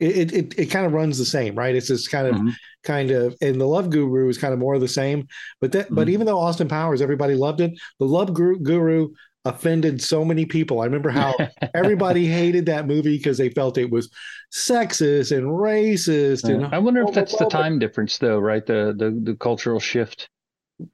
it 0.00 0.32
it 0.32 0.58
it 0.58 0.66
kind 0.66 0.86
of 0.86 0.92
runs 0.92 1.18
the 1.18 1.24
same, 1.24 1.54
right? 1.54 1.74
It's 1.74 1.88
this 1.88 2.08
kind 2.08 2.26
of 2.26 2.36
Mhm. 2.36 2.56
kind 2.82 3.10
of 3.10 3.36
and 3.40 3.60
the 3.60 3.66
Love 3.66 3.90
Guru 3.90 4.28
is 4.28 4.38
kind 4.38 4.52
of 4.52 4.60
more 4.60 4.74
of 4.74 4.80
the 4.80 4.88
same, 4.88 5.26
but 5.60 5.72
that 5.72 5.94
but 5.94 6.08
Mhm. 6.08 6.10
even 6.10 6.26
though 6.26 6.38
Austin 6.38 6.68
Powers 6.68 7.00
everybody 7.00 7.34
loved 7.34 7.60
it, 7.60 7.72
the 7.98 8.06
Love 8.06 8.34
Guru 8.34 9.10
offended 9.44 10.00
so 10.02 10.24
many 10.24 10.46
people. 10.46 10.80
I 10.80 10.84
remember 10.86 11.10
how 11.10 11.34
everybody 11.74 12.26
hated 12.26 12.66
that 12.66 12.86
movie 12.86 13.16
because 13.18 13.38
they 13.38 13.50
felt 13.50 13.76
it 13.78 13.90
was 13.90 14.10
sexist 14.52 15.36
and 15.36 15.46
racist 15.46 16.44
and 16.48 16.66
I 16.74 16.78
wonder 16.78 17.00
if 17.00 17.06
blah, 17.06 17.14
that's 17.14 17.36
blah, 17.36 17.46
the 17.46 17.50
time 17.50 17.78
difference, 17.78 18.18
though, 18.18 18.38
right? 18.38 18.64
The 18.64 18.94
the 18.96 19.10
the 19.32 19.36
cultural 19.36 19.80
shift. 19.80 20.28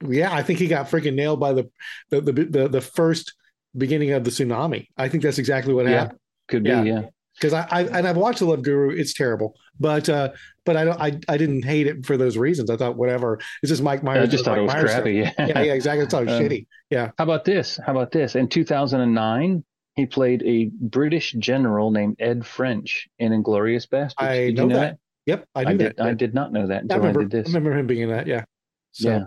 yeah 0.07 0.31
i 0.31 0.43
think 0.43 0.59
he 0.59 0.67
got 0.67 0.85
freaking 0.89 1.15
nailed 1.15 1.39
by 1.39 1.53
the 1.53 1.69
the 2.11 2.21
the, 2.21 2.31
the, 2.31 2.67
the 2.67 2.81
first 2.81 3.33
beginning 3.75 4.11
of 4.11 4.23
the 4.23 4.29
tsunami 4.29 4.85
i 4.95 5.09
think 5.09 5.23
that's 5.23 5.39
exactly 5.39 5.73
what 5.73 5.85
Yeah. 5.87 5.91
happened 6.01 6.19
Could 6.49 6.63
be, 6.63 6.69
Yeah. 6.69 6.83
yeah. 6.83 7.01
Because 7.41 7.53
I, 7.53 7.65
I 7.71 7.81
and 7.97 8.07
i've 8.07 8.17
watched 8.17 8.37
the 8.39 8.45
love 8.45 8.61
guru 8.61 8.91
it's 8.91 9.13
terrible 9.15 9.55
but 9.79 10.07
uh 10.09 10.29
but 10.63 10.77
i 10.77 10.83
don't 10.85 11.01
i, 11.01 11.19
I 11.27 11.37
didn't 11.37 11.63
hate 11.65 11.87
it 11.87 12.05
for 12.05 12.15
those 12.15 12.37
reasons 12.37 12.69
i 12.69 12.77
thought 12.77 12.97
whatever 12.97 13.39
it's 13.63 13.69
just 13.71 13.81
mike 13.81 14.03
myers 14.03 14.27
I 14.27 14.31
just 14.31 14.45
thought 14.45 14.59
it 14.59 14.61
was 14.61 14.71
Myers 14.73 14.91
crappy. 14.91 15.23
stuff. 15.25 15.33
yeah 15.49 15.63
yeah 15.63 15.73
exactly 15.73 16.03
it's 16.05 16.13
all 16.13 16.21
Um, 16.21 16.27
shitty 16.27 16.67
yeah 16.91 17.09
How 17.17 17.23
about 17.23 17.43
this? 17.45 17.79
How 17.83 17.93
about 17.93 18.11
this? 18.11 18.35
In 18.35 18.47
2009, 18.47 19.63
he 19.95 20.05
played 20.05 20.43
a 20.43 20.69
British 20.79 21.31
general 21.39 21.89
named 21.89 22.17
Ed 22.19 22.45
French 22.45 23.07
in 23.17 23.31
Inglourious 23.31 23.87
Basterds. 23.87 24.13
I 24.19 24.35
did 24.37 24.55
know 24.57 24.63
you 24.63 24.69
know 24.69 24.79
that. 24.79 24.97
yep 25.25 25.47
i 25.55 25.63
knew 25.63 25.69
I 25.69 25.77
did. 25.77 25.97
that 25.97 26.05
I 26.05 26.13
did 26.13 26.33
not 26.35 26.51
know 26.53 26.67
that 26.67 26.83
until 26.83 26.95
I, 26.95 26.97
remember, 26.99 27.23
did 27.25 27.31
this. 27.31 27.47
I 27.47 27.57
remember 27.57 27.77
him 27.79 27.87
being 27.87 28.01
in 28.03 28.09
that 28.09 28.27
yeah 28.27 28.43
so 28.91 29.09
Yeah. 29.09 29.25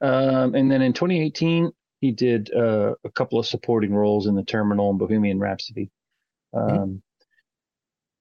Um, 0.00 0.54
and 0.54 0.70
then 0.70 0.80
in 0.82 0.92
2018, 0.92 1.72
he 2.00 2.12
did 2.12 2.52
uh, 2.54 2.94
a 3.04 3.10
couple 3.10 3.38
of 3.40 3.46
supporting 3.46 3.92
roles 3.92 4.26
in 4.28 4.36
The 4.36 4.44
Terminal 4.44 4.90
and 4.90 4.98
Bohemian 4.98 5.40
Rhapsody. 5.40 5.90
Um, 6.54 6.68
Mm-hmm. 6.68 6.94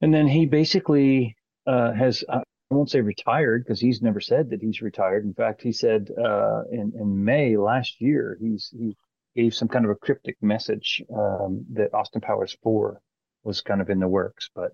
And 0.01 0.13
then 0.13 0.27
he 0.27 0.45
basically 0.45 1.35
uh, 1.65 1.93
has, 1.93 2.23
I 2.29 2.41
won't 2.69 2.89
say 2.89 3.01
retired 3.01 3.63
because 3.63 3.79
he's 3.79 4.01
never 4.01 4.19
said 4.19 4.49
that 4.51 4.61
he's 4.61 4.81
retired. 4.81 5.25
In 5.25 5.33
fact, 5.33 5.61
he 5.61 5.71
said 5.71 6.09
uh, 6.17 6.63
in, 6.71 6.93
in 6.99 7.23
May 7.23 7.57
last 7.57 7.99
year, 7.99 8.37
he's 8.39 8.73
he 8.77 8.95
gave 9.35 9.53
some 9.53 9.67
kind 9.67 9.85
of 9.85 9.91
a 9.91 9.95
cryptic 9.95 10.35
message 10.41 11.03
um, 11.15 11.65
that 11.73 11.93
Austin 11.93 12.21
Powers 12.21 12.57
4 12.63 12.99
was 13.43 13.61
kind 13.61 13.81
of 13.81 13.89
in 13.89 13.99
the 13.99 14.07
works. 14.07 14.49
But, 14.53 14.71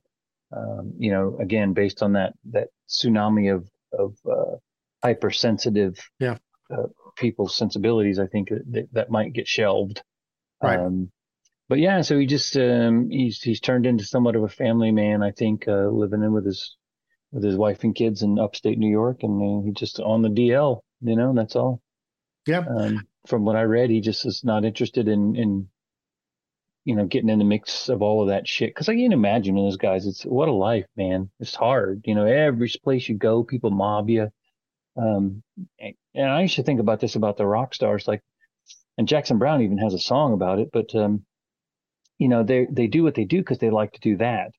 um, 0.55 0.93
you 0.97 1.12
know, 1.12 1.38
again, 1.41 1.73
based 1.73 2.01
on 2.01 2.13
that, 2.13 2.33
that 2.51 2.69
tsunami 2.89 3.53
of, 3.53 3.69
of 3.97 4.15
uh, 4.29 4.55
hypersensitive 5.03 5.97
Yeah. 6.19 6.38
uh, 6.71 6.88
people's 7.17 7.55
sensibilities, 7.55 8.19
I 8.19 8.27
think 8.27 8.49
that, 8.49 8.88
that 8.93 9.09
might 9.12 9.33
get 9.33 9.47
shelved. 9.47 10.01
Right. 10.62 10.79
Um, 10.79 11.12
but 11.73 11.79
yeah, 11.79 12.01
so 12.01 12.19
he 12.19 12.27
just 12.27 12.55
um, 12.55 13.09
he's 13.09 13.41
he's 13.41 13.59
turned 13.59 13.88
into 13.88 14.05
somewhat 14.05 14.36
of 14.36 14.43
a 14.43 14.47
family 14.47 14.91
man. 14.91 15.23
I 15.23 15.31
think 15.31 15.67
uh, 15.67 15.88
living 15.88 16.21
in 16.21 16.31
with 16.31 16.45
his 16.45 16.77
with 17.31 17.43
his 17.43 17.55
wife 17.55 17.83
and 17.83 17.95
kids 17.95 18.21
in 18.21 18.38
upstate 18.38 18.77
New 18.77 18.91
York, 18.91 19.23
and 19.23 19.65
he's 19.65 19.73
just 19.73 19.99
on 19.99 20.21
the 20.21 20.29
DL. 20.29 20.81
You 21.01 21.15
know, 21.15 21.33
that's 21.33 21.55
all. 21.55 21.81
Yeah. 22.45 22.59
Um, 22.59 23.07
from 23.25 23.43
what 23.43 23.55
I 23.55 23.63
read, 23.63 23.89
he 23.89 24.01
just 24.01 24.23
is 24.23 24.43
not 24.43 24.65
interested 24.65 25.07
in 25.07 25.36
in 25.36 25.67
you 26.86 26.95
know 26.95 27.07
getting 27.07 27.29
in 27.29 27.39
the 27.39 27.43
mix 27.43 27.89
of 27.89 28.03
all 28.03 28.21
of 28.21 28.27
that 28.27 28.47
shit. 28.47 28.69
Because 28.69 28.88
I 28.88 28.93
can't 28.93 29.12
imagine 29.12 29.55
those 29.55 29.77
guys. 29.77 30.05
It's 30.05 30.21
what 30.21 30.49
a 30.49 30.53
life, 30.53 30.86
man. 30.95 31.31
It's 31.39 31.55
hard. 31.55 32.03
You 32.05 32.13
know, 32.13 32.27
every 32.27 32.71
place 32.83 33.09
you 33.09 33.17
go, 33.17 33.43
people 33.43 33.71
mob 33.71 34.12
you. 34.12 34.29
Um, 34.95 35.41
and, 35.79 35.95
and 36.13 36.29
I 36.29 36.43
used 36.43 36.57
to 36.57 36.63
think 36.63 36.79
about 36.79 36.99
this 36.99 37.15
about 37.15 37.38
the 37.38 37.47
rock 37.47 37.73
stars, 37.73 38.07
like, 38.07 38.21
and 38.99 39.07
Jackson 39.07 39.39
Browne 39.39 39.63
even 39.63 39.79
has 39.79 39.95
a 39.95 39.99
song 39.99 40.33
about 40.33 40.59
it. 40.59 40.69
But 40.71 40.93
um, 40.93 41.25
you 42.23 42.29
know, 42.29 42.41
they 42.43 42.65
they 42.71 42.88
do 42.88 43.03
what 43.03 43.15
they 43.15 43.25
do 43.25 43.39
because 43.39 43.57
they 43.59 43.69
like 43.69 43.91
to 43.91 43.99
do 43.99 44.15
that. 44.17 44.51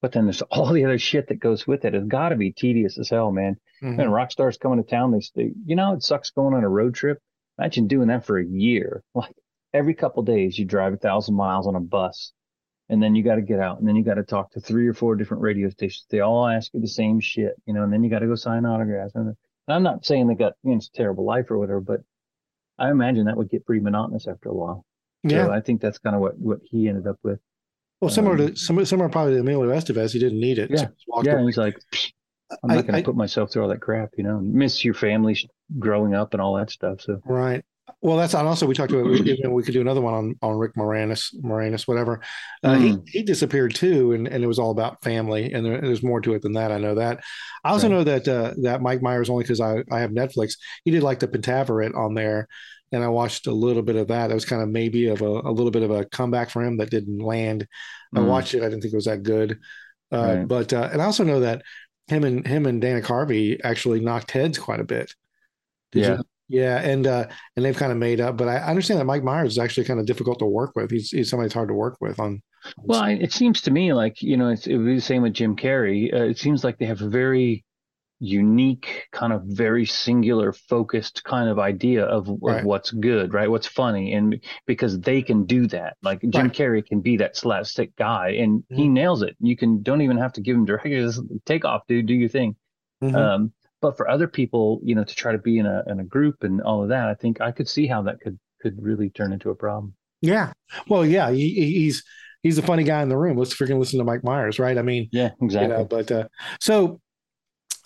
But 0.00 0.12
then 0.12 0.26
there's 0.26 0.42
all 0.50 0.72
the 0.72 0.84
other 0.84 0.98
shit 0.98 1.26
that 1.28 1.40
goes 1.40 1.66
with 1.66 1.84
it. 1.84 1.94
It's 1.94 2.06
got 2.06 2.28
to 2.28 2.36
be 2.36 2.52
tedious 2.52 2.98
as 2.98 3.10
hell, 3.10 3.32
man. 3.32 3.56
Mhm. 3.82 3.98
And 4.00 4.12
rock 4.12 4.30
stars 4.30 4.56
coming 4.58 4.82
to 4.82 4.88
town, 4.88 5.10
they, 5.10 5.22
they, 5.34 5.52
you 5.66 5.74
know, 5.74 5.92
it 5.94 6.02
sucks 6.04 6.30
going 6.30 6.54
on 6.54 6.62
a 6.62 6.68
road 6.68 6.94
trip. 6.94 7.18
Imagine 7.58 7.88
doing 7.88 8.08
that 8.08 8.24
for 8.24 8.38
a 8.38 8.46
year. 8.46 9.02
Like 9.14 9.34
every 9.74 9.94
couple 9.94 10.22
days, 10.22 10.56
you 10.58 10.64
drive 10.64 10.92
a 10.94 10.96
thousand 10.98 11.34
miles 11.34 11.66
on 11.66 11.74
a 11.74 11.80
bus, 11.80 12.32
and 12.88 13.02
then 13.02 13.14
you 13.16 13.24
got 13.24 13.36
to 13.36 13.42
get 13.42 13.58
out, 13.60 13.80
and 13.80 13.88
then 13.88 13.96
you 13.96 14.04
got 14.04 14.14
to 14.14 14.22
talk 14.24 14.52
to 14.52 14.60
three 14.60 14.86
or 14.86 14.94
four 14.94 15.16
different 15.16 15.42
radio 15.42 15.68
stations. 15.70 16.06
They 16.10 16.20
all 16.20 16.46
ask 16.46 16.72
you 16.74 16.80
the 16.80 16.88
same 17.02 17.18
shit, 17.20 17.54
you 17.66 17.74
know, 17.74 17.82
and 17.84 17.92
then 17.92 18.02
you 18.04 18.10
got 18.10 18.20
to 18.20 18.26
go 18.28 18.36
sign 18.36 18.64
autographs. 18.66 19.14
And 19.16 19.34
I'm 19.66 19.82
not 19.82 20.04
saying 20.04 20.28
they 20.28 20.34
got 20.36 20.54
you 20.62 20.70
know, 20.70 20.76
it's 20.76 20.88
a 20.88 20.96
terrible 20.96 21.24
life 21.24 21.50
or 21.50 21.58
whatever, 21.58 21.80
but 21.80 22.00
I 22.78 22.90
imagine 22.90 23.26
that 23.26 23.36
would 23.36 23.50
get 23.50 23.66
pretty 23.66 23.82
monotonous 23.82 24.26
after 24.28 24.48
a 24.48 24.54
while. 24.54 24.84
Yeah. 25.22 25.46
So 25.46 25.52
I 25.52 25.60
think 25.60 25.80
that's 25.80 25.98
kind 25.98 26.14
of 26.16 26.22
what 26.22 26.38
what 26.38 26.60
he 26.64 26.88
ended 26.88 27.06
up 27.06 27.18
with. 27.22 27.38
Well, 28.00 28.10
similar 28.10 28.34
Um, 28.34 28.48
to 28.48 28.56
similar, 28.56 28.86
similar 28.86 29.08
probably 29.10 29.34
to 29.34 29.40
Emilio 29.40 29.70
Estevez, 29.70 30.12
he 30.12 30.18
didn't 30.18 30.40
need 30.40 30.58
it. 30.58 30.70
Yeah. 30.70 30.86
So 30.96 31.22
Yeah, 31.22 31.34
away. 31.34 31.44
he's 31.44 31.58
like, 31.58 31.76
I'm 32.62 32.74
not 32.74 32.86
going 32.86 32.94
to 33.02 33.02
put 33.04 33.14
myself 33.16 33.52
through 33.52 33.62
all 33.62 33.68
that 33.68 33.80
crap, 33.82 34.10
you 34.16 34.24
know. 34.24 34.40
Miss 34.40 34.84
your 34.84 34.94
family 34.94 35.36
growing 35.78 36.14
up 36.14 36.32
and 36.32 36.40
all 36.40 36.54
that 36.56 36.70
stuff. 36.70 37.02
So 37.02 37.20
Right. 37.26 37.62
Well, 38.02 38.16
that's 38.16 38.34
and 38.34 38.46
also 38.46 38.66
we 38.66 38.74
talked 38.74 38.92
about 38.92 39.04
we, 39.04 39.20
you 39.20 39.42
know, 39.42 39.50
we 39.50 39.64
could 39.64 39.74
do 39.74 39.80
another 39.80 40.00
one 40.00 40.14
on 40.14 40.34
on 40.42 40.56
Rick 40.56 40.74
Moranis, 40.76 41.34
Moranis, 41.44 41.86
whatever. 41.88 42.22
Uh, 42.62 42.76
Hmm. 42.76 42.82
He 42.82 42.98
he 43.18 43.22
disappeared 43.22 43.74
too, 43.74 44.12
and, 44.12 44.28
and 44.28 44.42
it 44.44 44.46
was 44.46 44.60
all 44.60 44.70
about 44.70 45.02
family, 45.02 45.52
and 45.52 45.66
there, 45.66 45.80
there's 45.80 46.02
more 46.02 46.20
to 46.20 46.32
it 46.34 46.42
than 46.42 46.52
that. 46.52 46.70
I 46.70 46.78
know 46.78 46.94
that. 46.94 47.20
I 47.64 47.70
also 47.70 47.88
Right. 47.88 47.96
know 47.96 48.04
that 48.04 48.28
uh, 48.28 48.54
that 48.62 48.80
Mike 48.80 49.02
Myers 49.02 49.28
only 49.28 49.42
because 49.42 49.60
I 49.60 49.82
I 49.90 50.00
have 50.00 50.12
Netflix. 50.12 50.52
He 50.84 50.92
did 50.92 51.02
like 51.02 51.18
the 51.18 51.26
Pentaverate 51.28 51.94
on 51.96 52.14
there, 52.14 52.46
and 52.92 53.04
I 53.04 53.08
watched 53.08 53.46
a 53.46 53.52
little 53.52 53.82
bit 53.82 53.96
of 53.96 54.08
that. 54.08 54.28
That 54.28 54.34
was 54.34 54.44
kind 54.44 54.62
of 54.62 54.68
maybe 54.68 55.06
of 55.08 55.20
a, 55.22 55.26
a 55.26 55.52
little 55.52 55.70
bit 55.70 55.82
of 55.82 55.90
a 55.90 56.04
comeback 56.06 56.50
for 56.50 56.62
him 56.62 56.76
that 56.78 56.90
didn't 56.90 57.18
land. 57.20 57.66
I 58.14 58.20
Mm. 58.20 58.26
watched 58.26 58.54
it. 58.54 58.62
I 58.62 58.68
didn't 58.68 58.82
think 58.82 58.92
it 58.94 58.96
was 58.96 59.04
that 59.06 59.22
good. 59.22 59.58
Uh, 60.12 60.36
Right. 60.38 60.48
But 60.48 60.72
uh, 60.72 60.88
and 60.92 61.00
I 61.00 61.04
also 61.04 61.24
know 61.24 61.40
that 61.40 61.62
him 62.08 62.24
and 62.24 62.46
him 62.46 62.66
and 62.66 62.80
Dana 62.80 63.00
Carvey 63.00 63.60
actually 63.62 64.00
knocked 64.00 64.32
heads 64.32 64.58
quite 64.58 64.80
a 64.80 64.84
bit. 64.84 65.14
Did 65.92 66.04
Yeah. 66.04 66.16
you? 66.18 66.24
Yeah, 66.52 66.78
and 66.80 67.06
uh, 67.06 67.28
and 67.54 67.64
they've 67.64 67.76
kind 67.76 67.92
of 67.92 67.98
made 67.98 68.20
up. 68.20 68.36
But 68.36 68.48
I 68.48 68.56
understand 68.58 68.98
that 68.98 69.04
Mike 69.04 69.22
Myers 69.22 69.52
is 69.52 69.58
actually 69.58 69.84
kind 69.84 70.00
of 70.00 70.06
difficult 70.06 70.40
to 70.40 70.46
work 70.46 70.72
with. 70.74 70.90
He's 70.90 71.10
he's 71.10 71.30
somebody 71.30 71.46
that's 71.46 71.54
hard 71.54 71.68
to 71.68 71.74
work 71.74 71.96
with 72.00 72.18
on. 72.18 72.42
on 72.76 72.84
Well, 72.86 73.00
I, 73.02 73.12
it 73.12 73.32
seems 73.32 73.60
to 73.62 73.70
me 73.70 73.92
like 73.92 74.20
you 74.20 74.36
know 74.36 74.48
it's, 74.48 74.66
it 74.66 74.76
would 74.76 74.86
be 74.86 74.96
the 74.96 75.00
same 75.00 75.22
with 75.22 75.34
Jim 75.34 75.54
Carrey. 75.54 76.12
Uh, 76.12 76.24
it 76.24 76.38
seems 76.38 76.64
like 76.64 76.78
they 76.78 76.86
have 76.86 77.02
a 77.02 77.08
very 77.08 77.64
unique, 78.20 79.08
kind 79.12 79.32
of 79.32 79.42
very 79.44 79.84
singular, 79.86 80.52
focused 80.52 81.24
kind 81.24 81.48
of 81.48 81.58
idea 81.58 82.04
of, 82.04 82.28
of 82.28 82.38
Right. 82.40 82.64
what's 82.64 82.90
good, 82.90 83.34
right? 83.34 83.50
What's 83.50 83.66
funny, 83.66 84.12
and 84.12 84.40
because 84.66 85.00
they 85.00 85.22
can 85.22 85.44
do 85.46 85.66
that, 85.68 85.96
like 86.02 86.20
Jim 86.28 86.46
Right. 86.46 86.52
Carrey 86.52 86.86
can 86.86 87.00
be 87.00 87.16
that 87.16 87.36
slapstick 87.36 87.96
guy, 87.96 88.30
and 88.32 88.62
he 88.68 88.88
nails 88.88 89.22
it. 89.22 89.36
You 89.40 89.56
can 89.56 89.82
don't 89.82 90.02
even 90.02 90.18
have 90.18 90.32
to 90.34 90.40
give 90.40 90.54
him 90.56 90.64
directions. 90.66 91.20
Take 91.46 91.64
off, 91.64 91.82
dude. 91.88 92.06
Do 92.06 92.14
your 92.14 92.28
thing. 92.28 92.56
Mhm. 93.02 93.14
Um, 93.14 93.52
but 93.80 93.96
for 93.96 94.08
other 94.10 94.28
people, 94.28 94.80
you 94.84 94.94
know, 94.94 95.04
to 95.04 95.14
try 95.14 95.32
to 95.32 95.38
be 95.38 95.58
in 95.58 95.64
a 95.66 95.82
in 95.86 96.00
a 96.00 96.04
group 96.04 96.44
and 96.44 96.60
all 96.60 96.82
of 96.82 96.90
that, 96.90 97.08
I 97.08 97.14
think 97.14 97.40
I 97.40 97.50
could 97.50 97.68
see 97.68 97.86
how 97.86 98.02
that 98.02 98.20
could 98.20 98.38
could 98.60 98.80
really 98.82 99.08
turn 99.10 99.32
into 99.32 99.50
a 99.50 99.54
problem. 99.54 99.94
yeah, 100.20 100.52
well, 100.86 101.04
yeah, 101.06 101.30
he- 101.30 101.54
he's 101.54 102.04
he's 102.42 102.58
a 102.58 102.62
funny 102.62 102.84
guy 102.84 103.02
in 103.02 103.08
the 103.08 103.16
room. 103.16 103.38
Let's 103.38 103.54
freaking 103.54 103.78
listen 103.78 103.98
to 103.98 104.04
Mike 104.04 104.22
Myers, 104.22 104.58
right? 104.58 104.76
I 104.76 104.82
mean, 104.82 105.08
Yeah, 105.12 105.30
exactly. 105.40 105.70
you 105.72 105.78
know. 105.78 105.84
But 105.86 106.12
uh, 106.12 106.28
so 106.60 107.00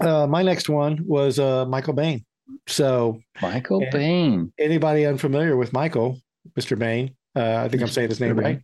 uh, 0.01 0.27
my 0.27 0.43
next 0.43 0.69
one 0.69 1.01
was 1.07 1.39
uh, 1.39 1.65
Michael 1.67 1.95
Bain. 1.95 2.25
So 2.67 3.21
Michael 3.41 3.83
Yeah. 3.83 3.91
Bain. 3.91 4.53
anybody 4.59 5.07
unfamiliar 5.07 5.57
with 5.57 5.73
Michael, 5.73 6.19
Mr. 6.59 6.79
Bain? 6.79 7.15
Uh, 7.37 7.63
I 7.65 7.69
think 7.69 7.83
I'm 7.83 7.89
saying 7.89 8.11
his 8.11 8.21
name 8.21 8.37
Mr. 8.37 8.43
right. 8.43 8.61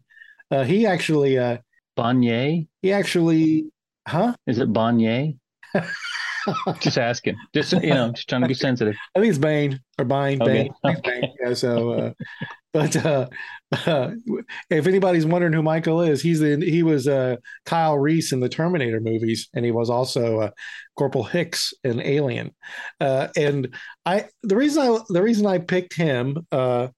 Uh, 0.51 0.65
he 0.65 0.87
actually, 0.87 1.39
uh, 1.39 1.59
Banye? 1.97 2.69
he 2.83 2.93
actually, 2.93 3.67
huh? 4.07 4.35
Is 4.47 4.59
it 4.59 4.73
Banye? 4.73 5.37
Just 6.81 6.99
asking. 6.99 7.37
Just 7.55 7.73
you 7.73 7.91
know, 7.95 8.13
just 8.13 8.29
trying 8.29 8.41
to 8.43 8.49
be 8.49 8.55
sensitive. 8.55 8.97
I 9.15 9.21
think 9.21 9.31
it's 9.31 9.39
Bain 9.39 9.79
or 9.99 10.05
Bain. 10.05 10.41
Okay. 10.43 10.71
Bain. 10.83 10.97
I 10.97 11.01
Bain. 11.01 11.33
Yeah. 11.41 11.55
So, 11.55 11.93
uh, 11.93 12.13
but 12.73 12.97
uh, 13.87 14.11
if 14.69 14.87
anybody's 14.87 15.27
wondering 15.27 15.53
who 15.53 15.63
Michael 15.63 16.03
is, 16.03 16.21
he's 16.21 16.41
the 16.41 16.57
he 16.57 16.83
was 16.83 17.07
uh, 17.07 17.37
Kyle 17.65 17.99
Reese 17.99 18.33
in 18.33 18.41
the 18.41 18.49
Terminator 18.49 19.01
movies, 19.01 19.49
and 19.55 19.65
he 19.65 19.71
was 19.71 19.89
also 19.91 20.41
uh, 20.41 20.51
Corporal 20.97 21.25
Hicks 21.25 21.73
in 21.85 22.01
Alien. 22.01 22.53
Uh, 23.01 23.29
and 23.37 23.75
I 24.05 24.27
the 24.43 24.57
reason 24.57 24.83
I 24.83 24.99
the 25.09 25.23
reason 25.23 25.47
I 25.47 25.59
picked 25.59 25.95
him 25.95 26.47
uh, 26.51 26.89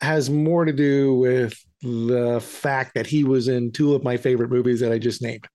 has 0.00 0.30
more 0.30 0.64
to 0.64 0.72
do 0.72 1.14
with 1.14 1.54
the 1.82 2.40
fact 2.42 2.94
that 2.94 3.06
he 3.06 3.24
was 3.24 3.48
in 3.48 3.72
two 3.72 3.94
of 3.94 4.04
my 4.04 4.16
favorite 4.16 4.50
movies 4.50 4.80
that 4.80 4.92
I 4.92 4.98
just 4.98 5.22
named, 5.22 5.46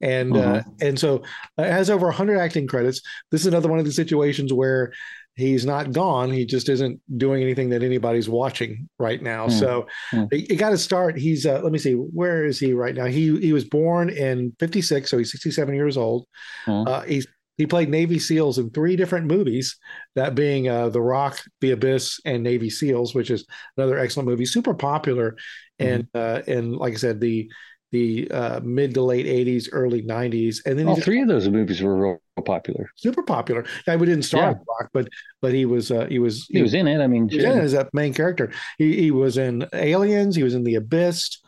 and 0.00 0.36
uh, 0.36 0.62
and 0.80 0.98
so 0.98 1.22
uh, 1.56 1.64
has 1.64 1.90
over 1.90 2.06
100 2.06 2.38
acting 2.38 2.66
credits. 2.68 3.00
This 3.30 3.42
is 3.42 3.46
another 3.48 3.68
one 3.68 3.78
of 3.80 3.84
the 3.84 3.92
situations 3.92 4.52
where 4.52 4.92
he's 5.38 5.64
not 5.64 5.92
gone; 5.92 6.30
he 6.30 6.44
just 6.44 6.68
isn't 6.68 7.00
doing 7.16 7.42
anything 7.42 7.70
that 7.70 7.82
anybody's 7.82 8.28
watching 8.28 8.88
right 8.98 9.22
now. 9.22 9.44
Hmm. 9.44 9.52
So 9.52 9.86
he, 10.30 10.46
he 10.50 10.56
got 10.56 10.70
to 10.70 10.78
start. 10.78 11.16
He's 11.16 11.46
uh, 11.46 11.60
let 11.62 11.72
me 11.72 11.78
see, 11.78 11.92
where 11.92 12.44
is 12.44 12.58
he 12.58 12.74
right 12.74 12.94
now? 12.94 13.06
He 13.06 13.38
he 13.38 13.52
was 13.52 13.64
born 13.64 14.10
in 14.10 14.54
56, 14.58 15.10
so 15.10 15.16
he's 15.16 15.30
67 15.30 15.74
years 15.74 15.96
old. 15.96 16.26
Hmm. 16.66 16.84
Uh, 16.86 17.02
he's 17.02 17.26
he 17.56 17.66
played 17.66 17.88
Navy 17.88 18.18
SEALs 18.20 18.58
in 18.58 18.70
three 18.70 18.94
different 18.94 19.26
movies, 19.26 19.76
that 20.14 20.36
being 20.36 20.68
uh, 20.68 20.90
The 20.90 21.00
Rock, 21.00 21.42
The 21.60 21.72
Abyss, 21.72 22.20
and 22.24 22.44
Navy 22.44 22.70
SEALs, 22.70 23.14
which 23.14 23.30
is 23.30 23.44
another 23.76 23.98
excellent 23.98 24.28
movie, 24.28 24.46
super 24.46 24.74
popular, 24.74 25.36
and 25.78 26.06
uh, 26.14 26.42
and 26.46 26.76
like 26.76 26.94
I 26.94 26.96
said, 26.96 27.20
the 27.20 27.50
the 27.92 28.30
uh, 28.30 28.60
mid 28.62 28.94
to 28.94 29.02
late 29.02 29.26
'80s, 29.26 29.68
early 29.72 30.02
'90s, 30.02 30.58
and 30.66 30.78
then 30.78 30.86
All 30.88 30.96
three 31.00 31.20
of 31.22 31.28
those 31.28 31.48
movies 31.48 31.80
were 31.80 31.96
real 31.96 32.18
popular. 32.44 32.90
super 32.96 33.22
popular. 33.22 33.64
Guy 33.86 33.96
we 33.96 34.06
didn't 34.06 34.24
star 34.24 34.42
Yeah. 34.42 34.48
with 34.50 34.58
Rock, 34.68 34.90
but 34.92 35.08
but 35.40 35.54
he 35.54 35.64
was 35.64 35.90
uh, 35.90 36.06
he 36.06 36.18
was 36.18 36.46
He 36.50 36.62
was 36.62 36.74
in 36.74 36.86
it. 36.86 37.00
I 37.00 37.06
mean, 37.06 37.28
he 37.28 37.36
was 37.36 37.44
in 37.46 37.58
it 37.58 37.62
as 37.64 37.74
a 37.74 37.88
main 37.92 38.12
character. 38.14 38.52
He 38.78 38.96
he 39.00 39.10
was 39.10 39.38
in 39.38 39.66
Aliens. 39.72 40.36
He 40.36 40.42
was 40.42 40.54
in 40.54 40.64
The 40.64 40.76
Abyss. 40.76 41.38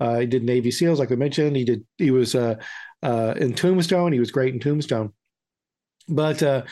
Uh, 0.00 0.20
he 0.20 0.26
did 0.26 0.44
Navy 0.44 0.70
SEALs, 0.70 1.00
like 1.00 1.10
we 1.10 1.16
mentioned. 1.16 1.56
He 1.56 1.64
did. 1.64 1.84
He 1.96 2.10
was 2.12 2.34
uh, 2.34 2.54
uh, 3.02 3.34
in 3.36 3.52
Tombstone. 3.54 4.12
He 4.12 4.20
was 4.20 4.30
great 4.30 4.54
in 4.54 4.60
Tombstone. 4.60 5.12
But 6.08 6.42
uh, 6.42 6.62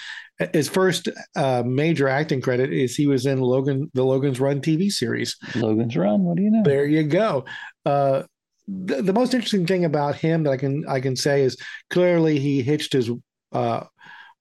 his 0.55 0.69
first 0.69 1.09
uh, 1.35 1.63
major 1.67 2.09
acting 2.09 2.41
credit 2.41 2.73
is 2.73 2.97
he 2.97 3.07
was 3.07 3.27
in 3.27 3.41
Logan, 3.41 3.91
the 3.93 4.03
Logan's 4.05 4.41
Run 4.41 4.61
TV 4.63 4.91
series. 4.91 5.37
Logan's 5.55 5.95
Run. 5.97 6.23
What 6.23 6.37
do 6.39 6.43
you 6.43 6.51
know? 6.51 6.63
There 6.65 6.87
you 6.87 7.03
go. 7.03 7.45
Uh, 7.85 8.23
the, 8.69 9.03
the 9.03 9.13
most 9.13 9.35
interesting 9.35 9.67
thing 9.67 9.85
about 9.85 10.17
him 10.17 10.43
that 10.45 10.51
I 10.51 10.57
can 10.57 10.85
I 10.89 11.01
can 11.01 11.17
say 11.17 11.43
is 11.43 11.57
clearly 11.91 12.39
he 12.39 12.63
hitched 12.63 12.93
his 12.93 13.11
uh, 13.53 13.85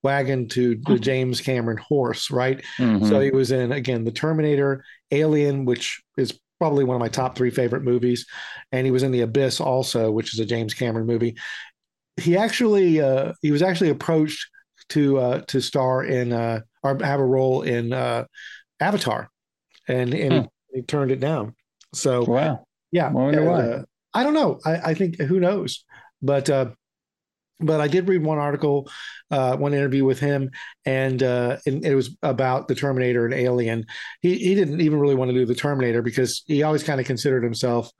wagon 0.03 0.47
to 0.49 0.75
the 0.85 0.99
James 0.99 1.41
Cameron 1.41 1.77
horse, 1.77 2.31
right? 2.31 2.63
Mhm. 2.77 3.07
So 3.07 3.19
he 3.19 3.31
was 3.31 3.51
in 3.51 3.71
again 3.71 4.03
the 4.03 4.11
Terminator, 4.11 4.83
Alien, 5.11 5.65
which 5.65 6.01
is 6.17 6.39
probably 6.59 6.83
one 6.83 6.95
of 6.95 7.01
my 7.01 7.09
top 7.09 7.35
three 7.35 7.49
favorite 7.49 7.83
movies, 7.83 8.25
and 8.71 8.85
he 8.85 8.91
was 8.91 9.03
in 9.03 9.11
The 9.11 9.21
Abyss 9.21 9.59
also, 9.59 10.11
which 10.11 10.33
is 10.33 10.39
a 10.39 10.45
James 10.45 10.73
Cameron 10.73 11.05
movie. 11.05 11.35
He 12.17 12.37
actually 12.37 13.01
uh, 13.01 13.33
he 13.41 13.51
was 13.51 13.61
actually 13.61 13.89
approached 13.89 14.47
to 14.89 15.19
uh, 15.19 15.41
to 15.47 15.61
star 15.61 16.03
in 16.03 16.33
uh, 16.33 16.61
or 16.83 16.97
have 17.03 17.19
a 17.19 17.25
role 17.25 17.61
in 17.61 17.93
uh, 17.93 18.25
Avatar, 18.79 19.29
and 19.87 20.13
and 20.13 20.33
he, 20.33 20.77
he 20.77 20.81
turned 20.81 21.11
it 21.11 21.19
down. 21.19 21.55
So 21.93 22.23
wow. 22.23 22.65
yeah, 22.91 23.11
wonder 23.11 23.43
why. 23.43 23.83
I 24.15 24.23
don't 24.23 24.33
know. 24.33 24.59
I, 24.65 24.75
I 24.77 24.93
think 24.93 25.19
who 25.19 25.39
knows, 25.39 25.83
but 26.21 26.49
uh, 26.49 26.71
but 27.59 27.79
I 27.79 27.87
did 27.87 28.07
read 28.07 28.23
one 28.23 28.37
article, 28.37 28.89
uh, 29.29 29.55
one 29.57 29.73
interview 29.73 30.05
with 30.05 30.19
him, 30.19 30.51
and 30.85 31.21
uh, 31.21 31.57
and 31.65 31.85
it 31.85 31.95
was 31.95 32.17
about 32.23 32.67
the 32.67 32.75
Terminator 32.75 33.25
and 33.25 33.33
Alien. 33.33 33.85
He 34.21 34.37
he 34.37 34.55
didn't 34.55 34.81
even 34.81 34.99
really 34.99 35.15
want 35.15 35.29
to 35.29 35.35
do 35.35 35.45
the 35.45 35.55
Terminator 35.55 36.01
because 36.01 36.43
he 36.47 36.63
always 36.63 36.83
kind 36.83 36.99
of 36.99 37.05
considered 37.05 37.43
himself 37.43 37.91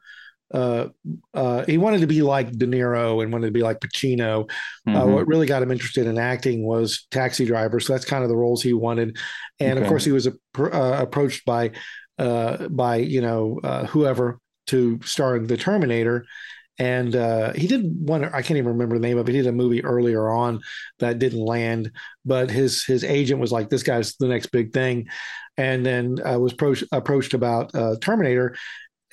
uh, 0.53 0.89
uh, 1.33 1.65
he 1.65 1.77
wanted 1.77 2.01
to 2.01 2.07
be 2.07 2.21
like 2.21 2.51
De 2.51 2.67
Niro 2.67 3.23
and 3.23 3.31
wanted 3.31 3.47
to 3.47 3.51
be 3.51 3.63
like 3.63 3.79
Pacino. 3.79 4.49
Mm-hmm. 4.87 4.95
Uh, 4.95 5.05
what 5.07 5.27
really 5.27 5.47
got 5.47 5.63
him 5.63 5.71
interested 5.71 6.07
in 6.07 6.17
acting 6.17 6.65
was 6.65 7.07
Taxi 7.11 7.45
Driver. 7.45 7.79
So 7.79 7.93
that's 7.93 8.05
kind 8.05 8.23
of 8.23 8.29
the 8.29 8.35
roles 8.35 8.61
he 8.61 8.73
wanted. 8.73 9.17
And 9.59 9.73
okay. 9.73 9.81
of 9.81 9.87
course, 9.87 10.05
he 10.05 10.11
was 10.11 10.27
uh, 10.27 10.31
approached 10.57 11.45
by 11.45 11.71
uh, 12.17 12.67
by 12.69 12.97
you 12.97 13.21
know 13.21 13.59
uh, 13.63 13.85
whoever 13.87 14.39
to 14.67 14.99
star 15.03 15.35
in 15.35 15.47
The 15.47 15.57
Terminator. 15.57 16.25
And 16.77 17.13
he 17.55 17.67
did 17.67 18.07
one. 18.07 18.25
I 18.25 18.41
can't 18.41 18.57
even 18.57 18.73
remember 18.73 18.95
the 18.95 19.07
name 19.07 19.17
of 19.17 19.29
it. 19.29 19.31
He 19.31 19.41
did 19.41 19.47
a 19.47 19.53
movie 19.53 19.83
earlier 19.83 20.27
on 20.27 20.59
that 20.99 21.19
didn't 21.19 21.39
land, 21.39 21.91
but 22.25 22.51
his 22.51 22.83
his 22.83 23.05
agent 23.05 23.39
was 23.39 23.49
like, 23.49 23.69
"This 23.69 23.83
guy's 23.83 24.17
the 24.17 24.27
next 24.27 24.47
big 24.47 24.73
thing," 24.73 25.07
and 25.55 25.85
then 25.85 26.17
I 26.25 26.35
was 26.35 26.51
pro- 26.51 26.75
approached 26.91 27.33
about 27.33 27.71
Terminator, 28.01 28.57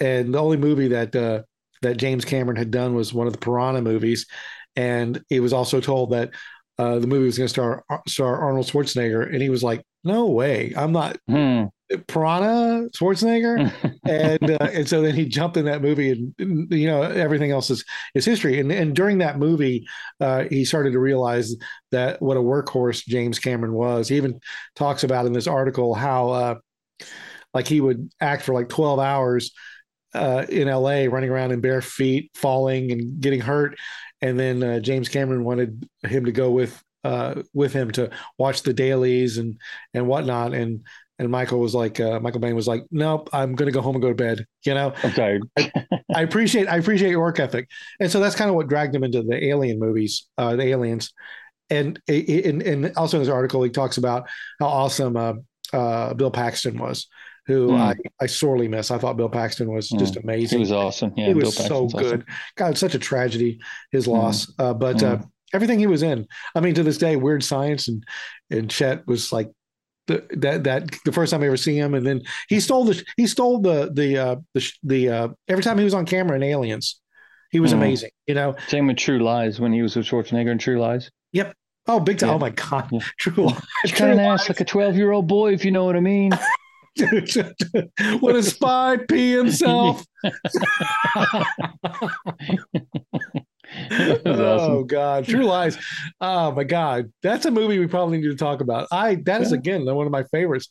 and 0.01 0.35
the 0.35 0.43
only 0.43 0.57
movie 0.57 0.89
that 0.89 1.15
uh, 1.15 1.43
that 1.83 1.99
James 1.99 2.25
Cameron 2.25 2.57
had 2.57 2.71
done 2.71 2.95
was 2.95 3.13
one 3.13 3.27
of 3.27 3.33
the 3.33 3.39
Piranha 3.39 3.83
movies, 3.83 4.27
and 4.75 5.23
he 5.29 5.41
was 5.41 5.53
also 5.53 5.81
told 5.81 6.11
that 6.11 6.31
uh, 6.79 6.99
the 6.99 7.07
movie 7.07 7.27
was 7.27 7.37
going 7.37 7.47
to 7.47 7.53
star 7.53 7.85
star 8.09 8.41
Arnold 8.41 8.67
Schwarzenegger, 8.67 9.27
and 9.33 9.43
he 9.43 9.51
was 9.51 9.63
like, 9.63 9.85
"No 10.05 10.27
way, 10.31 10.73
I'm 10.77 10.93
not 10.93 11.19
hmm. 11.29 11.65
Piranha 12.07 12.88
Schwarzenegger," 12.90 13.72
and 14.05 14.51
uh, 14.51 14.68
and 14.72 14.88
so 14.88 15.03
then 15.03 15.14
he 15.14 15.26
jumped 15.26 15.57
in 15.57 15.64
that 15.66 15.82
movie, 15.82 16.11
and, 16.11 16.34
and, 16.38 16.72
you 16.72 16.86
know 16.86 17.03
everything 17.03 17.51
else 17.51 17.70
is 17.70 17.84
is 18.14 18.24
history. 18.24 18.61
And 18.61 18.70
and 18.70 18.95
during 18.95 19.18
that 19.18 19.38
movie, 19.38 19.86
uh, 20.20 20.45
he 20.51 20.64
started 20.64 20.93
to 20.93 20.99
realize 20.99 21.55
that 21.90 22.20
what 22.22 22.36
a 22.36 22.40
workhorse 22.40 23.05
James 23.07 23.38
Cameron 23.38 23.72
was. 23.72 24.09
He 24.09 24.16
even 24.16 24.40
talks 24.76 25.05
about 25.05 25.26
in 25.26 25.32
this 25.32 25.47
article 25.47 25.95
how 25.95 26.30
uh, 26.30 26.55
like 27.55 27.66
he 27.66 27.80
would 27.80 28.11
act 28.20 28.43
for 28.43 28.55
like 28.55 28.68
12 28.68 28.99
hours 28.99 29.53
uh, 30.14 30.45
in 30.49 30.68
LA 30.68 31.05
running 31.05 31.30
around 31.30 31.53
in 31.53 31.61
bare 31.61 31.82
feet, 31.82 32.30
falling 32.34 32.93
and 32.93 33.20
getting 33.20 33.40
hurt. 33.40 33.78
And 34.20 34.38
then 34.38 34.62
uh, 34.62 34.80
James 34.80 35.09
Cameron 35.09 35.45
wanted 35.45 35.88
him 36.03 36.26
to 36.26 36.32
go 36.32 36.51
with 36.51 36.82
uh, 37.05 37.43
with 37.53 37.72
him 37.72 37.90
to 37.90 38.11
watch 38.38 38.62
the 38.62 38.72
dailies 38.72 39.38
and 39.38 39.59
and 39.95 40.07
whatnot. 40.07 40.55
And 40.55 40.84
and 41.23 41.31
Michael 41.31 41.61
was 41.61 41.73
like, 41.73 42.01
uh, 42.01 42.18
Michael 42.18 42.41
Biehn 42.41 42.57
was 42.57 42.66
like, 42.66 42.85
nope, 42.91 43.31
I'm 43.33 43.55
going 43.55 43.66
to 43.66 43.73
go 43.73 43.81
home 43.81 43.95
and 43.95 44.03
go 44.03 44.09
to 44.09 44.14
bed. 44.14 44.45
You 44.66 44.75
know, 44.75 44.93
I'm 45.05 45.12
tired. 45.12 45.43
I, 45.57 45.70
I, 46.12 46.23
appreciate 46.23 46.66
I 46.66 46.79
appreciate 46.79 47.11
your 47.11 47.20
work 47.20 47.39
ethic, 47.39 47.68
and 48.01 48.11
so 48.11 48.18
that's 48.18 48.35
kind 48.35 48.51
of 48.51 48.57
what 48.57 48.66
dragged 48.66 48.93
him 48.93 49.05
into 49.05 49.23
the 49.23 49.43
Alien 49.45 49.79
movies, 49.79 50.27
uh, 50.37 50.57
the 50.57 50.64
Aliens. 50.64 51.12
And 51.70 52.01
in, 52.09 52.61
in 52.61 52.93
also 52.97 53.18
in 53.18 53.20
his 53.20 53.29
article, 53.29 53.62
he 53.62 53.70
talks 53.70 53.99
about 53.99 54.29
how 54.59 54.66
awesome 54.66 55.16
uh, 55.16 55.35
uh, 55.73 56.14
Bill 56.14 56.33
Paxton 56.33 56.77
was 56.77 57.07
who 57.47 57.68
mm. 57.68 57.79
I, 57.79 57.95
I 58.20 58.27
sorely 58.27 58.68
miss. 58.68 58.91
I 58.91 58.99
thought 58.99 59.16
Bill 59.16 59.29
Paxton 59.29 59.73
was 59.73 59.89
mm. 59.91 59.99
just 59.99 60.16
amazing. 60.16 60.59
He 60.59 60.61
was 60.61 60.73
awesome. 60.73 61.12
Yeah, 61.16 61.29
he 61.29 61.35
was 61.35 61.57
so 61.57 61.87
good. 61.87 62.23
Awesome. 62.23 62.25
God, 62.57 62.79
such 62.79 62.95
a 62.95 62.99
tragedy 62.99 63.61
his 63.91 64.05
hmm. 64.07 64.12
loss. 64.12 64.47
Mm. 64.47 64.55
Uh, 64.59 64.75
but 64.75 65.03
uh, 65.03 65.16
hmm. 65.16 65.25
everything 65.55 65.79
he 65.79 65.87
was 65.87 66.03
in. 66.03 66.27
I 66.55 66.61
mean, 66.61 66.75
to 66.75 66.83
this 66.83 66.99
day, 66.99 67.16
Weird 67.16 67.43
Science 67.43 67.89
and 67.89 68.05
and 68.51 68.70
Chet 68.70 69.07
was 69.07 69.33
like 69.33 69.51
the, 70.07 70.27
that 70.39 70.65
that 70.65 70.91
the 71.05 71.13
first 71.13 71.31
time 71.31 71.43
I 71.43 71.47
ever 71.47 71.57
see 71.57 71.77
him, 71.77 71.95
and 71.95 72.07
then 72.07 72.23
he 72.49 72.61
stole 72.61 72.85
the 72.85 73.03
he 73.17 73.27
stole 73.27 73.61
the 73.61 73.91
the 73.93 74.19
uh, 74.19 74.37
the 74.55 74.73
the 74.83 75.09
uh, 75.09 75.29
every 75.49 75.63
time 75.63 75.79
he 75.79 75.85
was 75.85 75.95
on 75.95 76.07
camera 76.07 76.37
in 76.37 76.43
Aliens, 76.43 77.01
he 77.51 77.61
was 77.61 77.73
hmm. 77.73 77.79
amazing. 77.79 78.11
You 78.27 78.35
know, 78.35 78.57
same 78.69 78.87
with 78.87 78.97
True 78.97 79.21
Lies 79.21 79.61
when 79.61 79.73
he 79.73 79.83
was 79.83 79.97
with 79.97 80.07
Schwarzenegger 80.07 80.51
in 80.51 80.59
True 80.59 80.81
Lies. 80.81 81.11
Yep. 81.33 81.55
Oh, 81.87 82.01
big 82.01 82.19
time! 82.19 82.31
Yeah. 82.31 82.35
Oh 82.35 82.39
my 82.39 82.51
God, 82.51 82.89
yeah. 82.93 83.01
True 83.19 83.47
Lies. 83.47 83.93
Kind 83.93 84.13
of 84.13 84.19
ass 84.19 84.49
like 84.49 84.61
a 84.61 84.65
twelve 84.65 84.97
year 84.97 85.13
old 85.13 85.29
boy, 85.29 85.53
if 85.53 85.65
you 85.65 85.71
know 85.71 85.85
what 85.85 85.97
I 85.97 86.01
mean. 86.01 86.33
Would 86.99 88.37
a 88.37 88.43
spy 88.43 88.99
pee 89.09 89.33
himself? 89.33 90.05
Oh 94.26 94.85
God, 94.85 95.24
True 95.24 95.45
Lies. 95.45 95.78
Oh 96.20 96.53
my 96.53 96.64
God, 96.64 97.12
that's 97.22 97.47
a 97.47 97.51
movie 97.51 97.78
we 97.78 97.87
probably 97.87 98.18
need 98.18 98.30
to 98.30 98.37
talk 98.37 98.61
about. 98.61 98.89
I 98.93 99.16
that 99.26 99.43
is 99.43 99.53
again 99.53 99.85
one 99.85 100.07
of 100.07 100.12
my 100.12 100.24
favorites. 100.24 100.68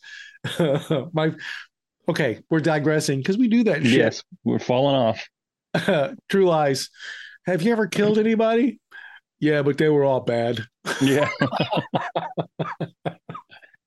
my 1.13 1.33
okay, 2.09 2.39
we're 2.49 2.59
digressing 2.59 3.19
because 3.19 3.37
we 3.37 3.47
do 3.47 3.63
that. 3.65 3.83
Shit. 3.83 3.91
Yes, 3.91 4.23
we're 4.43 4.59
falling 4.59 4.95
off. 4.95 6.15
True 6.29 6.45
Lies. 6.45 6.89
Have 7.45 7.61
you 7.61 7.71
ever 7.71 7.87
killed 7.87 8.17
anybody? 8.17 8.79
Yeah, 9.39 9.63
but 9.63 9.77
they 9.77 9.89
were 9.89 10.03
all 10.03 10.19
bad. 10.21 10.63
Yeah 11.01 11.29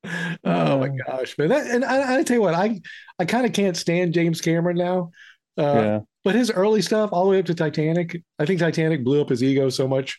oh 0.44 0.78
my 0.78 0.88
gosh, 0.88 1.36
man! 1.38 1.48
That, 1.48 1.66
and 1.66 1.84
I, 1.84 2.18
I, 2.18 2.22
tell 2.22 2.36
you 2.36 2.42
what, 2.42 2.54
I 2.54 2.80
I 3.18 3.24
kind 3.24 3.46
of 3.46 3.52
can't 3.52 3.76
stand 3.76 4.14
James 4.14 4.40
Cameron 4.40 4.76
now. 4.76 5.10
Uh, 5.56 5.62
yeah. 5.62 5.98
But 6.24 6.34
his 6.34 6.50
early 6.50 6.82
stuff, 6.82 7.10
all 7.12 7.24
the 7.24 7.30
way 7.30 7.38
up 7.38 7.44
to 7.46 7.54
Titanic, 7.54 8.20
I 8.38 8.46
think 8.46 8.58
Titanic 8.58 9.04
blew 9.04 9.20
up 9.20 9.28
his 9.28 9.42
ego 9.42 9.68
so 9.68 9.86
much. 9.86 10.18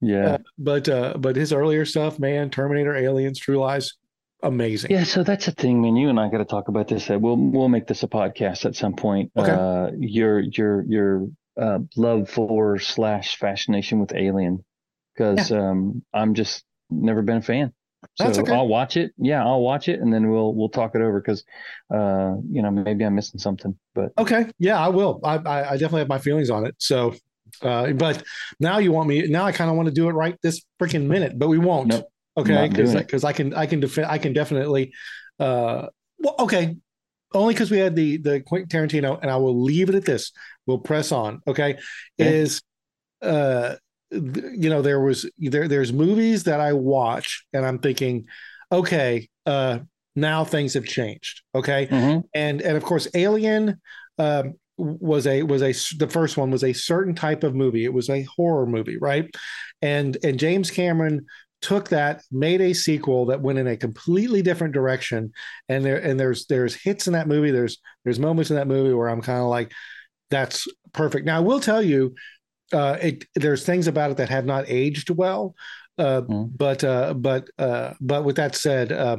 Yeah. 0.00 0.26
Uh, 0.26 0.38
but 0.58 0.88
uh, 0.88 1.14
but 1.16 1.36
his 1.36 1.52
earlier 1.52 1.84
stuff, 1.84 2.18
man, 2.18 2.50
Terminator, 2.50 2.94
Aliens, 2.94 3.38
True 3.38 3.58
Lies, 3.58 3.94
amazing. 4.42 4.90
Yeah. 4.90 5.04
So 5.04 5.22
that's 5.22 5.46
the 5.46 5.52
thing, 5.52 5.80
man. 5.80 5.96
You 5.96 6.08
and 6.08 6.18
I 6.18 6.28
got 6.28 6.38
to 6.38 6.44
talk 6.44 6.68
about 6.68 6.88
this. 6.88 7.08
We'll 7.08 7.36
we'll 7.36 7.68
make 7.68 7.86
this 7.86 8.02
a 8.02 8.08
podcast 8.08 8.64
at 8.64 8.74
some 8.74 8.94
point. 8.94 9.30
Okay. 9.36 9.50
Uh, 9.50 9.90
your 9.96 10.40
your 10.40 10.84
your 10.86 11.28
uh, 11.58 11.78
love 11.96 12.28
for 12.28 12.78
slash 12.78 13.36
fascination 13.38 14.00
with 14.00 14.12
Alien, 14.14 14.64
because 15.14 15.50
yeah. 15.50 15.70
um, 15.70 16.02
I'm 16.12 16.34
just 16.34 16.64
never 16.90 17.22
been 17.22 17.38
a 17.38 17.42
fan. 17.42 17.72
So 18.14 18.26
okay. 18.26 18.52
I'll 18.52 18.68
watch 18.68 18.96
it. 18.96 19.12
Yeah, 19.16 19.44
I'll 19.44 19.60
watch 19.60 19.88
it, 19.88 20.00
and 20.00 20.12
then 20.12 20.30
we'll 20.30 20.54
we'll 20.54 20.68
talk 20.68 20.94
it 20.94 21.00
over 21.00 21.20
because, 21.20 21.44
uh, 21.92 22.34
you 22.50 22.62
know, 22.62 22.70
maybe 22.70 23.04
I'm 23.04 23.14
missing 23.14 23.40
something. 23.40 23.76
But 23.94 24.12
okay, 24.18 24.50
yeah, 24.58 24.78
I 24.78 24.88
will. 24.88 25.20
I 25.24 25.34
I, 25.34 25.72
definitely 25.72 26.00
have 26.00 26.08
my 26.08 26.18
feelings 26.18 26.50
on 26.50 26.66
it. 26.66 26.74
So, 26.78 27.14
uh, 27.62 27.92
but 27.92 28.22
now 28.60 28.78
you 28.78 28.92
want 28.92 29.08
me? 29.08 29.26
Now 29.26 29.44
I 29.44 29.52
kind 29.52 29.70
of 29.70 29.76
want 29.76 29.88
to 29.88 29.94
do 29.94 30.08
it 30.08 30.12
right 30.12 30.36
this 30.42 30.62
freaking 30.80 31.06
minute, 31.06 31.38
but 31.38 31.48
we 31.48 31.58
won't. 31.58 31.88
Nope, 31.88 32.08
okay, 32.36 32.68
because 32.68 32.94
because 32.94 33.24
I 33.24 33.32
can 33.32 33.54
I 33.54 33.66
can 33.66 33.80
defend 33.80 34.08
I 34.08 34.18
can 34.18 34.32
definitely. 34.32 34.92
Uh, 35.38 35.88
well, 36.18 36.36
okay, 36.40 36.76
only 37.34 37.54
because 37.54 37.70
we 37.70 37.78
had 37.78 37.96
the 37.96 38.18
the 38.18 38.40
Quentin 38.40 38.68
Tarantino, 38.68 39.18
and 39.20 39.30
I 39.30 39.36
will 39.36 39.60
leave 39.60 39.88
it 39.88 39.94
at 39.94 40.04
this. 40.04 40.32
We'll 40.66 40.78
press 40.78 41.12
on. 41.12 41.40
Okay, 41.46 41.72
okay. 41.72 41.78
is 42.18 42.62
uh 43.22 43.76
you 44.14 44.70
know 44.70 44.82
there 44.82 45.00
was 45.00 45.28
there 45.38 45.68
there's 45.68 45.92
movies 45.92 46.44
that 46.44 46.60
I 46.60 46.72
watch 46.72 47.44
and 47.52 47.66
I'm 47.66 47.78
thinking, 47.78 48.26
okay, 48.70 49.28
uh, 49.46 49.80
now 50.16 50.44
things 50.44 50.74
have 50.74 50.84
changed. 50.84 51.42
Okay, 51.54 51.86
mm-hmm. 51.86 52.20
and 52.34 52.62
and 52.62 52.76
of 52.76 52.84
course, 52.84 53.08
Alien 53.14 53.80
um, 54.18 54.54
was 54.76 55.26
a 55.26 55.42
was 55.42 55.62
a 55.62 55.72
the 55.96 56.08
first 56.08 56.36
one 56.36 56.50
was 56.50 56.64
a 56.64 56.72
certain 56.72 57.14
type 57.14 57.44
of 57.44 57.54
movie. 57.54 57.84
It 57.84 57.92
was 57.92 58.08
a 58.10 58.22
horror 58.22 58.66
movie, 58.66 58.98
right? 58.98 59.28
And 59.82 60.16
and 60.22 60.38
James 60.38 60.70
Cameron 60.70 61.26
took 61.64 61.88
that 61.88 62.22
made 62.30 62.60
a 62.60 62.74
sequel 62.74 63.24
that 63.24 63.40
went 63.40 63.58
in 63.58 63.66
a 63.66 63.76
completely 63.76 64.42
different 64.42 64.74
direction 64.74 65.32
and 65.70 65.82
there 65.82 65.96
and 65.96 66.20
there's 66.20 66.44
there's 66.44 66.74
hits 66.74 67.06
in 67.06 67.14
that 67.14 67.26
movie 67.26 67.50
there's 67.50 67.78
there's 68.04 68.18
moments 68.18 68.50
in 68.50 68.56
that 68.56 68.66
movie 68.66 68.92
where 68.92 69.08
i'm 69.08 69.22
kind 69.22 69.38
of 69.38 69.46
like 69.46 69.72
that's 70.28 70.68
perfect 70.92 71.24
now 71.24 71.38
i 71.38 71.40
will 71.40 71.60
tell 71.60 71.80
you 71.80 72.14
uh, 72.72 72.98
it, 73.00 73.24
there's 73.34 73.64
things 73.64 73.86
about 73.86 74.10
it 74.10 74.16
that 74.18 74.28
have 74.28 74.44
not 74.44 74.64
aged 74.68 75.10
well. 75.10 75.54
Uh, 75.98 76.22
mm. 76.22 76.50
But 76.56 76.82
uh, 76.82 77.14
but 77.14 77.48
uh, 77.58 77.94
but 78.00 78.24
with 78.24 78.36
that 78.36 78.54
said, 78.54 78.92
uh, 78.92 79.18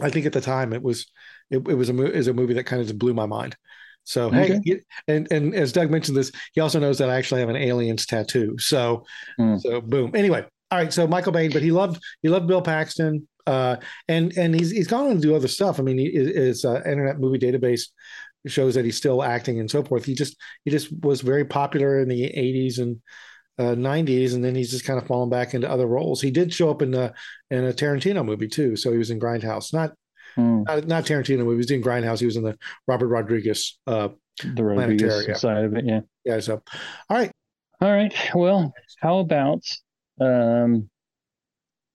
I 0.00 0.10
think 0.10 0.26
at 0.26 0.32
the 0.32 0.40
time 0.40 0.72
it 0.72 0.82
was 0.82 1.06
it, 1.50 1.58
it 1.58 1.74
was 1.74 1.90
a 1.90 2.12
is 2.12 2.28
a 2.28 2.34
movie 2.34 2.54
that 2.54 2.64
kind 2.64 2.80
of 2.80 2.88
just 2.88 2.98
blew 2.98 3.14
my 3.14 3.26
mind. 3.26 3.56
So 4.04 4.26
okay. 4.26 4.60
hey, 4.64 4.80
and 5.08 5.30
and 5.30 5.54
as 5.54 5.72
Doug 5.72 5.90
mentioned 5.90 6.16
this, 6.16 6.32
he 6.52 6.60
also 6.60 6.78
knows 6.78 6.98
that 6.98 7.10
I 7.10 7.16
actually 7.16 7.40
have 7.40 7.50
an 7.50 7.56
aliens 7.56 8.06
tattoo. 8.06 8.56
So 8.58 9.04
mm. 9.38 9.60
so 9.60 9.80
boom. 9.80 10.12
Anyway, 10.14 10.44
all 10.70 10.78
right. 10.78 10.92
So 10.92 11.06
Michael 11.06 11.32
Biehn, 11.32 11.52
but 11.52 11.62
he 11.62 11.72
loved 11.72 12.02
he 12.22 12.28
loved 12.28 12.46
Bill 12.46 12.62
Paxton. 12.62 13.26
Uh, 13.46 13.76
and 14.08 14.36
and 14.36 14.54
he's 14.54 14.72
he's 14.72 14.88
gone 14.88 15.06
on 15.06 15.14
to 15.14 15.20
do 15.20 15.36
other 15.36 15.46
stuff. 15.46 15.78
I 15.78 15.82
mean, 15.84 15.98
his 15.98 16.64
uh, 16.64 16.82
Internet 16.84 17.20
Movie 17.20 17.38
Database 17.38 17.88
shows 18.46 18.74
that 18.74 18.84
he's 18.84 18.96
still 18.96 19.22
acting 19.22 19.60
and 19.60 19.70
so 19.70 19.82
forth. 19.82 20.04
He 20.04 20.14
just 20.14 20.36
he 20.64 20.70
just 20.70 20.88
was 21.02 21.20
very 21.20 21.44
popular 21.44 22.00
in 22.00 22.08
the 22.08 22.22
80s 22.22 22.78
and 22.78 23.00
uh, 23.58 23.74
90s, 23.74 24.34
and 24.34 24.44
then 24.44 24.54
he's 24.54 24.70
just 24.70 24.84
kind 24.84 25.00
of 25.00 25.06
fallen 25.06 25.30
back 25.30 25.54
into 25.54 25.70
other 25.70 25.86
roles. 25.86 26.20
He 26.20 26.30
did 26.30 26.52
show 26.52 26.70
up 26.70 26.82
in 26.82 26.94
a 26.94 27.12
in 27.50 27.64
a 27.64 27.72
Tarantino 27.72 28.24
movie 28.24 28.48
too, 28.48 28.76
so 28.76 28.92
he 28.92 28.98
was 28.98 29.10
in 29.10 29.20
Grindhouse. 29.20 29.72
Not 29.72 29.92
hmm. 30.34 30.62
not, 30.64 30.86
not 30.86 31.04
Tarantino 31.04 31.38
movie. 31.38 31.54
He 31.54 31.58
was 31.58 31.70
in 31.70 31.82
Grindhouse. 31.82 32.20
He 32.20 32.26
was 32.26 32.36
in 32.36 32.42
the 32.42 32.56
Robert 32.86 33.08
Rodriguez 33.08 33.78
uh, 33.86 34.08
the 34.42 34.64
Rodriguez 34.64 35.40
side 35.40 35.64
of 35.64 35.74
it. 35.74 35.84
Yeah. 35.86 36.00
Yeah. 36.24 36.40
So, 36.40 36.62
all 37.08 37.16
right. 37.16 37.30
All 37.80 37.90
right. 37.90 38.14
Well, 38.34 38.72
how 39.00 39.18
about 39.18 39.62
um, 40.20 40.88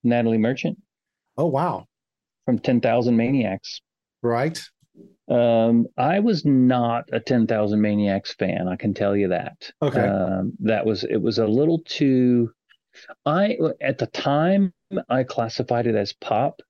Natalie 0.04 0.38
Merchant? 0.38 0.78
Oh 1.38 1.48
wow! 1.48 1.86
From 2.46 2.60
Ten 2.60 2.82
Thousand 2.82 3.18
Maniacs. 3.18 3.82
Right. 4.22 4.62
Um, 5.34 5.88
I 5.98 6.20
was 6.20 6.46
not 6.46 7.06
a 7.12 7.20
10,000 7.20 7.80
Maniacs 7.80 8.34
fan. 8.34 8.68
I 8.68 8.76
can 8.76 8.94
tell 8.94 9.16
you 9.16 9.30
that. 9.30 9.72
Okay. 9.82 10.02
Um, 10.02 10.54
that 10.60 10.86
was, 10.86 11.04
it 11.04 11.18
was 11.22 11.38
a 11.38 11.48
little 11.48 11.80
too, 11.86 12.52
I, 13.26 13.58
at 13.80 13.98
the 13.98 14.08
time, 14.08 14.74
I 15.10 15.24
classified 15.24 15.88
it 15.88 15.96
as 15.96 16.14
pop. 16.14 16.62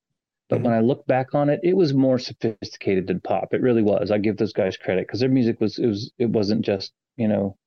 But 0.49 0.57
mm-hmm. 0.57 0.65
when 0.65 0.73
I 0.73 0.81
look 0.81 1.07
back 1.07 1.33
on 1.33 1.49
it, 1.49 1.61
it 1.63 1.75
was 1.75 1.93
more 1.93 2.19
sophisticated 2.19 3.07
than 3.07 3.21
pop. 3.21 3.53
It 3.53 3.61
really 3.61 3.81
was. 3.81 4.11
I 4.11 4.17
give 4.17 4.37
those 4.37 4.53
guys 4.53 4.77
credit 4.77 5.07
because 5.07 5.21
their 5.21 5.29
music 5.29 5.59
was, 5.59 5.79
it 5.79 5.87
was, 5.87 6.11
it 6.19 6.29
wasn't 6.29 6.63
just 6.63 6.91
you 7.17 7.27
know, 7.27 7.57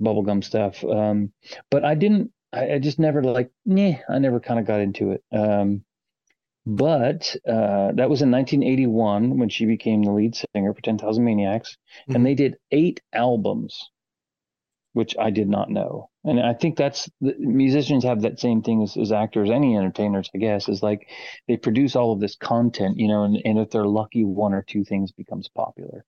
bubblegum 0.00 0.42
stuff. 0.42 0.84
Um, 0.84 1.32
but 1.70 1.84
I 1.84 1.94
didn't, 1.94 2.30
I, 2.52 2.74
I, 2.74 2.78
just 2.78 2.98
never 2.98 3.22
like, 3.22 3.50
nah, 3.64 3.94
I 4.08 4.18
never 4.18 4.40
kind 4.40 4.60
of 4.60 4.66
got 4.66 4.80
into 4.80 5.12
it. 5.12 5.24
Um, 5.32 5.84
but 6.66 7.36
uh, 7.46 7.92
that 7.92 8.08
was 8.08 8.22
in 8.22 8.30
1981 8.30 9.38
when 9.38 9.48
she 9.48 9.66
became 9.66 10.02
the 10.02 10.12
lead 10.12 10.34
singer 10.34 10.72
for 10.72 10.80
10,000 10.80 11.22
Maniacs. 11.22 11.72
Mm-hmm. 11.72 12.14
And 12.14 12.26
they 12.26 12.34
did 12.34 12.56
eight 12.70 13.02
albums, 13.12 13.90
which 14.94 15.14
I 15.18 15.30
did 15.30 15.48
not 15.48 15.70
know. 15.70 16.08
And 16.24 16.40
I 16.40 16.54
think 16.54 16.78
that's 16.78 17.10
the, 17.20 17.34
musicians 17.38 18.04
have 18.04 18.22
that 18.22 18.40
same 18.40 18.62
thing 18.62 18.82
as, 18.82 18.96
as 18.96 19.12
actors, 19.12 19.50
any 19.50 19.76
entertainers, 19.76 20.30
I 20.34 20.38
guess, 20.38 20.68
is 20.70 20.82
like 20.82 21.06
they 21.48 21.58
produce 21.58 21.96
all 21.96 22.12
of 22.12 22.20
this 22.20 22.36
content, 22.36 22.96
you 22.96 23.08
know, 23.08 23.24
and, 23.24 23.36
and 23.44 23.58
if 23.58 23.70
they're 23.70 23.86
lucky, 23.86 24.24
one 24.24 24.54
or 24.54 24.62
two 24.62 24.84
things 24.84 25.12
becomes 25.12 25.48
popular. 25.48 26.06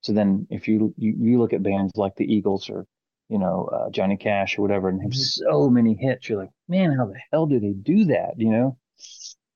So 0.00 0.14
then 0.14 0.46
if 0.48 0.68
you, 0.68 0.94
you, 0.96 1.16
you 1.18 1.38
look 1.38 1.52
at 1.52 1.62
bands 1.62 1.92
like 1.96 2.14
the 2.16 2.24
Eagles 2.24 2.70
or, 2.70 2.86
you 3.28 3.38
know, 3.38 3.68
uh, 3.70 3.90
Johnny 3.90 4.16
Cash 4.16 4.56
or 4.56 4.62
whatever, 4.62 4.88
and 4.88 5.02
have 5.02 5.10
mm-hmm. 5.10 5.50
so 5.50 5.68
many 5.68 5.98
hits, 6.00 6.30
you're 6.30 6.38
like, 6.38 6.52
man, 6.66 6.92
how 6.96 7.04
the 7.04 7.20
hell 7.30 7.44
do 7.44 7.60
they 7.60 7.72
do 7.72 8.06
that? 8.06 8.34
You 8.38 8.52
know? 8.52 8.78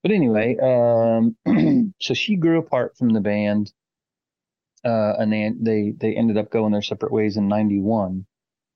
But 0.03 0.11
anyway, 0.11 0.57
um, 0.59 1.37
so 2.01 2.15
she 2.15 2.37
grew 2.37 2.59
apart 2.59 2.97
from 2.97 3.11
the 3.11 3.21
band, 3.21 3.73
uh, 4.85 5.15
and 5.19 5.33
they 5.33 5.53
they 5.61 5.93
they 5.97 6.17
ended 6.17 6.39
up 6.39 6.51
going 6.51 6.73
their 6.73 6.83
separate 6.83 7.13
ways 7.13 7.37
in 7.37 7.49
'91. 7.49 8.27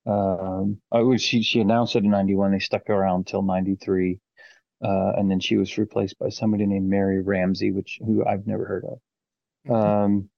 Um, 0.06 0.80
she 1.18 1.42
she 1.42 1.60
announced 1.60 1.96
it 1.96 2.04
in 2.04 2.10
'91. 2.10 2.52
They 2.52 2.60
stuck 2.60 2.88
around 2.90 3.26
till 3.26 3.42
'93, 3.42 4.20
uh, 4.82 5.12
and 5.16 5.30
then 5.30 5.40
she 5.40 5.56
was 5.56 5.76
replaced 5.78 6.18
by 6.18 6.28
somebody 6.28 6.66
named 6.66 6.88
Mary 6.88 7.20
Ramsey, 7.20 7.72
which 7.72 7.98
who 8.04 8.24
I've 8.24 8.46
never 8.46 8.64
heard 8.64 8.84
of. 8.84 9.74
Um, 9.74 10.30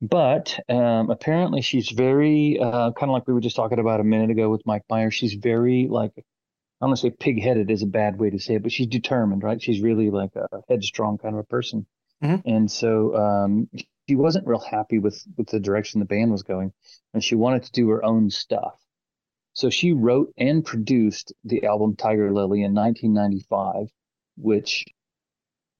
but 0.00 0.60
um, 0.68 1.10
apparently 1.10 1.62
she's 1.62 1.90
very 1.90 2.58
uh, 2.60 2.92
kind 2.92 3.10
of 3.10 3.14
like 3.14 3.26
we 3.26 3.34
were 3.34 3.40
just 3.40 3.56
talking 3.56 3.80
about 3.80 3.98
a 4.00 4.04
minute 4.04 4.30
ago 4.30 4.48
with 4.50 4.64
Mike 4.64 4.84
Myers. 4.88 5.14
She's 5.14 5.34
very 5.34 5.88
like 5.90 6.12
I 6.80 6.84
don't 6.84 6.90
want 6.90 7.00
to 7.00 7.06
say 7.08 7.10
pig-headed 7.10 7.70
is 7.70 7.82
a 7.82 7.86
bad 7.86 8.18
way 8.18 8.30
to 8.30 8.38
say 8.38 8.54
it, 8.54 8.62
but 8.62 8.70
she's 8.70 8.86
determined, 8.86 9.42
right? 9.42 9.60
She's 9.60 9.80
really 9.80 10.10
like 10.10 10.36
a 10.36 10.46
headstrong 10.68 11.18
kind 11.18 11.34
of 11.34 11.40
a 11.40 11.44
person. 11.44 11.86
Mm-hmm. 12.22 12.48
And 12.48 12.70
so 12.70 13.16
um, 13.16 13.68
she 14.08 14.14
wasn't 14.14 14.46
real 14.46 14.60
happy 14.60 14.98
with 14.98 15.20
with 15.36 15.48
the 15.48 15.60
direction 15.60 15.98
the 15.98 16.06
band 16.06 16.30
was 16.30 16.42
going, 16.42 16.72
and 17.14 17.22
she 17.22 17.34
wanted 17.34 17.64
to 17.64 17.72
do 17.72 17.88
her 17.88 18.04
own 18.04 18.30
stuff. 18.30 18.80
So 19.54 19.70
she 19.70 19.92
wrote 19.92 20.32
and 20.36 20.64
produced 20.64 21.32
the 21.42 21.64
album 21.64 21.96
Tiger 21.96 22.32
Lily 22.32 22.62
in 22.62 22.74
1995, 22.74 23.88
which 24.36 24.84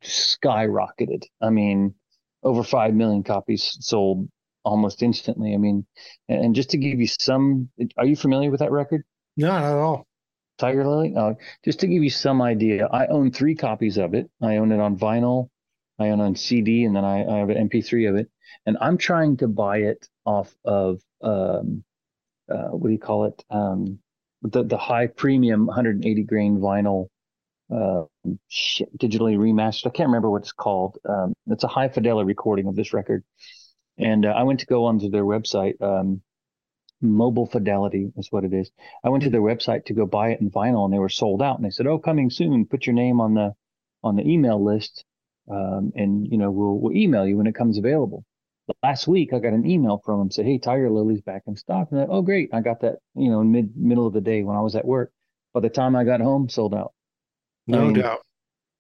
skyrocketed. 0.03 1.23
I 1.41 1.51
mean, 1.51 1.95
over 2.43 2.65
five 2.65 2.95
million 2.95 3.23
copies 3.23 3.77
sold 3.81 4.29
almost 4.65 5.03
instantly. 5.03 5.55
I 5.55 5.59
mean, 5.59 5.87
and 6.29 6.57
just 6.57 6.71
to 6.71 6.77
give 6.77 6.99
you 6.99 7.07
some, 7.07 7.69
are 7.97 8.07
you 8.07 8.17
familiar 8.17 8.51
with 8.51 8.61
that 8.61 8.73
record? 8.73 9.05
No, 9.37 9.47
not 9.47 9.63
at 9.63 9.79
all. 9.79 10.08
Tiger 10.59 10.87
Lily. 10.87 11.15
Uh, 11.17 11.35
just 11.65 11.81
to 11.81 11.87
give 11.87 12.03
you 12.03 12.11
some 12.11 12.43
idea, 12.43 12.87
I 12.87 13.07
own 13.07 13.31
three 13.31 13.55
copies 13.55 13.97
of 13.97 14.15
it. 14.15 14.31
I 14.43 14.57
own 14.57 14.73
it 14.73 14.81
on 14.81 14.99
vinyl, 14.99 15.49
I 15.99 16.09
own 16.09 16.21
it 16.21 16.25
on 16.25 16.37
CD, 16.37 16.85
and 16.85 16.95
then 16.95 17.05
I, 17.05 17.25
I 17.25 17.39
have 17.39 17.51
an 17.51 17.69
MP3 17.69 18.11
of 18.11 18.17
it. 18.17 18.29
And 18.67 18.77
I'm 18.81 18.99
trying 18.99 19.37
to 19.39 19.49
buy 19.49 19.79
it 19.79 20.09
off 20.25 20.55
of 20.65 21.01
um, 21.23 21.85
uh, 22.49 22.69
what 22.69 22.89
do 22.89 22.93
you 22.93 22.99
call 22.99 23.25
it? 23.27 23.45
Um, 23.51 23.99
the 24.43 24.63
the 24.63 24.79
high 24.79 25.07
premium 25.07 25.67
180 25.67 26.23
grain 26.25 26.59
vinyl, 26.59 27.09
uh, 27.75 28.05
shit, 28.49 28.97
digitally 28.99 29.37
remastered. 29.37 29.89
I 29.89 29.91
can't 29.91 30.09
remember 30.09 30.31
what 30.31 30.43
it's 30.43 30.53
called. 30.53 30.99
Um, 31.09 31.35
it's 31.49 31.65
a 31.65 31.69
high 31.69 31.89
fidelity 31.89 32.27
recording 32.27 32.67
of 32.69 32.77
this 32.77 32.93
record. 32.93 33.25
And 33.99 34.25
uh, 34.25 34.31
I 34.31 34.45
went 34.45 34.61
to 34.61 34.67
go 34.67 34.85
onto 34.85 35.11
their 35.11 35.25
website. 35.25 35.81
Um, 35.83 36.23
Mobile 37.01 37.47
Fidelity 37.47 38.13
is 38.17 38.33
what 38.33 38.45
it 38.45 38.53
is. 38.53 38.71
I 39.05 39.09
went 39.09 39.23
to 39.25 39.31
their 39.31 39.41
website 39.41 39.85
to 39.87 39.95
go 39.95 40.07
buy 40.07 40.31
it 40.31 40.41
in 40.41 40.51
vinyl, 40.51 40.85
and 40.85 40.93
they 40.93 40.99
were 40.99 41.09
sold 41.09 41.43
out. 41.43 41.57
And 41.57 41.65
they 41.65 41.71
said, 41.71 41.87
"Oh, 41.87 41.99
coming 41.99 42.31
soon. 42.31 42.67
Put 42.67 42.87
your 42.87 42.95
name 42.95 43.21
on 43.21 43.35
the 43.35 43.55
on 44.03 44.17
the 44.17 44.29
email 44.29 44.63
list, 44.63 45.05
um, 45.51 45.93
and 45.95 46.27
you 46.27 46.39
know 46.39 46.51
we'll 46.51 46.79
we'll 46.79 46.97
email 46.97 47.27
you 47.27 47.37
when 47.37 47.47
it 47.47 47.55
comes 47.55 47.79
available." 47.79 48.25
Last 48.83 49.09
week, 49.09 49.33
I 49.33 49.39
got 49.39 49.55
an 49.55 49.65
email 49.69 49.99
from 50.05 50.19
them 50.19 50.31
said, 50.31 50.45
"Hey, 50.45 50.59
Tiger 50.59 50.91
Lily's 50.91 51.23
back 51.23 51.43
in 51.47 51.57
stock." 51.57 51.89
And 51.91 52.01
I, 52.01 52.07
oh, 52.07 52.23
great! 52.23 52.51
I 52.53 52.61
got 52.61 52.81
that 52.81 52.99
you 53.15 53.31
know 53.31 53.41
in 53.41 53.53
mid 53.53 53.77
middle 53.77 54.07
of 54.07 54.13
the 54.13 54.21
day 54.21 54.43
when 54.43 54.57
I 54.57 54.61
was 54.61 54.75
at 54.75 54.85
work. 54.85 55.13
By 55.55 55.61
the 55.61 55.71
time 55.71 55.97
I 55.97 56.05
got 56.05 56.21
home, 56.21 56.49
sold 56.49 56.75
out. 56.75 56.93
No 57.67 57.81
I 57.81 57.85
mean, 57.85 57.95
doubt. 57.95 58.21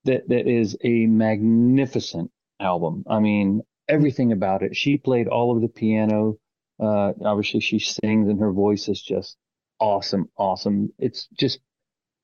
That 0.05 0.29
that 0.29 0.47
is 0.49 0.77
a 0.83 1.07
magnificent 1.07 2.31
album. 2.61 3.05
I 3.09 3.21
mean, 3.21 3.63
everything 3.89 4.33
about 4.33 4.63
it. 4.63 4.77
She 4.77 4.97
played 4.97 5.29
all 5.29 5.55
of 5.55 5.63
the 5.63 5.69
piano 5.69 6.39
uh, 6.81 7.13
obviously, 7.25 7.61
she 7.61 7.79
sings 7.79 8.29
and 8.29 8.41
her 8.41 8.53
voice 8.53 8.89
is 8.89 9.01
just 9.03 9.37
awesome, 9.81 10.29
awesome. 10.37 10.93
It's 10.99 11.29
just, 11.39 11.61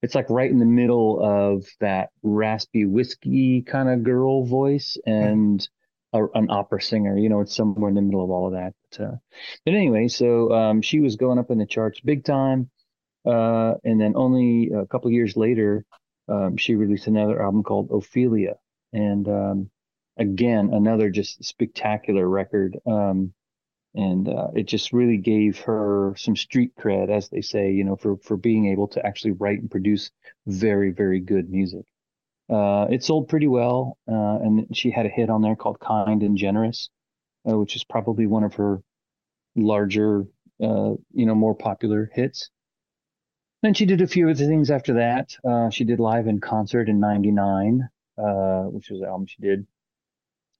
it's 0.02 0.14
like 0.14 0.28
right 0.28 0.50
in 0.50 0.58
the 0.58 0.66
middle 0.66 1.20
of 1.22 1.66
that 1.80 2.10
raspy 2.22 2.84
whiskey 2.84 3.62
kind 3.62 3.88
of 3.88 4.02
girl 4.02 4.44
voice 4.44 4.96
and 5.06 5.66
a, 6.12 6.24
an 6.34 6.50
opera 6.50 6.82
singer. 6.82 7.16
You 7.16 7.28
know, 7.28 7.40
it's 7.40 7.54
somewhere 7.54 7.88
in 7.88 7.94
the 7.94 8.02
middle 8.02 8.22
of 8.22 8.30
all 8.30 8.46
of 8.46 8.52
that. 8.52 8.74
But, 8.90 9.04
uh, 9.04 9.16
but 9.64 9.74
anyway, 9.74 10.08
so 10.08 10.52
um, 10.52 10.82
she 10.82 11.00
was 11.00 11.16
going 11.16 11.38
up 11.38 11.50
in 11.50 11.58
the 11.58 11.66
charts 11.66 12.00
big 12.00 12.24
time. 12.24 12.70
Uh, 13.24 13.74
and 13.84 14.00
then 14.00 14.14
only 14.16 14.70
a 14.76 14.86
couple 14.86 15.10
years 15.10 15.36
later, 15.36 15.84
um, 16.28 16.56
she 16.56 16.74
released 16.74 17.06
another 17.06 17.42
album 17.42 17.62
called 17.62 17.88
Ophelia. 17.90 18.56
And 18.92 19.26
um, 19.28 19.70
again, 20.18 20.70
another 20.72 21.10
just 21.10 21.42
spectacular 21.44 22.28
record. 22.28 22.76
Um, 22.86 23.32
and 23.94 24.28
uh, 24.28 24.48
it 24.54 24.64
just 24.64 24.92
really 24.92 25.16
gave 25.16 25.60
her 25.60 26.14
some 26.16 26.36
street 26.36 26.72
cred, 26.76 27.10
as 27.10 27.28
they 27.28 27.40
say, 27.40 27.72
you 27.72 27.84
know, 27.84 27.96
for 27.96 28.16
for 28.18 28.36
being 28.36 28.66
able 28.66 28.88
to 28.88 29.06
actually 29.06 29.32
write 29.32 29.60
and 29.60 29.70
produce 29.70 30.10
very 30.46 30.90
very 30.90 31.20
good 31.20 31.50
music. 31.50 31.84
Uh, 32.50 32.86
it 32.90 33.02
sold 33.02 33.28
pretty 33.28 33.46
well, 33.46 33.96
uh, 34.10 34.38
and 34.42 34.76
she 34.76 34.90
had 34.90 35.06
a 35.06 35.08
hit 35.08 35.30
on 35.30 35.42
there 35.42 35.56
called 35.56 35.78
"Kind 35.80 36.22
and 36.22 36.36
Generous," 36.36 36.90
uh, 37.48 37.58
which 37.58 37.76
is 37.76 37.84
probably 37.84 38.26
one 38.26 38.44
of 38.44 38.54
her 38.54 38.82
larger, 39.56 40.24
uh, 40.62 40.94
you 41.12 41.26
know, 41.26 41.34
more 41.34 41.54
popular 41.54 42.10
hits. 42.14 42.50
Then 43.62 43.74
she 43.74 43.86
did 43.86 44.02
a 44.02 44.06
few 44.06 44.28
other 44.28 44.46
things 44.46 44.70
after 44.70 44.94
that. 44.94 45.34
Uh, 45.42 45.70
she 45.70 45.84
did 45.84 46.00
live 46.00 46.26
in 46.26 46.40
concert 46.40 46.88
in 46.88 47.00
'99, 47.00 47.88
which 48.72 48.90
was 48.90 49.00
the 49.00 49.06
album 49.06 49.26
she 49.26 49.40
did 49.40 49.66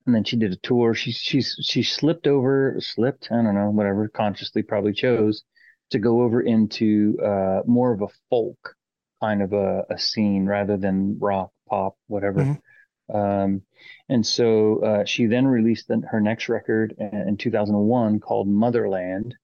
and 0.06 0.14
then 0.14 0.24
she 0.24 0.36
did 0.36 0.52
a 0.52 0.56
tour. 0.56 0.94
She 0.94 1.12
she's 1.12 1.56
she 1.62 1.82
slipped 1.82 2.26
over, 2.26 2.76
slipped, 2.80 3.28
I 3.30 3.36
don't 3.36 3.54
know, 3.54 3.70
whatever, 3.70 4.08
consciously 4.08 4.62
probably 4.62 4.92
chose 4.92 5.44
to 5.90 5.98
go 5.98 6.22
over 6.22 6.40
into 6.40 7.18
uh, 7.24 7.60
more 7.66 7.92
of 7.92 8.02
a 8.02 8.08
folk 8.30 8.76
kind 9.20 9.42
of 9.42 9.52
a, 9.52 9.84
a 9.90 9.98
scene 9.98 10.46
rather 10.46 10.76
than 10.76 11.18
rock, 11.18 11.50
pop, 11.68 11.96
whatever. 12.08 12.40
Mm-hmm. 12.40 13.16
Um, 13.16 13.62
and 14.08 14.26
so 14.26 14.80
uh, 14.80 15.04
she 15.04 15.26
then 15.26 15.46
released 15.46 15.88
the, 15.88 16.02
her 16.10 16.20
next 16.20 16.48
record 16.48 16.94
in 16.98 17.36
2001 17.36 18.20
called 18.20 18.48
Motherland. 18.48 19.34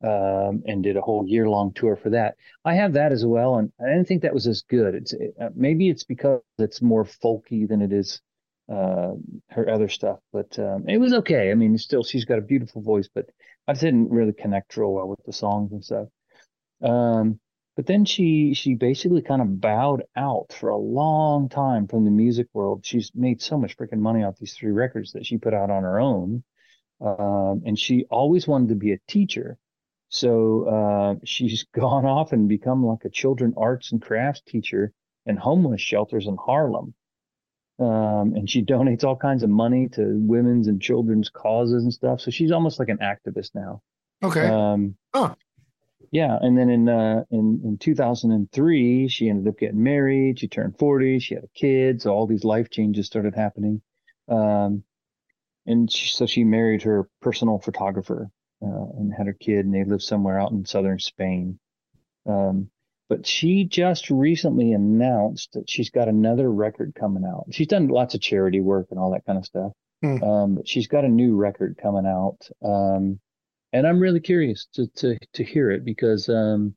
Um, 0.00 0.62
and 0.64 0.84
did 0.84 0.96
a 0.96 1.00
whole 1.00 1.26
year 1.26 1.48
long 1.50 1.72
tour 1.72 1.96
for 1.96 2.10
that. 2.10 2.36
I 2.64 2.74
have 2.74 2.92
that 2.92 3.10
as 3.10 3.26
well, 3.26 3.56
and 3.56 3.72
I 3.80 3.86
didn't 3.86 4.06
think 4.06 4.22
that 4.22 4.32
was 4.32 4.46
as 4.46 4.62
good. 4.62 4.94
It's 4.94 5.12
uh, 5.12 5.48
maybe 5.56 5.88
it's 5.88 6.04
because 6.04 6.40
it's 6.56 6.80
more 6.80 7.04
folky 7.04 7.66
than 7.68 7.82
it 7.82 7.92
is 7.92 8.20
uh, 8.68 9.12
her 9.50 9.68
other 9.68 9.88
stuff, 9.88 10.18
but 10.32 10.58
um, 10.58 10.88
it 10.88 10.98
was 10.98 11.12
okay. 11.12 11.50
I 11.50 11.54
mean, 11.54 11.76
still, 11.78 12.04
she's 12.04 12.24
got 12.24 12.38
a 12.38 12.42
beautiful 12.42 12.82
voice, 12.82 13.08
but 13.12 13.30
I 13.66 13.72
didn't 13.72 14.10
really 14.10 14.32
connect 14.32 14.76
real 14.76 14.92
well 14.92 15.08
with 15.08 15.24
the 15.24 15.32
songs 15.32 15.72
and 15.72 15.84
stuff. 15.84 16.08
Um, 16.82 17.40
but 17.76 17.86
then 17.86 18.04
she 18.04 18.54
she 18.54 18.74
basically 18.74 19.22
kind 19.22 19.40
of 19.40 19.60
bowed 19.60 20.02
out 20.16 20.52
for 20.52 20.70
a 20.70 20.76
long 20.76 21.48
time 21.48 21.86
from 21.86 22.04
the 22.04 22.10
music 22.10 22.48
world. 22.52 22.84
She's 22.84 23.12
made 23.14 23.40
so 23.40 23.56
much 23.56 23.76
freaking 23.76 24.00
money 24.00 24.24
off 24.24 24.36
these 24.38 24.54
three 24.54 24.72
records 24.72 25.12
that 25.12 25.24
she 25.24 25.38
put 25.38 25.54
out 25.54 25.70
on 25.70 25.84
her 25.84 26.00
own, 26.00 26.42
um, 27.00 27.62
and 27.64 27.78
she 27.78 28.04
always 28.10 28.48
wanted 28.48 28.70
to 28.70 28.74
be 28.74 28.92
a 28.92 28.98
teacher. 29.06 29.58
So 30.08 30.64
uh, 30.64 31.14
she's 31.24 31.64
gone 31.74 32.04
off 32.04 32.32
and 32.32 32.48
become 32.48 32.84
like 32.84 33.04
a 33.04 33.10
children 33.10 33.54
arts 33.56 33.92
and 33.92 34.02
crafts 34.02 34.42
teacher 34.42 34.92
in 35.24 35.36
homeless 35.36 35.80
shelters 35.80 36.26
in 36.26 36.36
Harlem. 36.36 36.94
Um, 37.78 38.34
and 38.34 38.50
she 38.50 38.64
donates 38.64 39.04
all 39.04 39.16
kinds 39.16 39.42
of 39.42 39.50
money 39.50 39.88
to 39.90 40.02
women's 40.04 40.66
and 40.66 40.82
children's 40.82 41.30
causes 41.30 41.84
and 41.84 41.94
stuff. 41.94 42.20
So 42.20 42.30
she's 42.30 42.50
almost 42.50 42.78
like 42.80 42.88
an 42.88 42.98
activist 42.98 43.54
now. 43.54 43.82
Okay. 44.22 44.46
Um, 44.46 44.96
huh. 45.14 45.34
Yeah, 46.10 46.38
and 46.40 46.56
then 46.56 46.70
in 46.70 46.88
uh, 46.88 47.24
in 47.30 47.60
in 47.64 47.78
2003, 47.78 49.08
she 49.08 49.28
ended 49.28 49.46
up 49.46 49.58
getting 49.58 49.82
married. 49.82 50.40
She 50.40 50.48
turned 50.48 50.78
40. 50.78 51.18
She 51.18 51.34
had 51.34 51.44
a 51.44 51.48
kid. 51.54 52.00
So 52.02 52.12
all 52.12 52.26
these 52.26 52.44
life 52.44 52.70
changes 52.70 53.06
started 53.06 53.34
happening. 53.34 53.82
Um, 54.26 54.84
and 55.66 55.92
she, 55.92 56.08
so 56.08 56.26
she 56.26 56.44
married 56.44 56.82
her 56.82 57.08
personal 57.20 57.58
photographer 57.58 58.30
uh, 58.62 58.86
and 58.96 59.12
had 59.12 59.26
her 59.26 59.34
kid, 59.34 59.66
and 59.66 59.74
they 59.74 59.84
live 59.84 60.02
somewhere 60.02 60.40
out 60.40 60.50
in 60.50 60.64
southern 60.64 60.98
Spain. 60.98 61.58
Um, 62.26 62.70
but 63.08 63.26
she 63.26 63.64
just 63.64 64.10
recently 64.10 64.72
announced 64.72 65.52
that 65.52 65.68
she's 65.68 65.90
got 65.90 66.08
another 66.08 66.50
record 66.50 66.94
coming 66.94 67.24
out. 67.24 67.46
She's 67.50 67.66
done 67.66 67.88
lots 67.88 68.14
of 68.14 68.20
charity 68.20 68.60
work 68.60 68.88
and 68.90 68.98
all 68.98 69.12
that 69.12 69.24
kind 69.24 69.38
of 69.38 69.44
stuff. 69.46 69.72
Hmm. 70.02 70.22
Um, 70.22 70.54
but 70.56 70.68
she's 70.68 70.86
got 70.86 71.04
a 71.04 71.08
new 71.08 71.34
record 71.36 71.78
coming 71.82 72.06
out. 72.06 72.38
Um, 72.64 73.18
and 73.72 73.86
I'm 73.86 73.98
really 74.00 74.20
curious 74.20 74.66
to 74.74 74.86
to 74.96 75.18
to 75.34 75.44
hear 75.44 75.70
it 75.70 75.84
because 75.84 76.28
um, 76.28 76.74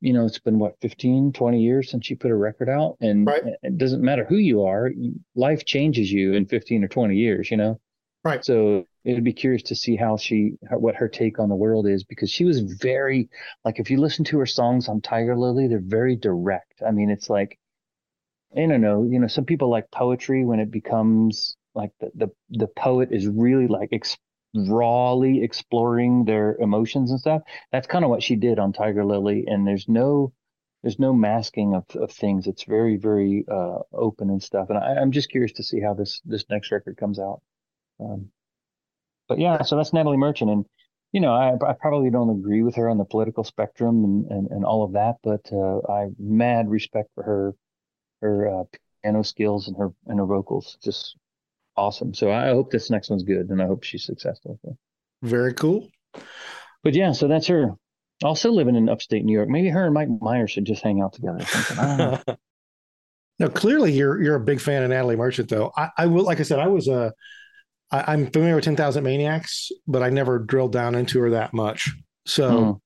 you 0.00 0.12
know, 0.12 0.24
it's 0.24 0.38
been 0.38 0.58
what 0.58 0.76
15, 0.80 1.32
20 1.32 1.60
years 1.60 1.90
since 1.90 2.08
you 2.08 2.16
put 2.16 2.30
a 2.30 2.36
record 2.36 2.68
out, 2.70 2.96
and 3.00 3.26
Right. 3.26 3.42
it 3.62 3.76
doesn't 3.76 4.02
matter 4.02 4.24
who 4.24 4.36
you 4.36 4.62
are, 4.64 4.90
life 5.34 5.64
changes 5.66 6.10
you 6.10 6.32
in 6.32 6.46
15 6.46 6.84
or 6.84 6.88
20 6.88 7.16
years, 7.16 7.50
you 7.50 7.58
know. 7.58 7.78
Right. 8.24 8.42
So 8.44 8.86
it'd 9.04 9.24
be 9.24 9.32
curious 9.32 9.62
to 9.64 9.74
see 9.74 9.96
how 9.96 10.16
she, 10.16 10.52
what 10.70 10.96
her 10.96 11.08
take 11.08 11.38
on 11.38 11.48
the 11.48 11.54
world 11.54 11.86
is, 11.86 12.04
because 12.04 12.30
she 12.30 12.44
was 12.44 12.60
very, 12.60 13.28
like, 13.64 13.78
if 13.78 13.90
you 13.90 13.98
listen 13.98 14.24
to 14.26 14.38
her 14.38 14.46
songs 14.46 14.88
on 14.88 15.00
Tiger 15.00 15.36
Lily, 15.36 15.68
they're 15.68 15.80
very 15.80 16.16
direct. 16.16 16.82
I 16.86 16.90
mean, 16.90 17.10
it's 17.10 17.30
like, 17.30 17.58
I 18.56 18.66
don't 18.66 18.80
know, 18.80 19.06
you 19.08 19.20
know, 19.20 19.28
some 19.28 19.44
people 19.44 19.70
like 19.70 19.90
poetry 19.92 20.44
when 20.44 20.58
it 20.58 20.72
becomes 20.72 21.56
like 21.74 21.92
the 22.00 22.10
the, 22.16 22.28
the 22.50 22.66
poet 22.66 23.10
is 23.12 23.28
really 23.28 23.68
like 23.68 23.90
ex- 23.92 24.18
rawly 24.54 25.44
exploring 25.44 26.24
their 26.24 26.56
emotions 26.58 27.12
and 27.12 27.20
stuff. 27.20 27.42
That's 27.70 27.86
kind 27.86 28.04
of 28.04 28.10
what 28.10 28.24
she 28.24 28.34
did 28.34 28.58
on 28.58 28.72
Tiger 28.72 29.04
Lily, 29.04 29.44
and 29.46 29.64
there's 29.64 29.86
no 29.88 30.32
there's 30.82 30.98
no 30.98 31.12
masking 31.12 31.74
of, 31.74 31.84
of 31.94 32.10
things. 32.10 32.48
It's 32.48 32.64
very 32.64 32.96
very 32.96 33.44
uh, 33.48 33.78
open 33.92 34.30
and 34.30 34.42
stuff. 34.42 34.68
And 34.68 34.78
I, 34.78 34.94
I'm 35.00 35.12
just 35.12 35.30
curious 35.30 35.52
to 35.52 35.62
see 35.62 35.80
how 35.80 35.94
this 35.94 36.20
this 36.24 36.44
next 36.50 36.72
record 36.72 36.96
comes 36.96 37.20
out. 37.20 37.42
Um, 38.00 38.30
but 39.30 39.38
yeah, 39.38 39.62
so 39.62 39.76
that's 39.76 39.92
Natalie 39.92 40.16
Merchant, 40.16 40.50
and 40.50 40.66
you 41.12 41.20
know, 41.20 41.32
I, 41.32 41.54
I 41.64 41.72
probably 41.80 42.10
don't 42.10 42.30
agree 42.30 42.62
with 42.62 42.74
her 42.74 42.90
on 42.90 42.98
the 42.98 43.04
political 43.04 43.44
spectrum 43.44 44.04
and 44.04 44.26
and, 44.26 44.48
and 44.50 44.64
all 44.64 44.82
of 44.82 44.92
that, 44.94 45.18
but 45.22 45.48
uh, 45.52 45.78
I 45.90 46.08
mad 46.18 46.68
respect 46.68 47.10
for 47.14 47.22
her 47.22 47.54
her 48.22 48.48
uh, 48.48 48.64
piano 49.02 49.22
skills 49.22 49.68
and 49.68 49.76
her 49.76 49.90
and 50.06 50.18
her 50.18 50.26
vocals. 50.26 50.76
Just 50.82 51.16
awesome. 51.76 52.12
So 52.12 52.32
I 52.32 52.48
hope 52.48 52.72
this 52.72 52.90
next 52.90 53.08
one's 53.08 53.22
good, 53.22 53.48
and 53.50 53.62
I 53.62 53.66
hope 53.66 53.84
she's 53.84 54.04
successful. 54.04 54.58
Very 55.22 55.54
cool. 55.54 55.88
But 56.82 56.94
yeah, 56.94 57.12
so 57.12 57.28
that's 57.28 57.46
her. 57.46 57.76
Also 58.24 58.50
living 58.50 58.74
in 58.74 58.88
upstate 58.88 59.24
New 59.24 59.32
York. 59.32 59.48
Maybe 59.48 59.68
her 59.68 59.84
and 59.84 59.94
Mike 59.94 60.08
Myers 60.20 60.50
should 60.50 60.64
just 60.64 60.82
hang 60.82 61.00
out 61.00 61.12
together 61.12 61.38
or 61.38 61.46
something. 61.46 61.78
I 61.78 61.96
don't 61.96 62.26
know. 62.26 62.36
now, 63.38 63.48
clearly, 63.48 63.92
you're 63.92 64.20
you're 64.20 64.34
a 64.34 64.40
big 64.40 64.60
fan 64.60 64.82
of 64.82 64.90
Natalie 64.90 65.14
Merchant, 65.14 65.48
though. 65.48 65.70
I, 65.76 65.90
I 65.96 66.06
will, 66.06 66.24
like 66.24 66.40
I 66.40 66.42
said, 66.42 66.58
I 66.58 66.66
was 66.66 66.88
a. 66.88 67.14
I, 67.90 68.12
I'm 68.12 68.30
familiar 68.30 68.54
with 68.56 68.64
Ten 68.64 68.76
Thousand 68.76 69.04
Maniacs, 69.04 69.70
but 69.86 70.02
I 70.02 70.10
never 70.10 70.38
drilled 70.38 70.72
down 70.72 70.94
into 70.94 71.20
her 71.20 71.30
that 71.30 71.52
much. 71.52 71.90
So, 72.26 72.50
Mm. 72.50 72.80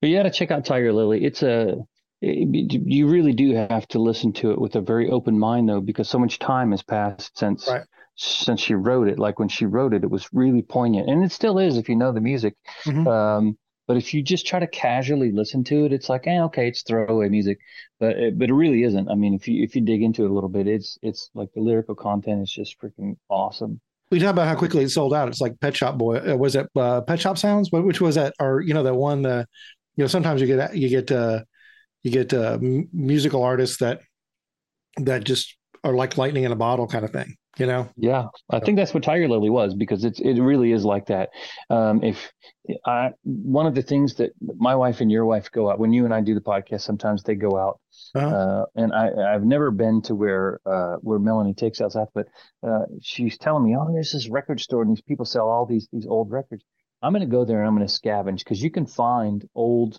But 0.00 0.08
you 0.08 0.16
got 0.16 0.22
to 0.22 0.30
check 0.30 0.50
out 0.52 0.64
Tiger 0.64 0.92
Lily. 0.92 1.24
It's 1.24 1.42
a 1.42 1.76
it- 2.20 2.72
you 2.86 3.06
really 3.08 3.32
do 3.32 3.52
have 3.54 3.86
to 3.88 3.98
listen 3.98 4.32
to 4.34 4.50
it 4.52 4.60
with 4.60 4.76
a 4.76 4.80
very 4.80 5.10
open 5.10 5.38
mind 5.38 5.68
though, 5.68 5.80
because 5.80 6.08
so 6.08 6.18
much 6.18 6.38
time 6.38 6.70
has 6.70 6.82
passed 6.82 7.36
since 7.38 7.68
Right. 7.68 7.82
since 8.16 8.60
she 8.60 8.74
wrote 8.74 9.08
it. 9.08 9.18
Like 9.18 9.38
when 9.38 9.48
she 9.48 9.66
wrote 9.66 9.92
it, 9.94 10.04
it 10.04 10.10
was 10.10 10.28
really 10.32 10.62
poignant, 10.62 11.08
and 11.10 11.22
it 11.24 11.32
still 11.32 11.58
is 11.58 11.76
if 11.76 11.88
you 11.88 11.96
know 11.96 12.12
the 12.12 12.20
music. 12.20 12.54
Mhm. 12.84 13.06
Um, 13.06 13.58
but 13.86 13.96
if 13.96 14.12
you 14.14 14.22
just 14.22 14.46
try 14.46 14.58
to 14.60 14.66
casually 14.66 15.32
listen 15.32 15.64
to 15.64 15.84
it, 15.86 15.92
it's 15.92 16.08
like, 16.08 16.26
eh, 16.26 16.40
okay, 16.42 16.68
it's 16.68 16.82
throwaway 16.82 17.28
music, 17.28 17.58
but 17.98 18.16
it, 18.16 18.38
but 18.38 18.48
it 18.50 18.54
really 18.54 18.82
isn't. 18.84 19.08
I 19.08 19.14
mean, 19.14 19.34
if 19.34 19.46
you 19.48 19.62
if 19.64 19.74
you 19.76 19.82
dig 19.82 20.02
into 20.02 20.24
it 20.24 20.30
a 20.30 20.34
little 20.34 20.50
bit, 20.50 20.66
it's 20.66 20.98
it's 21.02 21.30
like 21.34 21.52
the 21.54 21.60
lyrical 21.60 21.94
content 21.94 22.42
is 22.42 22.50
just 22.52 22.80
freaking 22.80 23.16
awesome. 23.28 23.80
We 24.10 24.18
talk 24.18 24.30
about 24.30 24.48
how 24.48 24.54
quickly 24.56 24.84
it 24.84 24.90
sold 24.90 25.14
out. 25.14 25.28
It's 25.28 25.40
like 25.40 25.58
Pet 25.60 25.76
Shop 25.76 25.98
Boy. 25.98 26.16
Uh, 26.18 26.36
was 26.36 26.56
it 26.56 26.66
uh, 26.76 27.02
Pet 27.02 27.20
Shop 27.20 27.38
Sounds? 27.38 27.70
What- 27.70 27.84
Which 27.84 28.00
was 28.00 28.14
that? 28.14 28.34
Or 28.40 28.60
you 28.60 28.74
know 28.74 28.82
that 28.82 28.94
one? 28.94 29.26
Uh, 29.26 29.44
you 29.96 30.04
know, 30.04 30.08
sometimes 30.08 30.40
you 30.40 30.46
get 30.46 30.76
you 30.76 30.88
get 30.88 31.10
uh, 31.12 31.42
you 32.02 32.10
get 32.10 32.32
uh, 32.32 32.58
musical 32.92 33.42
artists 33.42 33.78
that 33.78 34.00
that 34.98 35.24
just 35.24 35.56
are 35.84 35.94
like 35.94 36.16
lightning 36.18 36.44
in 36.44 36.52
a 36.52 36.56
bottle 36.56 36.86
kind 36.86 37.04
of 37.04 37.10
thing. 37.10 37.36
You 37.58 37.66
know, 37.66 37.88
Yeah, 37.96 38.26
I 38.50 38.60
think 38.60 38.76
that's 38.76 38.94
what 38.94 39.02
Tiger 39.02 39.28
Lily 39.28 39.50
was 39.50 39.74
because 39.74 40.04
it's 40.04 40.20
it 40.20 40.40
really 40.40 40.70
is 40.72 40.84
like 40.84 41.06
that. 41.06 41.30
Um, 41.68 42.04
if 42.04 42.32
I 42.86 43.10
one 43.24 43.66
of 43.66 43.74
the 43.74 43.82
things 43.82 44.14
that 44.16 44.30
my 44.40 44.76
wife 44.76 45.00
and 45.00 45.10
your 45.10 45.26
wife 45.26 45.50
go 45.50 45.70
out 45.70 45.78
when 45.80 45.92
you 45.92 46.04
and 46.04 46.14
I 46.14 46.20
do 46.20 46.34
the 46.34 46.40
podcast, 46.40 46.82
sometimes 46.82 47.22
they 47.24 47.34
go 47.34 47.58
out, 47.58 47.80
Uh-huh. 48.14 48.28
uh, 48.28 48.64
and 48.76 48.92
I 48.92 49.34
I've 49.34 49.44
never 49.44 49.70
been 49.72 50.02
to 50.02 50.14
where 50.14 50.60
uh, 50.64 50.96
where 51.00 51.18
Melanie 51.18 51.54
takes 51.54 51.80
us 51.80 51.96
out, 51.96 52.10
but 52.14 52.28
uh, 52.62 52.84
she's 53.02 53.36
telling 53.38 53.64
me, 53.64 53.76
oh, 53.76 53.90
there's 53.92 54.12
this 54.12 54.28
record 54.28 54.60
store 54.60 54.82
and 54.82 54.90
these 54.90 55.02
people 55.02 55.24
sell 55.24 55.48
all 55.48 55.66
these 55.66 55.88
these 55.92 56.06
old 56.06 56.30
records. 56.30 56.64
I'm 57.02 57.12
going 57.12 57.28
to 57.28 57.36
go 57.36 57.44
there 57.44 57.58
and 57.58 57.66
I'm 57.68 57.76
going 57.76 57.86
to 57.86 57.92
scavenge 57.92 58.38
because 58.38 58.62
you 58.62 58.70
can 58.70 58.86
find 58.86 59.44
old 59.54 59.98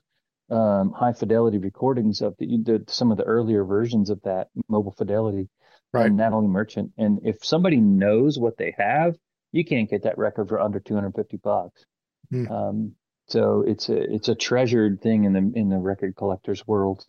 um, 0.50 0.92
high 0.94 1.14
fidelity 1.14 1.58
recordings 1.58 2.22
of 2.22 2.36
the, 2.40 2.46
you 2.46 2.64
the 2.64 2.84
some 2.88 3.12
of 3.12 3.18
the 3.18 3.24
earlier 3.24 3.64
versions 3.66 4.10
of 4.10 4.22
that 4.24 4.48
mobile 4.68 4.96
fidelity 4.98 5.50
Right. 5.92 6.08
and 6.08 6.18
Natalie 6.18 6.48
Merchant. 6.48 6.92
And 6.98 7.20
if 7.24 7.44
somebody 7.44 7.78
knows 7.78 8.38
what 8.38 8.58
they 8.58 8.76
have, 8.78 9.16
you 9.52 9.66
can't 9.66 9.90
get 9.90 10.04
that 10.04 10.18
record 10.18 10.50
for 10.50 10.60
under 10.60 10.80
250 10.80 11.38
bucks. 11.38 11.86
Hmm. 12.30 12.52
Um, 12.52 12.92
so 13.28 13.64
it's 13.68 13.90
a 13.90 14.14
it's 14.14 14.28
a 14.28 14.36
treasured 14.36 15.02
thing 15.02 15.24
in 15.24 15.34
the 15.34 15.52
in 15.56 15.70
the 15.70 15.78
record 15.78 16.16
collector's 16.16 16.66
world, 16.68 17.06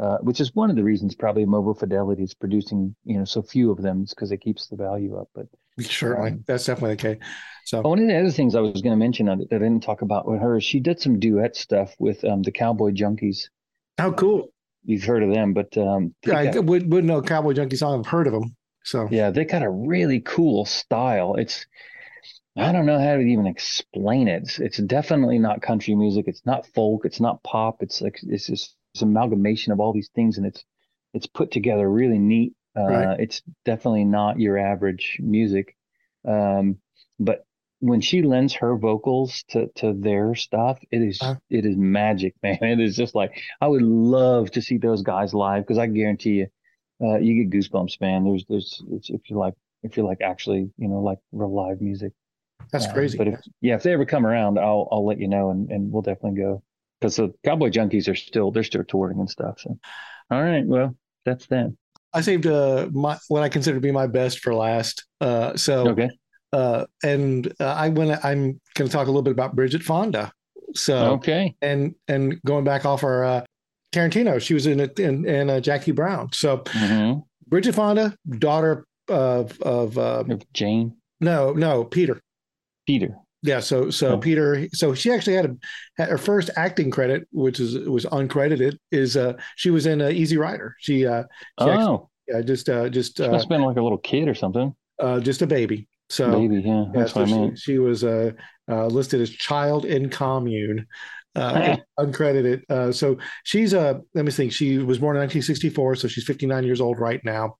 uh, 0.00 0.18
which 0.18 0.40
is 0.40 0.54
one 0.54 0.70
of 0.70 0.76
the 0.76 0.84
reasons 0.84 1.14
probably 1.14 1.44
Mobile 1.44 1.74
Fidelity 1.74 2.22
is 2.22 2.34
producing 2.34 2.94
you 3.04 3.18
know 3.18 3.24
so 3.24 3.42
few 3.42 3.70
of 3.70 3.80
them. 3.82 4.04
Because 4.08 4.32
it 4.32 4.38
keeps 4.38 4.66
the 4.68 4.76
value 4.76 5.16
up. 5.18 5.28
But 5.34 5.46
certainly 5.80 6.30
Um, 6.32 6.44
that's 6.46 6.66
definitely 6.66 6.96
the 6.96 7.02
case. 7.02 7.28
So, 7.64 7.82
one 7.82 7.98
of 7.98 8.08
the 8.08 8.18
other 8.18 8.30
things 8.30 8.54
I 8.54 8.60
was 8.60 8.80
going 8.80 8.94
to 8.94 8.96
mention 8.96 9.26
that 9.26 9.48
I 9.52 9.58
didn't 9.58 9.82
talk 9.82 10.00
about 10.00 10.26
with 10.26 10.40
her 10.40 10.56
is 10.56 10.64
she 10.64 10.80
did 10.80 11.00
some 11.00 11.18
duet 11.18 11.54
stuff 11.54 11.94
with 11.98 12.24
um, 12.24 12.42
the 12.42 12.50
Cowboy 12.50 12.92
Junkies. 12.92 13.48
how 13.98 14.12
cool! 14.12 14.48
You've 14.88 15.04
heard 15.04 15.22
of 15.22 15.30
them, 15.30 15.52
but 15.52 15.76
um, 15.76 16.14
they 16.22 16.32
I 16.32 16.58
would 16.58 16.90
would 16.90 17.04
know 17.04 17.20
Cowboy 17.20 17.52
Junkie 17.52 17.76
song. 17.76 18.00
I've 18.00 18.06
heard 18.06 18.26
of 18.26 18.32
them. 18.32 18.56
So, 18.84 19.06
Yeah, 19.10 19.28
they 19.28 19.44
got 19.44 19.62
a 19.62 19.68
really 19.68 20.20
cool 20.20 20.64
style. 20.64 21.34
It's 21.34 21.66
I 22.56 22.72
don't 22.72 22.86
know 22.86 22.98
how 22.98 23.16
to 23.16 23.20
even 23.20 23.46
explain 23.46 24.28
it. 24.28 24.44
It's, 24.44 24.58
it's 24.58 24.78
definitely 24.78 25.38
not 25.38 25.60
country 25.60 25.94
music. 25.94 26.24
It's 26.26 26.40
not 26.46 26.66
folk. 26.68 27.04
It's 27.04 27.20
not 27.20 27.42
pop. 27.42 27.82
It's 27.82 28.00
like 28.00 28.18
it's 28.22 28.46
just 28.46 28.76
it's 28.94 29.02
amalgamation 29.02 29.74
of 29.74 29.78
all 29.78 29.92
these 29.92 30.08
things, 30.14 30.38
and 30.38 30.46
it's 30.46 30.64
it's 31.12 31.26
put 31.26 31.50
together 31.50 31.86
really 31.86 32.18
neat. 32.18 32.54
Uh, 32.74 32.86
Right. 32.86 33.20
It's 33.20 33.42
definitely 33.66 34.04
not 34.04 34.40
your 34.40 34.56
average 34.56 35.18
music, 35.20 35.76
um, 36.26 36.78
but 37.20 37.44
when 37.80 38.00
she 38.00 38.22
lends 38.22 38.54
her 38.54 38.76
vocals 38.76 39.44
to 39.50 39.68
to 39.76 39.92
their 39.94 40.34
stuff, 40.34 40.78
it 40.90 41.02
is 41.02 41.18
Uh. 41.22 41.36
it 41.50 41.64
is 41.64 41.76
magic, 41.76 42.34
man. 42.42 42.58
It 42.60 42.80
is 42.80 42.96
just 42.96 43.14
like 43.14 43.40
I 43.60 43.68
would 43.68 43.82
love 43.82 44.50
to 44.52 44.62
see 44.62 44.78
those 44.78 45.02
guys 45.02 45.34
live 45.34 45.62
because 45.64 45.78
I 45.78 45.86
guarantee 45.86 46.30
you 46.30 46.46
uh, 47.00 47.16
you 47.18 47.44
get 47.44 47.56
goosebumps, 47.56 48.00
man. 48.00 48.24
There's, 48.24 48.44
there's, 48.48 48.82
it's, 48.90 49.08
if 49.08 49.30
you 49.30 49.38
like, 49.38 49.54
if 49.84 49.96
you 49.96 50.04
like 50.04 50.20
actually, 50.20 50.68
you 50.78 50.88
know, 50.88 50.98
like 51.00 51.18
real 51.30 51.54
live 51.54 51.80
music. 51.80 52.12
that's 52.72 52.86
Uh, 52.86 52.92
crazy. 52.92 53.16
But 53.16 53.28
if, 53.28 53.40
yeah, 53.60 53.76
if 53.76 53.84
they 53.84 53.92
ever 53.92 54.04
come 54.04 54.26
around, 54.26 54.58
I'll, 54.58 54.88
I'll 54.90 55.06
let 55.06 55.20
you 55.20 55.28
know, 55.28 55.50
and, 55.50 55.70
and 55.70 55.92
we'll 55.92 56.02
definitely 56.02 56.40
go 56.40 56.60
because 57.00 57.14
the 57.14 57.32
Cowboy 57.44 57.70
Junkies 57.70 58.08
are 58.08 58.16
still, 58.16 58.50
they're 58.50 58.64
still 58.64 58.82
touring 58.82 59.20
and 59.20 59.30
stuff. 59.30 59.60
So, 59.60 59.78
all 60.32 60.42
right, 60.42 60.66
well, 60.66 60.96
that's 61.24 61.46
that. 61.46 61.72
I 62.12 62.20
saved 62.22 62.48
uh, 62.48 62.88
my 62.90 63.16
what 63.28 63.44
I 63.44 63.48
consider 63.48 63.76
to 63.76 63.80
be 63.80 63.92
my 63.92 64.08
best 64.08 64.40
for 64.40 64.52
last. 64.52 65.04
Uh, 65.20 65.56
so, 65.56 65.90
Okay. 65.90 66.10
Uh, 66.52 66.86
and 67.04 67.52
uh, 67.60 67.64
I 67.66 67.88
went. 67.88 68.24
I'm 68.24 68.60
going 68.74 68.88
to 68.88 68.92
talk 68.92 69.06
a 69.06 69.10
little 69.10 69.22
bit 69.22 69.32
about 69.32 69.54
Bridget 69.56 69.82
Fonda. 69.82 70.32
So, 70.74 71.12
Okay. 71.14 71.54
and 71.62 71.94
and 72.08 72.40
going 72.44 72.64
back 72.64 72.84
off 72.84 73.02
our 73.04 73.24
uh, 73.24 73.44
Tarantino, 73.92 74.40
she 74.40 74.54
was 74.54 74.66
in 74.66 74.80
it 74.80 74.98
in, 74.98 75.24
in 75.26 75.50
uh, 75.50 75.60
Jackie 75.60 75.92
Brown. 75.92 76.30
So, 76.32 76.62
hmm 76.68 77.14
Bridget 77.46 77.74
Fonda, 77.74 78.14
daughter 78.38 78.84
of 79.08 79.58
of 79.62 79.96
uh, 79.96 80.24
Jane, 80.52 80.94
no 81.20 81.52
no 81.52 81.84
Peter. 81.84 82.20
Peter. 82.86 83.16
Yeah, 83.42 83.60
so 83.60 83.88
so 83.90 84.14
Oh. 84.14 84.18
Peter, 84.18 84.66
so 84.72 84.94
she 84.94 85.10
actually 85.12 85.36
had 85.36 85.46
a 85.46 85.56
had 85.96 86.08
her 86.10 86.18
first 86.18 86.50
acting 86.56 86.90
credit, 86.90 87.26
which 87.30 87.60
is 87.60 87.78
was 87.88 88.04
uncredited, 88.06 88.76
is 88.90 89.16
uh 89.16 89.34
she 89.56 89.70
was 89.70 89.86
in 89.86 90.02
uh, 90.02 90.08
Easy 90.08 90.36
Rider. 90.36 90.74
She 90.80 91.06
uh 91.06 91.22
she 91.62 91.70
actually, 91.70 91.86
Oh, 91.86 92.10
yeah, 92.26 92.40
just 92.42 92.68
uh 92.68 92.88
just 92.88 93.16
she 93.18 93.22
uh, 93.24 93.30
must 93.30 93.44
have 93.44 93.48
been 93.48 93.62
like 93.62 93.76
a 93.76 93.82
little 93.82 93.98
kid 93.98 94.28
or 94.28 94.34
something. 94.34 94.74
uh 94.98 95.20
just 95.20 95.40
a 95.40 95.46
baby. 95.46 95.88
So 96.10 96.32
Baby, 96.32 96.62
yeah, 96.64 96.84
yeah, 96.94 97.06
so 97.06 97.20
what 97.20 97.32
I 97.32 97.48
she, 97.50 97.56
she 97.56 97.78
was 97.78 98.04
uh, 98.04 98.32
uh 98.70 98.86
listed 98.86 99.20
as 99.20 99.30
child 99.30 99.84
in 99.84 100.08
commune, 100.10 100.86
uh 101.34 101.76
uncredited. 101.98 102.62
Uh 102.70 102.92
so 102.92 103.18
she's 103.44 103.74
uh 103.74 103.94
let 104.14 104.24
me 104.24 104.30
think, 104.30 104.52
she 104.52 104.78
was 104.78 104.98
born 104.98 105.16
in 105.16 105.20
1964, 105.20 105.96
so 105.96 106.08
she's 106.08 106.24
59 106.24 106.64
years 106.64 106.80
old 106.80 106.98
right 106.98 107.20
now. 107.24 107.56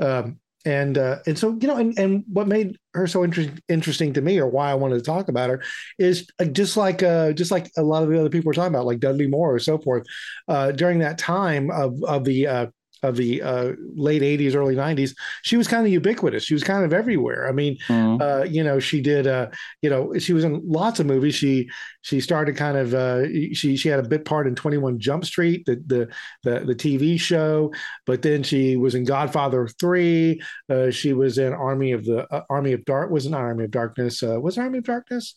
Um 0.00 0.38
and 0.66 0.98
uh, 0.98 1.18
and 1.26 1.38
so 1.38 1.56
you 1.60 1.68
know, 1.68 1.76
and, 1.76 1.96
and 1.96 2.24
what 2.30 2.48
made 2.48 2.76
her 2.92 3.06
so 3.06 3.22
interesting 3.22 3.58
interesting 3.68 4.12
to 4.14 4.20
me, 4.20 4.38
or 4.38 4.48
why 4.48 4.70
I 4.70 4.74
wanted 4.74 4.96
to 4.96 5.04
talk 5.04 5.28
about 5.28 5.48
her, 5.48 5.62
is 5.96 6.26
just 6.52 6.76
like 6.76 7.04
uh, 7.04 7.32
just 7.32 7.52
like 7.52 7.70
a 7.76 7.82
lot 7.82 8.02
of 8.02 8.10
the 8.10 8.18
other 8.18 8.28
people 8.28 8.48
we're 8.48 8.54
talking 8.54 8.74
about, 8.74 8.84
like 8.84 8.98
Dudley 8.98 9.28
Moore 9.28 9.54
or 9.54 9.60
so 9.60 9.78
forth. 9.78 10.04
Uh, 10.48 10.72
during 10.72 10.98
that 10.98 11.18
time 11.18 11.70
of 11.70 12.02
of 12.02 12.24
the 12.24 12.48
uh, 12.48 12.66
of 13.02 13.16
the 13.16 13.42
uh, 13.42 13.72
late 13.94 14.22
'80s, 14.22 14.54
early 14.54 14.74
'90s, 14.74 15.14
she 15.42 15.56
was 15.56 15.68
kind 15.68 15.86
of 15.86 15.92
ubiquitous. 15.92 16.44
She 16.44 16.54
was 16.54 16.64
kind 16.64 16.84
of 16.84 16.92
everywhere. 16.92 17.48
I 17.48 17.52
mean, 17.52 17.76
Mhm. 17.88 18.20
uh, 18.20 18.44
you 18.44 18.64
know, 18.64 18.78
she 18.78 19.00
did, 19.00 19.26
uh, 19.26 19.48
you 19.82 19.90
know, 19.90 20.16
she 20.18 20.32
was 20.32 20.44
in 20.44 20.62
lots 20.66 20.98
of 21.00 21.06
movies. 21.06 21.34
She 21.34 21.68
she 22.02 22.20
started 22.20 22.56
kind 22.56 22.76
of, 22.76 22.94
uh, 22.94 23.26
she 23.52 23.76
she 23.76 23.88
had 23.88 23.98
a 24.00 24.08
bit 24.08 24.24
part 24.24 24.46
in 24.46 24.54
Twenty 24.54 24.78
One 24.78 24.98
Jump 24.98 25.24
Street, 25.24 25.66
the 25.66 25.76
the 25.86 26.08
the 26.42 26.60
the 26.66 26.74
TV 26.74 27.18
show, 27.18 27.72
but 28.06 28.22
then 28.22 28.42
she 28.42 28.76
was 28.76 28.94
in 28.94 29.04
Godfather 29.04 29.68
Three. 29.80 30.40
Uh, 30.68 30.90
she 30.90 31.12
was 31.12 31.38
in 31.38 31.52
Army 31.52 31.92
of 31.92 32.04
the 32.04 32.26
uh, 32.32 32.42
Army 32.48 32.72
of 32.72 32.84
Dark. 32.84 33.10
Was 33.10 33.26
an 33.26 33.34
Army 33.34 33.64
of 33.64 33.70
Darkness. 33.70 34.22
Uh, 34.22 34.40
was 34.40 34.56
Army 34.58 34.78
of 34.78 34.84
Darkness? 34.84 35.34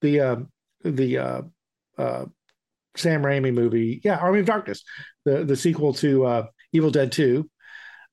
The 0.00 0.20
uh, 0.20 0.36
the 0.84 1.18
uh, 1.18 1.42
uh, 1.98 2.24
Sam 2.96 3.22
Raimi 3.22 3.52
movie. 3.52 4.00
Yeah, 4.04 4.16
Army 4.16 4.40
of 4.40 4.46
Darkness, 4.46 4.82
the 5.24 5.44
the 5.44 5.56
sequel 5.56 5.92
to 5.94 6.24
uh, 6.26 6.46
Evil 6.76 6.90
Dead 6.90 7.12
Two. 7.12 7.50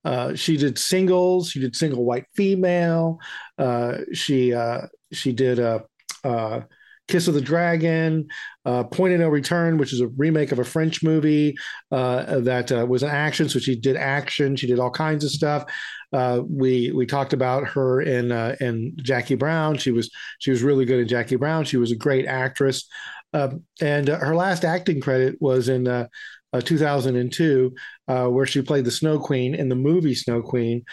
Uh, 0.06 0.36
she 0.36 0.58
did 0.58 0.78
singles. 0.78 1.50
She 1.50 1.60
did 1.60 1.76
single 1.76 2.04
white 2.04 2.26
female. 2.36 3.20
Uh, 3.58 4.00
she 4.14 4.54
uh, 4.54 4.88
she 5.12 5.32
did 5.32 5.60
a. 5.60 5.84
Uh, 6.24 6.62
Kiss 7.10 7.28
of 7.28 7.34
the 7.34 7.42
Dragon, 7.42 8.28
uh, 8.66 8.86
Point 8.86 9.14
of 9.14 9.20
No 9.20 9.28
Return, 9.28 9.78
which 9.78 9.92
is 9.92 10.00
a 10.00 10.08
remake 10.08 10.52
of 10.52 10.60
a 10.60 10.64
French 10.64 11.04
movie 11.04 11.56
uh, 11.92 12.40
that 12.40 12.72
uh, 12.72 12.86
was 12.88 13.04
an 13.04 13.10
action. 13.10 13.50
So 13.50 13.60
she 13.60 13.76
did 13.76 13.98
action. 13.98 14.56
She 14.56 14.68
did 14.68 14.80
all 14.80 14.90
kinds 14.90 15.26
of 15.26 15.32
stuff. 15.32 15.66
Uh, 16.14 16.42
we 16.48 16.92
we 16.92 17.06
talked 17.06 17.34
about 17.34 17.68
her 17.68 18.02
in 18.02 18.32
uh, 18.32 18.56
in 18.62 18.96
Jackie 19.02 19.36
Brown. 19.36 19.78
She 19.78 19.92
was 19.92 20.10
she 20.40 20.52
was 20.52 20.64
really 20.64 20.86
good 20.86 21.02
in 21.02 21.08
Jackie 21.08 21.36
Brown. 21.36 21.66
She 21.66 21.78
was 21.78 21.92
a 21.92 21.96
great 21.96 22.26
actress. 22.26 22.88
Um, 23.34 23.64
and 23.82 24.10
uh, 24.10 24.20
her 24.20 24.36
last 24.36 24.64
acting 24.64 25.02
credit 25.02 25.36
was 25.42 25.68
in 25.68 26.08
uh, 26.54 26.62
2002, 26.62 27.74
uh, 28.08 28.28
where 28.28 28.46
she 28.46 28.62
played 28.62 28.86
the 28.86 28.92
Snow 28.92 29.20
Queen 29.20 29.56
in 29.56 29.70
the 29.70 29.76
movie 29.76 30.16
Snow 30.16 30.42
Queen. 30.42 30.84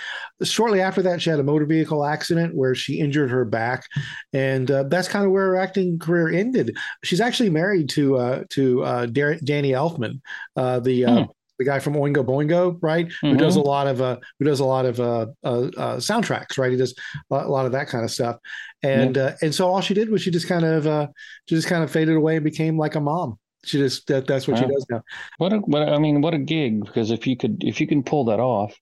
Shortly 0.43 0.81
after 0.81 1.03
that, 1.03 1.21
she 1.21 1.31
had 1.31 1.39
a 1.39 1.45
motor 1.45 1.67
vehicle 1.67 2.05
accident 2.05 2.55
where 2.55 2.75
she 2.75 2.99
injured 2.99 3.31
her 3.31 3.45
back, 3.45 3.85
and 4.33 4.71
uh, 4.71 4.85
that's 4.85 5.09
kind 5.09 5.25
of 5.25 5.33
where 5.33 5.49
her 5.49 5.57
acting 5.57 5.99
career 5.99 6.29
ended. 6.31 6.77
She's 7.05 7.21
actually 7.21 7.51
married 7.51 7.91
to 7.91 8.17
uh, 8.17 8.45
to 8.51 8.83
uh, 8.83 9.07
Danny 9.07 9.73
Elfman, 9.73 10.21
uh, 10.57 10.81
the 10.81 11.03
hmm. 11.03 11.23
the 11.59 11.65
guy 11.65 11.79
from 11.79 11.95
Oingo 11.95 12.25
Boingo, 12.25 12.79
right? 12.81 13.07
Mm-hmm. 13.07 13.29
Who 13.29 13.37
does 13.37 13.57
a 13.57 13.61
lot 13.61 13.87
of 13.87 14.01
uh, 14.01 14.17
who 14.39 14.47
does 14.47 14.61
a 14.61 14.65
lot 14.65 14.87
of 14.87 14.99
uh, 14.99 15.27
uh, 15.45 15.69
uh, 15.77 15.97
soundtracks, 15.97 16.59
right? 16.59 16.71
He 16.71 16.79
does 16.79 16.95
a 17.31 17.49
lot 17.49 17.67
of 17.67 17.73
that 17.73 17.89
kind 17.89 18.05
of 18.05 18.11
stuff, 18.11 18.37
and 18.83 19.19
uh, 19.19 19.33
and 19.43 19.55
so 19.55 19.69
all 19.69 19.81
she 19.81 19.95
did 19.95 20.11
was 20.11 20.23
she 20.23 20.31
just 20.31 20.49
kind 20.49 20.65
of 20.65 20.87
uh, 20.87 21.09
she 21.49 21.55
just 21.55 21.69
kind 21.69 21.85
of 21.85 21.91
faded 21.91 22.17
away 22.17 22.37
and 22.37 22.45
became 22.45 22.79
like 22.79 22.95
a 22.95 23.01
mom 23.01 23.39
she 23.65 23.79
just 23.79 24.07
that, 24.07 24.27
that's 24.27 24.49
what 24.49 24.59
she 24.59 24.67
does 24.67 24.87
now. 24.91 25.03
What 25.39 25.53
a 25.53 25.59
what 25.59 25.89
I 25.89 25.99
mean, 25.99 26.21
what 26.21 26.35
a 26.35 26.39
gig! 26.39 26.85
Because 26.85 27.11
if 27.11 27.27
you 27.27 27.37
could 27.37 27.63
if 27.63 27.81
you 27.81 27.87
can 27.87 28.03
pull 28.03 28.25
that 28.27 28.41
off, 28.41 28.75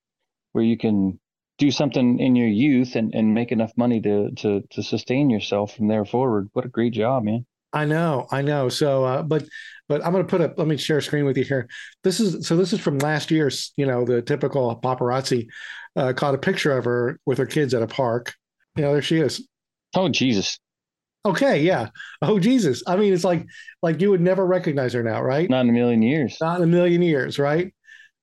where 0.52 0.64
you 0.64 0.76
can 0.76 1.18
do 1.58 1.70
something 1.70 2.20
in 2.20 2.36
your 2.36 2.46
youth 2.46 2.94
and, 2.94 3.12
and 3.14 3.34
make 3.34 3.50
enough 3.50 3.72
money 3.76 4.00
to 4.02 4.30
to 4.36 4.62
to 4.70 4.82
sustain 4.82 5.30
yourself 5.30 5.74
from 5.74 5.88
there 5.88 6.04
forward, 6.04 6.48
what 6.52 6.64
a 6.64 6.68
great 6.68 6.92
job, 6.92 7.24
man! 7.24 7.44
I 7.72 7.84
know, 7.84 8.26
I 8.30 8.42
know. 8.42 8.68
So, 8.68 9.04
uh, 9.04 9.22
but 9.22 9.44
but 9.88 10.04
I'm 10.04 10.12
going 10.12 10.24
to 10.24 10.30
put 10.30 10.40
up. 10.40 10.58
Let 10.58 10.68
me 10.68 10.76
share 10.76 10.98
a 10.98 11.02
screen 11.02 11.24
with 11.24 11.36
you 11.36 11.44
here. 11.44 11.68
This 12.04 12.20
is 12.20 12.46
so. 12.46 12.56
This 12.56 12.72
is 12.72 12.80
from 12.80 12.98
last 12.98 13.30
year's. 13.30 13.72
You 13.76 13.86
know, 13.86 14.04
the 14.04 14.22
typical 14.22 14.80
paparazzi 14.80 15.48
uh, 15.96 16.12
caught 16.12 16.34
a 16.34 16.38
picture 16.38 16.76
of 16.76 16.84
her 16.84 17.18
with 17.26 17.38
her 17.38 17.46
kids 17.46 17.74
at 17.74 17.82
a 17.82 17.86
park. 17.86 18.34
You 18.76 18.82
know, 18.82 18.92
there 18.92 19.02
she 19.02 19.18
is. 19.18 19.46
Oh 19.94 20.08
Jesus! 20.08 20.58
Okay, 21.24 21.62
yeah. 21.62 21.88
Oh 22.22 22.38
Jesus. 22.38 22.82
I 22.86 22.96
mean, 22.96 23.12
it's 23.12 23.24
like 23.24 23.46
like 23.82 24.00
you 24.00 24.10
would 24.10 24.20
never 24.20 24.46
recognize 24.46 24.92
her 24.92 25.02
now, 25.02 25.20
right? 25.20 25.48
Not 25.50 25.62
in 25.62 25.70
a 25.70 25.72
million 25.72 26.02
years. 26.02 26.36
Not 26.40 26.58
in 26.58 26.64
a 26.64 26.66
million 26.66 27.02
years, 27.02 27.38
right? 27.38 27.72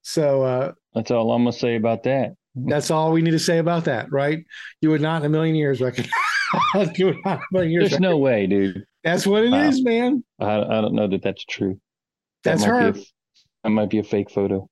So 0.02 0.43
uh 0.43 0.72
that's 0.93 1.12
all 1.12 1.32
I'm 1.32 1.43
gonna 1.43 1.54
say 1.54 1.76
about 1.76 2.04
that. 2.04 2.34
That's 2.56 2.89
all 2.89 3.12
we 3.12 3.22
need 3.22 3.32
to 3.32 3.39
say 3.39 3.58
about 3.58 3.86
that, 3.86 4.12
right? 4.12 4.46
You 4.82 4.89
would 4.91 5.02
not 5.02 5.22
in 5.22 5.26
a 5.26 5.30
million 5.30 5.56
years 5.56 5.82
recognize. 5.82 6.10
you 6.98 7.08
would 7.08 7.18
not 7.26 7.39
in 7.39 7.43
a 7.43 7.54
million 7.54 7.72
years. 7.72 7.82
There's 7.84 7.91
recognize. 7.93 8.12
no 8.12 8.18
way, 8.18 8.48
dude. 8.48 8.86
That's 9.04 9.28
what 9.28 9.43
it 9.43 9.52
wow. 9.52 9.68
is, 9.68 9.84
man. 9.84 10.24
I, 10.39 10.62
I 10.62 10.82
don't 10.82 10.96
know 10.96 11.08
that 11.08 11.22
that's 11.22 11.43
true. 11.46 11.80
That 12.43 12.52
that's 12.52 12.64
her. 12.64 12.80
A, 12.89 12.93
that 12.93 13.70
might 13.70 13.89
be 13.89 14.00
a 14.00 14.04
fake 14.04 14.32
photo. 14.32 14.68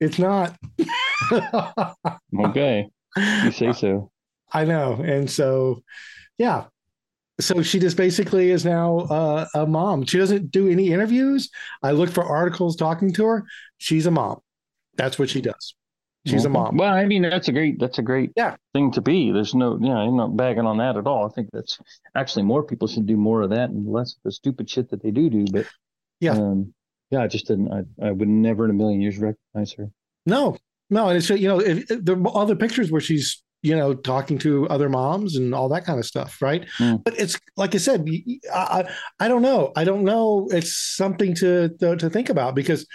It's 0.00 0.18
not. 0.18 0.56
okay, 2.40 2.88
you 3.16 3.52
say 3.52 3.72
so. 3.74 4.10
I 4.52 4.64
know, 4.64 4.94
and 4.94 5.30
so 5.30 5.82
yeah, 6.38 6.64
so 7.40 7.62
she 7.62 7.78
just 7.78 7.96
basically 7.96 8.50
is 8.50 8.64
now 8.64 8.98
uh, 8.98 9.46
a 9.54 9.66
mom. 9.66 10.04
She 10.06 10.18
doesn't 10.18 10.50
do 10.50 10.68
any 10.68 10.92
interviews. 10.92 11.50
I 11.82 11.92
look 11.92 12.10
for 12.10 12.24
articles 12.24 12.76
talking 12.76 13.12
to 13.14 13.26
her. 13.26 13.44
She's 13.78 14.06
a 14.06 14.10
mom. 14.10 14.40
That's 14.96 15.18
what 15.18 15.28
she 15.28 15.40
does. 15.40 15.74
She's 16.26 16.44
a 16.44 16.48
mom. 16.48 16.76
Well, 16.76 16.92
I 16.92 17.04
mean, 17.04 17.22
that's 17.22 17.46
a 17.46 17.52
great 17.52 17.78
that's 17.78 17.98
a 17.98 18.02
great 18.02 18.32
yeah. 18.34 18.56
thing 18.72 18.90
to 18.92 19.00
be. 19.00 19.30
There's 19.30 19.54
no, 19.54 19.74
you 19.74 19.88
know, 19.88 19.96
I'm 19.96 20.16
not 20.16 20.36
bagging 20.36 20.66
on 20.66 20.78
that 20.78 20.96
at 20.96 21.06
all. 21.06 21.24
I 21.24 21.28
think 21.28 21.50
that's 21.52 21.78
actually 22.16 22.42
more 22.42 22.64
people 22.64 22.88
should 22.88 23.06
do 23.06 23.16
more 23.16 23.42
of 23.42 23.50
that 23.50 23.70
and 23.70 23.86
less 23.86 24.14
of 24.14 24.18
the 24.24 24.32
stupid 24.32 24.68
shit 24.68 24.90
that 24.90 25.02
they 25.04 25.12
do 25.12 25.30
do. 25.30 25.44
But 25.52 25.66
yeah, 26.18 26.32
um, 26.32 26.74
yeah, 27.10 27.20
I 27.20 27.28
just 27.28 27.46
didn't. 27.46 27.72
I, 27.72 28.06
I 28.06 28.10
would 28.10 28.28
never 28.28 28.64
in 28.64 28.72
a 28.72 28.74
million 28.74 29.00
years 29.00 29.18
recognize 29.18 29.72
her. 29.74 29.88
No, 30.26 30.56
no, 30.90 31.08
and 31.08 31.18
it's 31.18 31.30
you 31.30 31.46
know, 31.46 31.60
if, 31.60 31.88
if, 31.90 32.04
there 32.04 32.16
are 32.16 32.36
other 32.36 32.56
pictures 32.56 32.90
where 32.90 33.00
she's 33.00 33.42
you 33.62 33.74
know, 33.74 33.94
talking 33.94 34.38
to 34.38 34.68
other 34.68 34.88
moms 34.88 35.36
and 35.36 35.54
all 35.54 35.68
that 35.70 35.84
kind 35.84 35.98
of 35.98 36.04
stuff, 36.04 36.40
right? 36.40 36.66
Mm. 36.78 37.02
But 37.02 37.18
it's 37.18 37.38
like 37.56 37.74
I 37.74 37.78
said, 37.78 38.08
I, 38.52 38.88
I 39.18 39.28
don't 39.28 39.42
know, 39.42 39.72
I 39.74 39.84
don't 39.84 40.04
know. 40.04 40.48
It's 40.50 40.76
something 40.76 41.34
to, 41.36 41.70
to 41.80 41.96
to 41.96 42.10
think 42.10 42.28
about 42.28 42.54
because 42.54 42.86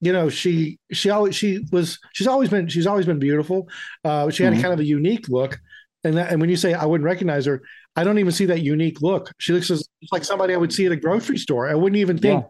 you 0.00 0.12
know 0.12 0.28
she 0.28 0.78
she 0.92 1.10
always 1.10 1.34
she 1.34 1.64
was 1.72 1.98
she's 2.12 2.26
always 2.26 2.48
been 2.48 2.68
she's 2.68 2.86
always 2.86 3.06
been 3.06 3.18
beautiful. 3.18 3.68
Uh, 4.04 4.30
she 4.30 4.42
had 4.44 4.52
mm-hmm. 4.52 4.60
a 4.60 4.62
kind 4.62 4.74
of 4.74 4.80
a 4.80 4.84
unique 4.84 5.28
look, 5.28 5.58
and 6.04 6.16
that, 6.16 6.30
and 6.30 6.40
when 6.40 6.50
you 6.50 6.56
say 6.56 6.74
I 6.74 6.84
wouldn't 6.84 7.04
recognize 7.04 7.46
her, 7.46 7.62
I 7.96 8.04
don't 8.04 8.18
even 8.18 8.32
see 8.32 8.46
that 8.46 8.62
unique 8.62 9.02
look. 9.02 9.30
She 9.38 9.52
looks 9.52 9.70
as, 9.70 9.86
like 10.12 10.24
somebody 10.24 10.54
I 10.54 10.56
would 10.56 10.72
see 10.72 10.86
at 10.86 10.92
a 10.92 10.96
grocery 10.96 11.38
store. 11.38 11.68
I 11.68 11.74
wouldn't 11.74 11.98
even 11.98 12.18
think. 12.18 12.42
Yeah. 12.42 12.48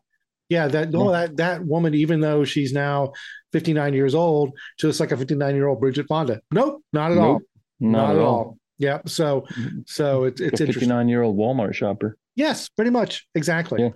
Yeah, 0.51 0.69
that 0.69 0.91
no, 0.91 1.11
that 1.11 1.39
that 1.39 1.65
woman, 1.65 1.95
even 1.95 2.21
though 2.21 2.45
she's 2.45 2.73
now 2.73 3.13
59 3.53 3.95
years 3.95 4.15
old, 4.15 4.53
she 4.77 4.87
looks 4.87 5.01
like 5.01 5.11
a 5.11 5.17
59 5.17 5.55
year 5.55 5.67
old 5.67 5.81
Bridget 5.81 6.07
Fonda. 6.07 6.43
Nope, 6.53 6.83
not 6.93 7.13
at 7.13 7.17
nope. 7.17 7.25
all. 7.25 7.41
Not, 7.85 8.09
Not 8.09 8.17
at 8.17 8.23
all. 8.23 8.35
all. 8.35 8.59
Yeah. 8.79 9.01
So, 9.07 9.43
mm-hmm. 9.43 9.81
so 9.87 10.25
it's 10.25 10.41
it's 10.41 10.61
a 10.61 10.67
59 10.67 11.09
year 11.09 11.23
old 11.23 11.37
Walmart 11.37 11.75
shopper. 11.75 12.17
Yes, 12.35 12.69
pretty 12.69 12.91
much. 12.91 13.27
Exactly. 13.35 13.83
Yeah. 13.83 13.91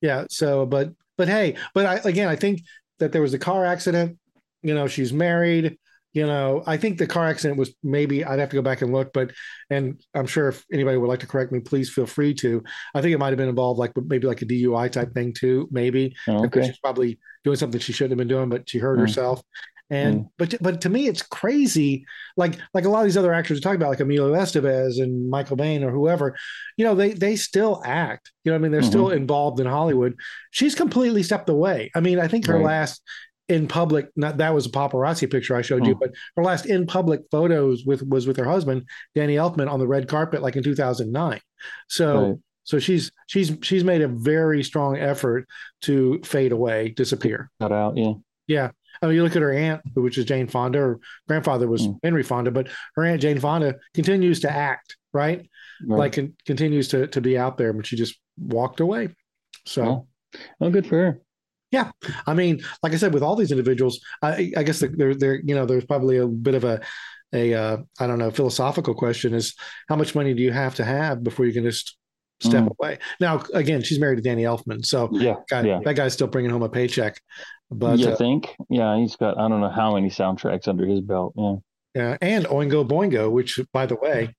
yeah. 0.00 0.24
So, 0.30 0.66
but, 0.66 0.92
but 1.16 1.28
hey, 1.28 1.56
but 1.74 1.86
I, 1.86 2.08
again, 2.08 2.28
I 2.28 2.36
think 2.36 2.62
that 2.98 3.12
there 3.12 3.22
was 3.22 3.34
a 3.34 3.38
car 3.38 3.64
accident. 3.64 4.18
You 4.62 4.74
know, 4.74 4.88
she's 4.88 5.12
married. 5.12 5.78
You 6.12 6.26
know, 6.26 6.62
I 6.64 6.76
think 6.76 6.98
the 6.98 7.08
car 7.08 7.26
accident 7.26 7.58
was 7.58 7.74
maybe 7.82 8.24
I'd 8.24 8.38
have 8.38 8.50
to 8.50 8.56
go 8.56 8.62
back 8.62 8.82
and 8.82 8.92
look, 8.92 9.12
but 9.12 9.32
and 9.68 10.00
I'm 10.14 10.26
sure 10.26 10.48
if 10.48 10.64
anybody 10.72 10.96
would 10.96 11.08
like 11.08 11.20
to 11.20 11.26
correct 11.26 11.50
me, 11.50 11.58
please 11.58 11.90
feel 11.90 12.06
free 12.06 12.34
to. 12.34 12.62
I 12.94 13.02
think 13.02 13.14
it 13.14 13.18
might 13.18 13.30
have 13.30 13.36
been 13.36 13.48
involved 13.48 13.80
like 13.80 13.92
maybe 13.96 14.28
like 14.28 14.40
a 14.40 14.46
DUI 14.46 14.92
type 14.92 15.12
thing 15.12 15.32
too, 15.32 15.68
maybe. 15.72 16.14
Oh, 16.28 16.44
okay. 16.46 16.66
She's 16.66 16.78
probably 16.78 17.18
doing 17.42 17.56
something 17.56 17.80
she 17.80 17.92
shouldn't 17.92 18.12
have 18.12 18.18
been 18.18 18.28
doing, 18.28 18.48
but 18.48 18.68
she 18.70 18.78
hurt 18.78 18.96
mm. 18.96 19.00
herself. 19.00 19.42
And 19.90 20.20
mm. 20.20 20.28
but 20.38 20.54
but 20.60 20.80
to 20.82 20.88
me, 20.88 21.06
it's 21.08 21.22
crazy. 21.22 22.06
Like 22.36 22.58
like 22.72 22.84
a 22.84 22.88
lot 22.88 23.00
of 23.00 23.04
these 23.04 23.16
other 23.16 23.34
actors 23.34 23.56
we 23.56 23.60
talk 23.60 23.76
about, 23.76 23.90
like 23.90 24.00
Emilio 24.00 24.32
Estevez 24.34 25.02
and 25.02 25.28
Michael 25.28 25.56
Biehn 25.56 25.82
or 25.82 25.90
whoever, 25.90 26.36
you 26.76 26.84
know, 26.84 26.94
they 26.94 27.12
they 27.12 27.36
still 27.36 27.82
act. 27.84 28.32
You 28.44 28.52
know, 28.52 28.56
I 28.56 28.58
mean, 28.58 28.72
they're 28.72 28.80
mm-hmm. 28.80 28.90
still 28.90 29.10
involved 29.10 29.60
in 29.60 29.66
Hollywood. 29.66 30.14
She's 30.50 30.74
completely 30.74 31.22
stepped 31.22 31.50
away. 31.50 31.90
I 31.94 32.00
mean, 32.00 32.18
I 32.18 32.28
think 32.28 32.46
her 32.46 32.54
right. 32.54 32.64
last 32.64 33.02
in 33.50 33.68
public 33.68 34.08
not 34.16 34.38
that 34.38 34.54
was 34.54 34.64
a 34.64 34.70
paparazzi 34.70 35.30
picture 35.30 35.54
I 35.54 35.60
showed 35.60 35.86
you, 35.86 35.92
hmm. 35.92 36.00
but 36.00 36.12
her 36.36 36.42
last 36.42 36.64
in 36.64 36.86
public 36.86 37.20
photos 37.30 37.84
with 37.84 38.02
was 38.08 38.26
with 38.26 38.38
her 38.38 38.46
husband 38.46 38.84
Danny 39.14 39.34
Elfman 39.34 39.70
on 39.70 39.80
the 39.80 39.86
red 39.86 40.08
carpet, 40.08 40.42
like 40.42 40.56
in 40.56 40.62
2009. 40.62 41.40
So. 41.88 42.28
Right. 42.28 42.36
So 42.66 42.78
she's 42.78 43.12
she's 43.26 43.52
she's 43.60 43.84
made 43.84 44.00
a 44.00 44.08
very 44.08 44.62
strong 44.62 44.96
effort 44.96 45.46
to 45.82 46.18
fade 46.24 46.50
away, 46.50 46.88
disappear. 46.88 47.50
Cut 47.60 47.72
out, 47.72 47.98
yeah. 47.98 48.14
Yeah. 48.46 48.70
I 49.02 49.06
mean, 49.06 49.16
you 49.16 49.22
look 49.22 49.36
at 49.36 49.42
her 49.42 49.52
aunt, 49.52 49.82
which 49.94 50.18
is 50.18 50.24
Jane 50.24 50.46
Fonda. 50.46 50.78
Her 50.78 51.00
grandfather 51.28 51.68
was 51.68 51.86
mm. 51.86 51.98
Henry 52.02 52.22
Fonda, 52.22 52.50
but 52.50 52.68
her 52.96 53.04
aunt 53.04 53.20
Jane 53.20 53.38
Fonda 53.38 53.76
continues 53.94 54.40
to 54.40 54.50
act, 54.50 54.96
right? 55.12 55.48
right. 55.84 55.98
Like 55.98 56.12
con- 56.14 56.34
continues 56.46 56.88
to 56.88 57.06
to 57.08 57.20
be 57.20 57.38
out 57.38 57.56
there, 57.56 57.72
but 57.72 57.86
she 57.86 57.96
just 57.96 58.18
walked 58.38 58.80
away. 58.80 59.08
So, 59.66 59.82
well, 59.82 60.08
well, 60.58 60.70
good 60.70 60.86
for 60.86 60.96
her. 60.96 61.20
Yeah, 61.70 61.90
I 62.26 62.34
mean, 62.34 62.62
like 62.84 62.92
I 62.92 62.96
said, 62.96 63.12
with 63.12 63.24
all 63.24 63.34
these 63.34 63.50
individuals, 63.50 63.98
I, 64.22 64.52
I 64.56 64.62
guess 64.62 64.78
there, 64.78 65.14
there, 65.14 65.40
you 65.42 65.56
know, 65.56 65.66
there's 65.66 65.84
probably 65.84 66.18
a 66.18 66.26
bit 66.26 66.54
of 66.54 66.62
a, 66.62 66.80
a, 67.32 67.52
uh, 67.52 67.76
I 67.98 68.06
don't 68.06 68.20
know, 68.20 68.30
philosophical 68.30 68.94
question: 68.94 69.34
is 69.34 69.56
how 69.88 69.96
much 69.96 70.14
money 70.14 70.34
do 70.34 70.42
you 70.42 70.52
have 70.52 70.76
to 70.76 70.84
have 70.84 71.24
before 71.24 71.46
you 71.46 71.52
can 71.52 71.64
just 71.64 71.96
step 72.40 72.64
mm. 72.64 72.74
away? 72.78 72.98
Now, 73.20 73.42
again, 73.54 73.82
she's 73.82 73.98
married 73.98 74.16
to 74.16 74.22
Danny 74.22 74.42
Elfman, 74.42 74.84
so 74.84 75.08
yeah, 75.12 75.34
God, 75.50 75.66
yeah. 75.66 75.80
that 75.84 75.96
guy's 75.96 76.12
still 76.12 76.26
bringing 76.26 76.50
home 76.50 76.62
a 76.62 76.68
paycheck. 76.68 77.20
But 77.70 77.98
you 77.98 78.08
uh, 78.08 78.16
think, 78.16 78.54
yeah, 78.68 78.96
he's 78.98 79.16
got 79.16 79.38
I 79.38 79.48
don't 79.48 79.60
know 79.60 79.70
how 79.70 79.94
many 79.94 80.10
soundtracks 80.10 80.68
under 80.68 80.86
his 80.86 81.00
belt. 81.00 81.34
Yeah, 81.36 81.54
yeah, 81.94 82.16
and 82.20 82.44
Oingo 82.46 82.86
Boingo, 82.86 83.30
which 83.30 83.58
by 83.72 83.86
the 83.86 83.96
way, 83.96 84.34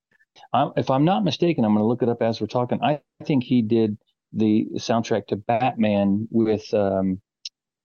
I'm, 0.52 0.72
if 0.76 0.90
I'm 0.90 1.04
not 1.04 1.24
mistaken, 1.24 1.64
I'm 1.64 1.72
going 1.72 1.82
to 1.82 1.86
look 1.86 2.02
it 2.02 2.08
up 2.08 2.22
as 2.22 2.40
we're 2.40 2.46
talking. 2.46 2.82
I 2.82 3.00
think 3.24 3.44
he 3.44 3.62
did 3.62 3.98
the 4.32 4.66
soundtrack 4.76 5.26
to 5.28 5.36
Batman 5.36 6.28
with 6.30 6.72
um, 6.74 7.20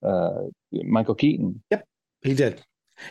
uh, 0.03 0.43
Michael 0.72 1.16
Keaton. 1.16 1.62
Yep, 1.72 1.86
he 2.22 2.34
did. 2.34 2.64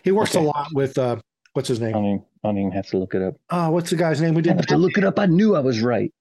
He 0.04 0.12
works 0.12 0.36
okay. 0.36 0.44
a 0.44 0.48
lot 0.48 0.68
with 0.72 0.98
uh, 0.98 1.16
what's 1.54 1.68
his 1.68 1.80
name? 1.80 1.90
I 1.90 1.92
don't, 1.92 2.04
even, 2.06 2.24
I 2.44 2.48
don't 2.48 2.58
even 2.58 2.72
have 2.72 2.86
to 2.88 2.98
look 2.98 3.14
it 3.14 3.22
up. 3.22 3.34
Oh, 3.50 3.70
what's 3.70 3.90
the 3.90 3.96
guy's 3.96 4.20
name? 4.20 4.34
We 4.34 4.42
didn't 4.42 4.58
have 4.58 4.66
to 4.66 4.76
look 4.76 4.96
it 4.96 5.04
up. 5.04 5.18
I 5.18 5.26
knew 5.26 5.56
I 5.56 5.60
was 5.60 5.80
right. 5.80 6.12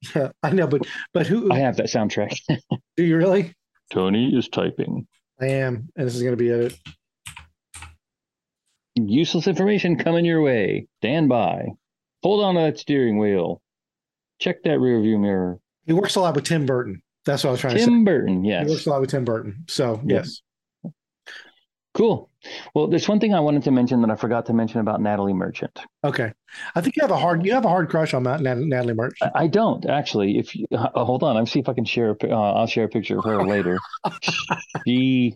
Yeah, 0.14 0.28
I 0.42 0.50
know, 0.50 0.66
but 0.68 0.86
but 1.12 1.26
who? 1.26 1.50
I 1.50 1.58
have 1.58 1.76
that 1.76 1.86
soundtrack. 1.86 2.38
do 2.96 3.02
you 3.04 3.16
really? 3.16 3.54
Tony 3.92 4.28
is 4.36 4.48
typing. 4.48 5.06
I 5.40 5.46
am, 5.46 5.88
and 5.96 6.06
this 6.06 6.14
is 6.14 6.22
going 6.22 6.36
to 6.36 6.36
be 6.36 6.50
it. 6.50 6.78
Useless 8.96 9.46
information 9.46 9.96
coming 9.96 10.24
your 10.24 10.42
way. 10.42 10.86
Stand 11.00 11.28
by. 11.28 11.66
Hold 12.22 12.44
on 12.44 12.54
to 12.56 12.60
that 12.62 12.78
steering 12.78 13.18
wheel. 13.18 13.60
Check 14.40 14.62
that 14.64 14.80
rear 14.80 15.00
view 15.00 15.18
mirror. 15.18 15.58
He 15.86 15.92
works 15.92 16.16
a 16.16 16.20
lot 16.20 16.34
with 16.34 16.44
Tim 16.44 16.66
Burton. 16.66 17.02
That's 17.24 17.44
what 17.44 17.50
I 17.50 17.52
was 17.52 17.60
trying 17.60 17.74
to 17.74 17.80
say. 17.80 17.84
Tim 17.84 18.04
Burton, 18.04 18.44
yes. 18.44 18.66
He 18.66 18.72
works 18.72 18.86
a 18.86 18.90
lot 18.90 19.00
with 19.00 19.10
Tim 19.10 19.24
Burton. 19.24 19.64
So 19.68 20.00
Yeah. 20.04 20.16
yes. 20.16 20.42
Cool. 21.98 22.30
Well, 22.74 22.86
there's 22.86 23.08
one 23.08 23.18
thing 23.18 23.34
I 23.34 23.40
wanted 23.40 23.64
to 23.64 23.72
mention 23.72 24.00
that 24.02 24.10
I 24.10 24.14
forgot 24.14 24.46
to 24.46 24.52
mention 24.52 24.78
about 24.78 25.00
Natalie 25.00 25.32
Merchant. 25.32 25.76
Okay. 26.04 26.32
I 26.76 26.80
think 26.80 26.94
you 26.94 27.02
have 27.02 27.10
a 27.10 27.16
hard 27.16 27.44
you 27.44 27.52
have 27.52 27.64
a 27.64 27.68
hard 27.68 27.90
crush 27.90 28.14
on 28.14 28.22
Nat- 28.22 28.40
Natalie 28.40 28.94
Merchant. 28.94 29.32
I 29.34 29.48
don't 29.48 29.84
actually. 29.84 30.38
If 30.38 30.54
you, 30.54 30.66
uh, 30.72 31.04
hold 31.04 31.24
on, 31.24 31.36
I'll 31.36 31.44
see 31.44 31.58
if 31.58 31.68
I 31.68 31.72
can 31.74 31.84
share. 31.84 32.10
A, 32.10 32.30
uh, 32.30 32.52
I'll 32.52 32.68
share 32.68 32.84
a 32.84 32.88
picture 32.88 33.18
of 33.18 33.24
her 33.24 33.44
later. 33.44 33.80
she, 34.86 35.34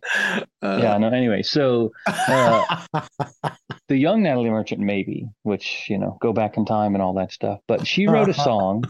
yeah. 0.63 0.99
No. 0.99 1.09
Anyway, 1.09 1.43
so 1.43 1.91
uh, 2.07 2.87
the 3.89 3.97
young 3.97 4.23
Natalie 4.23 4.51
Merchant, 4.51 4.81
maybe, 4.81 5.27
which 5.43 5.87
you 5.89 5.99
know, 5.99 6.17
go 6.23 6.33
back 6.33 6.57
in 6.57 6.65
time 6.65 6.95
and 6.95 7.03
all 7.03 7.15
that 7.15 7.33
stuff. 7.33 7.59
But 7.67 7.89
she 7.89 8.07
wrote 8.07 8.29
a 8.29 8.35
song. 8.35 8.85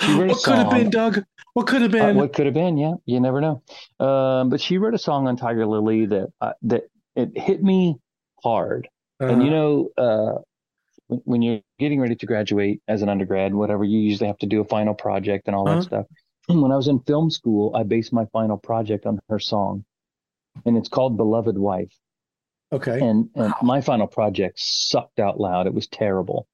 She 0.00 0.12
wrote 0.14 0.30
a 0.30 0.34
what 0.34 0.42
could 0.44 0.54
have 0.54 0.70
been. 0.70 0.90
Doug? 0.90 1.24
What 1.54 1.66
could 1.66 1.82
have 1.82 1.92
Uh, 1.92 1.98
been? 1.98 2.16
what 2.16 2.32
could 2.32 2.46
have 2.46 2.54
been? 2.54 2.76
Yeah, 2.76 2.94
you 3.04 3.18
never 3.18 3.40
know. 3.40 3.62
Um, 3.98 4.50
but 4.50 4.60
she 4.60 4.78
wrote 4.78 4.94
a 4.94 4.98
song 4.98 5.26
on 5.26 5.36
Tiger 5.36 5.66
Lily 5.66 6.06
that 6.06 6.28
uh, 6.40 6.52
that 6.62 6.84
it 7.18 7.38
hit 7.38 7.62
me 7.62 7.98
hard. 8.44 8.88
And 9.28 9.42
you 9.42 9.50
Uh, 9.50 9.52
know, 9.52 9.90
uh, 9.98 10.38
when, 11.08 11.20
when 11.26 11.42
you're 11.42 11.60
getting 11.78 12.00
ready 12.00 12.16
to 12.16 12.26
graduate 12.26 12.82
as 12.88 13.02
an 13.02 13.10
undergrad, 13.10 13.54
whatever, 13.54 13.84
you 13.84 14.00
usually 14.00 14.28
have 14.28 14.38
to 14.40 14.46
do 14.46 14.60
a 14.62 14.66
final 14.66 14.94
project 14.94 15.48
and 15.48 15.56
all 15.56 15.66
Uh-huh. 15.66 15.76
that 15.76 15.82
stuff. 15.84 16.06
And 16.48 16.62
when 16.62 16.72
I 16.72 16.76
was 16.76 16.88
in 16.88 17.00
film 17.00 17.30
school, 17.30 17.74
I 17.76 17.82
based 17.84 18.12
my 18.12 18.26
final 18.26 18.58
project 18.58 19.06
on 19.06 19.20
her 19.30 19.38
song, 19.40 19.84
and 20.66 20.76
it's 20.78 20.88
called 20.90 21.16
"Beloved 21.16 21.58
Wife." 21.58 21.94
okay. 22.72 23.06
And 23.06 23.30
and 23.36 23.54
Wow. 23.54 23.58
my 23.62 23.80
final 23.80 24.06
project 24.06 24.58
sucked 24.60 25.20
out 25.20 25.40
loud. 25.40 25.66
It 25.66 25.74
was 25.74 25.86
terrible. 25.88 26.46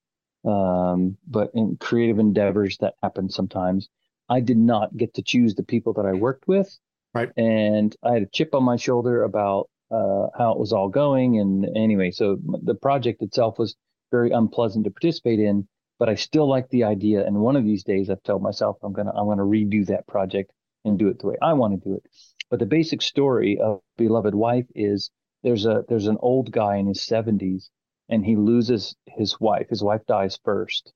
Um, 0.44 1.16
but 1.26 1.50
in 1.54 1.76
creative 1.78 2.18
endeavors 2.18 2.78
that 2.78 2.94
happen 3.02 3.30
sometimes, 3.30 3.88
I 4.28 4.40
did 4.40 4.58
not 4.58 4.96
get 4.96 5.14
to 5.14 5.22
choose 5.22 5.54
the 5.54 5.62
people 5.64 5.94
that 5.94 6.06
I 6.06 6.12
worked 6.14 6.46
with. 6.48 6.68
Right. 7.14 7.30
And 7.36 7.94
I 8.02 8.12
had 8.14 8.22
a 8.22 8.26
chip 8.26 8.54
on 8.54 8.64
my 8.64 8.76
shoulder 8.76 9.22
about 9.24 9.68
uh, 9.90 10.28
how 10.36 10.52
it 10.52 10.58
was 10.58 10.72
all 10.72 10.88
going. 10.88 11.38
And 11.38 11.66
anyway, 11.76 12.10
so 12.10 12.38
the 12.62 12.74
project 12.74 13.22
itself 13.22 13.58
was 13.58 13.76
very 14.10 14.30
unpleasant 14.30 14.84
to 14.84 14.90
participate 14.90 15.40
in, 15.40 15.66
but 15.98 16.08
I 16.08 16.14
still 16.14 16.48
like 16.48 16.68
the 16.70 16.84
idea. 16.84 17.26
And 17.26 17.40
one 17.40 17.56
of 17.56 17.64
these 17.64 17.84
days, 17.84 18.10
I've 18.10 18.22
told 18.22 18.42
myself 18.42 18.76
I'm 18.82 18.92
gonna 18.92 19.12
I'm 19.12 19.26
gonna 19.26 19.42
redo 19.42 19.86
that 19.86 20.06
project 20.06 20.52
and 20.84 20.98
do 20.98 21.08
it 21.08 21.18
the 21.18 21.28
way 21.28 21.36
I 21.42 21.52
want 21.54 21.74
to 21.74 21.88
do 21.88 21.94
it. 21.96 22.04
But 22.50 22.58
the 22.58 22.66
basic 22.66 23.02
story 23.02 23.58
of 23.58 23.80
Beloved 23.96 24.34
Wife 24.34 24.66
is 24.74 25.10
there's 25.42 25.66
a 25.66 25.84
there's 25.88 26.06
an 26.06 26.18
old 26.20 26.50
guy 26.50 26.76
in 26.76 26.86
his 26.86 27.00
70s 27.00 27.68
and 28.08 28.24
he 28.24 28.36
loses 28.36 28.96
his 29.06 29.38
wife 29.38 29.68
his 29.68 29.82
wife 29.82 30.04
dies 30.06 30.38
first 30.44 30.92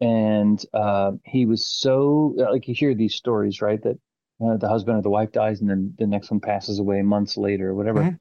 and 0.00 0.64
uh, 0.74 1.12
he 1.24 1.46
was 1.46 1.66
so 1.66 2.34
like 2.50 2.68
you 2.68 2.74
hear 2.74 2.94
these 2.94 3.14
stories 3.14 3.62
right 3.62 3.82
that 3.82 3.98
uh, 4.44 4.56
the 4.56 4.68
husband 4.68 4.98
or 4.98 5.02
the 5.02 5.10
wife 5.10 5.32
dies 5.32 5.60
and 5.60 5.70
then 5.70 5.94
the 5.98 6.06
next 6.06 6.30
one 6.30 6.40
passes 6.40 6.78
away 6.78 7.02
months 7.02 7.36
later 7.36 7.70
or 7.70 7.74
whatever 7.74 8.02
Mhm. 8.02 8.18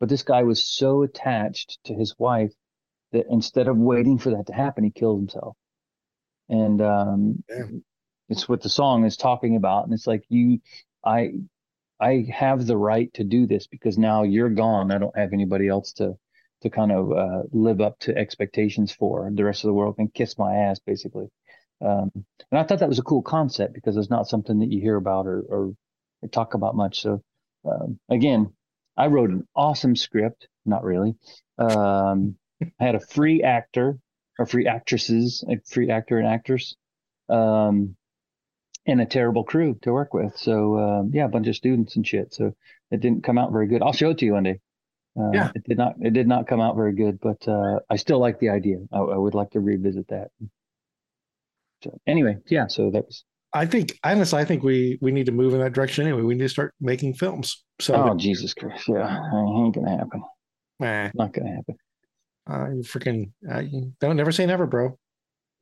but 0.00 0.08
this 0.08 0.22
guy 0.22 0.42
was 0.42 0.64
so 0.64 1.02
attached 1.02 1.78
to 1.84 1.94
his 1.94 2.14
wife 2.18 2.52
that 3.12 3.26
instead 3.30 3.68
of 3.68 3.76
waiting 3.78 4.18
for 4.18 4.30
that 4.30 4.46
to 4.46 4.52
happen 4.52 4.84
he 4.84 4.90
killed 4.90 5.20
himself 5.20 5.56
and 6.48 6.80
um, 6.82 7.44
it's 8.28 8.48
what 8.48 8.62
the 8.62 8.68
song 8.68 9.04
is 9.04 9.16
talking 9.16 9.56
about 9.56 9.84
and 9.84 9.92
it's 9.94 10.06
like 10.06 10.24
you 10.28 10.60
i 11.04 11.32
I 12.00 12.26
have 12.32 12.66
the 12.66 12.76
right 12.76 13.12
to 13.14 13.24
do 13.24 13.46
this 13.46 13.66
because 13.66 13.98
now 13.98 14.22
you're 14.22 14.50
gone. 14.50 14.92
I 14.92 14.98
don't 14.98 15.16
have 15.16 15.32
anybody 15.32 15.68
else 15.68 15.92
to 15.94 16.16
to 16.62 16.70
kind 16.70 16.92
of 16.92 17.12
uh, 17.12 17.42
live 17.52 17.80
up 17.80 17.98
to 18.00 18.16
expectations 18.16 18.92
for. 18.92 19.30
The 19.32 19.44
rest 19.44 19.64
of 19.64 19.68
the 19.68 19.74
world 19.74 19.96
can 19.96 20.08
kiss 20.08 20.38
my 20.38 20.54
ass, 20.56 20.78
basically. 20.80 21.28
Um, 21.80 22.10
and 22.14 22.58
I 22.58 22.64
thought 22.64 22.80
that 22.80 22.88
was 22.88 22.98
a 22.98 23.04
cool 23.04 23.22
concept 23.22 23.74
because 23.74 23.96
it's 23.96 24.10
not 24.10 24.28
something 24.28 24.58
that 24.60 24.70
you 24.70 24.80
hear 24.80 24.96
about 24.96 25.26
or 25.26 25.40
or, 25.48 25.72
or 26.22 26.28
talk 26.30 26.54
about 26.54 26.74
much. 26.76 27.00
So 27.02 27.22
um, 27.64 27.98
again, 28.08 28.52
I 28.96 29.06
wrote 29.06 29.30
an 29.30 29.46
awesome 29.54 29.96
script. 29.96 30.48
Not 30.66 30.84
really. 30.84 31.14
Um, 31.58 32.36
I 32.80 32.84
had 32.84 32.94
a 32.94 33.00
free 33.00 33.42
actor 33.42 33.98
or 34.38 34.46
free 34.46 34.66
actresses, 34.66 35.44
a 35.48 35.56
free 35.66 35.90
actor 35.90 36.18
and 36.18 36.26
actress. 36.26 36.74
Um, 37.28 37.96
and 38.86 39.00
a 39.02 39.06
terrible 39.06 39.44
crew 39.44 39.78
to 39.82 39.92
work 39.92 40.14
with. 40.14 40.36
So 40.36 40.78
um, 40.78 41.10
yeah, 41.12 41.26
a 41.26 41.28
bunch 41.28 41.46
of 41.46 41.54
students 41.54 41.96
and 41.96 42.06
shit. 42.06 42.32
So 42.32 42.54
it 42.90 43.00
didn't 43.00 43.22
come 43.22 43.36
out 43.36 43.52
very 43.52 43.66
good. 43.68 43.82
I'll 43.82 43.92
show 43.92 44.10
it 44.10 44.18
to 44.18 44.24
you 44.24 44.32
one 44.32 44.44
day. 44.44 44.60
Uh, 45.18 45.30
Yeah. 45.34 45.50
it 45.54 45.64
did 45.64 45.76
not. 45.76 45.94
It 46.00 46.12
did 46.14 46.26
not 46.26 46.46
come 46.46 46.60
out 46.60 46.74
very 46.74 46.94
good, 46.94 47.20
but 47.20 47.46
uh, 47.46 47.80
I 47.90 47.96
still 47.96 48.18
like 48.18 48.38
the 48.38 48.48
idea. 48.48 48.78
I, 48.90 48.98
I 48.98 49.16
would 49.16 49.34
like 49.34 49.50
to 49.50 49.60
revisit 49.60 50.08
that. 50.08 50.28
So 51.82 51.98
anyway, 52.06 52.36
yeah. 52.48 52.66
So 52.66 52.90
that 52.90 53.04
was. 53.06 53.24
I 53.54 53.64
think 53.66 53.98
honestly, 54.04 54.38
I 54.38 54.44
think 54.44 54.62
we 54.62 54.98
we 55.00 55.10
need 55.10 55.26
to 55.26 55.32
move 55.32 55.54
in 55.54 55.60
that 55.60 55.72
direction 55.72 56.04
anyway. 56.06 56.22
We 56.22 56.34
need 56.34 56.42
to 56.44 56.48
start 56.48 56.74
making 56.80 57.14
films. 57.14 57.64
So 57.80 57.94
Oh 57.94 58.16
Jesus 58.16 58.52
Christ! 58.54 58.88
Yeah, 58.88 59.06
it 59.16 59.58
ain't 59.58 59.74
gonna 59.74 59.96
happen. 59.96 60.22
eh, 60.82 61.10
Not 61.14 61.32
gonna 61.32 61.54
happen. 61.54 61.76
uh, 62.50 62.68
you 62.74 62.82
freaking 62.82 63.30
uh, 63.50 63.60
you 63.60 63.92
don't 64.00 64.16
never 64.16 64.32
say 64.32 64.44
never, 64.46 64.66
bro. 64.66 64.98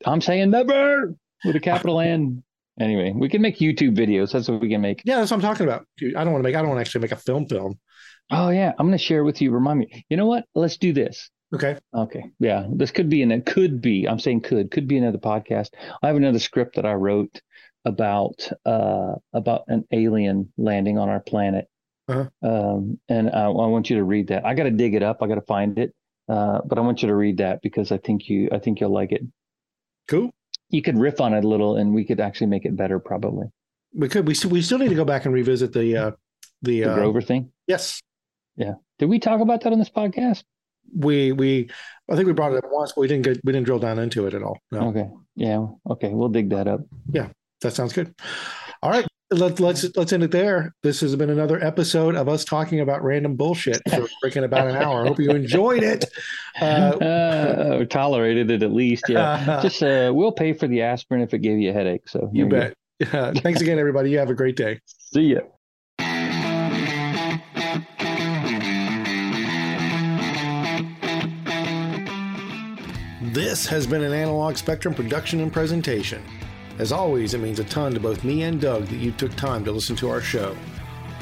I'm 0.04 0.20
saying 0.20 0.50
never 0.50 1.14
with 1.44 1.56
a 1.56 1.60
capital 1.60 2.00
N. 2.00 2.42
Anyway, 2.78 3.12
we 3.14 3.28
can 3.28 3.40
make 3.40 3.58
YouTube 3.58 3.96
videos. 3.96 4.32
That's 4.32 4.48
what 4.48 4.60
we 4.60 4.68
can 4.68 4.80
make. 4.82 5.00
Yeah, 5.06 5.16
that's 5.16 5.30
what 5.30 5.36
I'm 5.38 5.42
talking 5.42 5.66
about. 5.66 5.86
Dude, 5.96 6.14
I 6.16 6.24
don't 6.24 6.32
want 6.32 6.42
to 6.42 6.48
make. 6.48 6.56
I 6.56 6.60
don't 6.60 6.68
want 6.68 6.78
to 6.78 6.82
actually 6.82 7.00
make 7.02 7.12
a 7.12 7.16
film. 7.16 7.46
Film. 7.46 7.78
Oh 8.30 8.50
yeah, 8.50 8.72
I'm 8.78 8.86
gonna 8.86 8.98
share 8.98 9.22
with 9.24 9.40
you. 9.40 9.50
Remind 9.52 9.78
me. 9.78 10.04
You 10.10 10.16
know 10.16 10.26
what? 10.26 10.44
Let's 10.54 10.76
do 10.76 10.92
this. 10.92 11.30
Okay. 11.54 11.78
Okay. 11.94 12.30
Yeah. 12.38 12.66
This 12.70 12.90
could 12.90 13.08
be, 13.08 13.22
and 13.22 13.32
it 13.32 13.46
could 13.46 13.80
be, 13.80 14.08
I'm 14.08 14.18
saying 14.18 14.40
could, 14.42 14.70
could 14.70 14.88
be 14.88 14.98
another 14.98 15.18
podcast. 15.18 15.70
I 16.02 16.08
have 16.08 16.16
another 16.16 16.38
script 16.38 16.76
that 16.76 16.86
I 16.86 16.94
wrote 16.94 17.40
about, 17.84 18.48
uh, 18.64 19.14
about 19.32 19.64
an 19.68 19.86
alien 19.92 20.52
landing 20.58 20.98
on 20.98 21.08
our 21.08 21.20
planet. 21.20 21.68
Uh-huh. 22.08 22.28
Um, 22.42 22.98
and 23.08 23.30
I, 23.30 23.44
I 23.44 23.48
want 23.48 23.90
you 23.90 23.96
to 23.96 24.04
read 24.04 24.28
that. 24.28 24.44
I 24.44 24.54
got 24.54 24.64
to 24.64 24.70
dig 24.70 24.94
it 24.94 25.02
up. 25.02 25.22
I 25.22 25.28
got 25.28 25.36
to 25.36 25.40
find 25.42 25.78
it. 25.78 25.94
Uh, 26.28 26.58
but 26.66 26.78
I 26.78 26.80
want 26.80 27.02
you 27.02 27.08
to 27.08 27.14
read 27.14 27.38
that 27.38 27.62
because 27.62 27.92
I 27.92 27.98
think 27.98 28.28
you, 28.28 28.48
I 28.50 28.58
think 28.58 28.80
you'll 28.80 28.92
like 28.92 29.12
it. 29.12 29.22
Cool. 30.08 30.34
You 30.70 30.82
could 30.82 30.98
riff 30.98 31.20
on 31.20 31.32
it 31.34 31.44
a 31.44 31.48
little 31.48 31.76
and 31.76 31.94
we 31.94 32.04
could 32.04 32.18
actually 32.18 32.48
make 32.48 32.64
it 32.64 32.76
better 32.76 32.98
probably. 32.98 33.46
We 33.94 34.08
could. 34.08 34.26
We 34.26 34.34
still. 34.34 34.50
We 34.50 34.62
still 34.62 34.78
need 34.78 34.88
to 34.88 34.96
go 34.96 35.04
back 35.04 35.24
and 35.24 35.32
revisit 35.32 35.72
the. 35.72 35.96
uh 35.96 36.10
The, 36.62 36.82
The 36.82 36.90
uh, 36.90 36.94
Grover 36.94 37.22
thing. 37.22 37.52
Yes. 37.68 38.02
Yeah. 38.56 38.74
Did 38.98 39.08
we 39.08 39.20
talk 39.20 39.40
about 39.40 39.60
that 39.62 39.72
on 39.72 39.78
this 39.78 39.90
podcast? 39.90 40.42
We 40.94 41.32
we. 41.32 41.70
I 42.10 42.14
think 42.14 42.26
we 42.26 42.32
brought 42.32 42.52
it 42.52 42.58
up 42.64 42.70
once, 42.70 42.92
but 42.94 43.00
we 43.00 43.08
didn't 43.08 43.24
get. 43.24 43.40
We 43.44 43.52
didn't 43.52 43.66
drill 43.66 43.78
down 43.78 43.98
into 43.98 44.26
it 44.26 44.34
at 44.34 44.42
all. 44.42 44.58
No. 44.70 44.88
Okay. 44.88 45.08
Yeah. 45.34 45.66
Okay. 45.90 46.10
We'll 46.10 46.28
dig 46.28 46.50
that 46.50 46.68
up. 46.68 46.80
Yeah. 47.10 47.28
That 47.62 47.72
sounds 47.72 47.92
good. 47.92 48.14
All 48.82 48.90
right. 48.90 49.06
let's 49.32 49.58
let's 49.58 49.84
let's 49.96 50.12
end 50.12 50.22
it 50.22 50.30
there. 50.30 50.72
This 50.84 51.00
has 51.00 51.16
been 51.16 51.30
another 51.30 51.62
episode 51.64 52.14
of 52.14 52.28
us 52.28 52.44
talking 52.44 52.80
about 52.80 53.02
random 53.02 53.34
bullshit 53.34 53.80
for 53.90 54.06
freaking 54.24 54.44
about 54.44 54.68
an 54.68 54.76
hour. 54.76 55.04
I 55.04 55.08
hope 55.08 55.18
you 55.18 55.30
enjoyed 55.30 55.82
it. 55.82 56.04
Uh, 56.60 56.64
Uh, 56.64 57.84
tolerated 57.86 58.50
it 58.50 58.62
at 58.62 58.72
least. 58.72 59.04
Yeah. 59.08 59.60
Just 59.62 59.82
uh, 59.82 60.12
we'll 60.14 60.32
pay 60.32 60.52
for 60.52 60.68
the 60.68 60.82
aspirin 60.82 61.22
if 61.22 61.34
it 61.34 61.38
gave 61.38 61.58
you 61.58 61.70
a 61.70 61.72
headache. 61.72 62.08
So 62.08 62.30
you 62.32 62.46
bet. 62.48 62.74
Yeah. 63.00 63.32
Thanks 63.36 63.60
again, 63.60 63.78
everybody. 63.80 64.10
You 64.10 64.18
have 64.18 64.30
a 64.30 64.34
great 64.34 64.56
day. 64.56 64.80
See 64.86 65.34
ya. 65.34 65.40
This 73.36 73.66
has 73.66 73.86
been 73.86 74.02
an 74.02 74.14
Analog 74.14 74.56
Spectrum 74.56 74.94
production 74.94 75.40
and 75.40 75.52
presentation. 75.52 76.22
As 76.78 76.90
always, 76.90 77.34
it 77.34 77.38
means 77.42 77.58
a 77.58 77.64
ton 77.64 77.92
to 77.92 78.00
both 78.00 78.24
me 78.24 78.44
and 78.44 78.58
Doug 78.58 78.86
that 78.86 78.96
you 78.96 79.12
took 79.12 79.36
time 79.36 79.62
to 79.66 79.72
listen 79.72 79.94
to 79.96 80.08
our 80.08 80.22
show. 80.22 80.56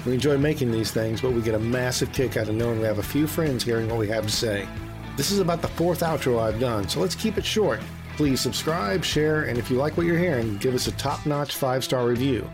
We 0.06 0.14
enjoy 0.14 0.38
making 0.38 0.70
these 0.70 0.92
things, 0.92 1.20
but 1.20 1.32
we 1.32 1.42
get 1.42 1.56
a 1.56 1.58
massive 1.58 2.12
kick 2.12 2.36
out 2.36 2.48
of 2.48 2.54
knowing 2.54 2.78
we 2.78 2.86
have 2.86 3.00
a 3.00 3.02
few 3.02 3.26
friends 3.26 3.64
hearing 3.64 3.88
what 3.88 3.98
we 3.98 4.06
have 4.10 4.26
to 4.26 4.30
say. 4.30 4.68
This 5.16 5.32
is 5.32 5.40
about 5.40 5.60
the 5.60 5.66
fourth 5.66 6.02
outro 6.02 6.38
I've 6.38 6.60
done, 6.60 6.88
so 6.88 7.00
let's 7.00 7.16
keep 7.16 7.36
it 7.36 7.44
short. 7.44 7.80
Please 8.16 8.40
subscribe, 8.40 9.02
share, 9.02 9.46
and 9.46 9.58
if 9.58 9.68
you 9.68 9.76
like 9.76 9.96
what 9.96 10.06
you're 10.06 10.16
hearing, 10.16 10.56
give 10.58 10.76
us 10.76 10.86
a 10.86 10.92
top 10.92 11.26
notch 11.26 11.56
five 11.56 11.82
star 11.82 12.06
review. 12.06 12.48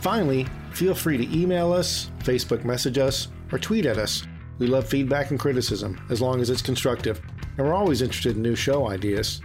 Finally, 0.00 0.44
feel 0.72 0.92
free 0.92 1.18
to 1.18 1.40
email 1.40 1.72
us, 1.72 2.10
Facebook 2.24 2.64
message 2.64 2.98
us, 2.98 3.28
or 3.52 3.60
tweet 3.60 3.86
at 3.86 3.96
us. 3.96 4.26
We 4.58 4.66
love 4.66 4.88
feedback 4.88 5.30
and 5.30 5.38
criticism, 5.38 6.04
as 6.10 6.20
long 6.20 6.40
as 6.40 6.50
it's 6.50 6.62
constructive, 6.62 7.22
and 7.56 7.66
we're 7.66 7.74
always 7.74 8.02
interested 8.02 8.36
in 8.36 8.42
new 8.42 8.56
show 8.56 8.88
ideas. 8.88 9.40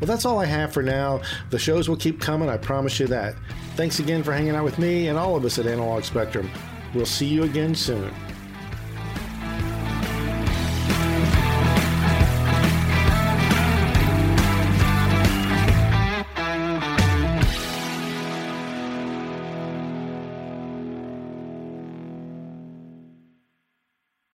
Well, 0.00 0.08
that's 0.08 0.24
all 0.24 0.38
I 0.38 0.46
have 0.46 0.72
for 0.72 0.82
now. 0.82 1.22
The 1.50 1.58
shows 1.58 1.88
will 1.88 1.96
keep 1.96 2.20
coming, 2.20 2.48
I 2.48 2.56
promise 2.56 2.98
you 2.98 3.06
that. 3.08 3.36
Thanks 3.76 4.00
again 4.00 4.22
for 4.22 4.32
hanging 4.32 4.54
out 4.54 4.64
with 4.64 4.78
me 4.78 5.08
and 5.08 5.18
all 5.18 5.36
of 5.36 5.44
us 5.44 5.58
at 5.58 5.66
Analog 5.66 6.04
Spectrum. 6.04 6.50
We'll 6.94 7.06
see 7.06 7.26
you 7.26 7.44
again 7.44 7.74
soon. 7.74 8.12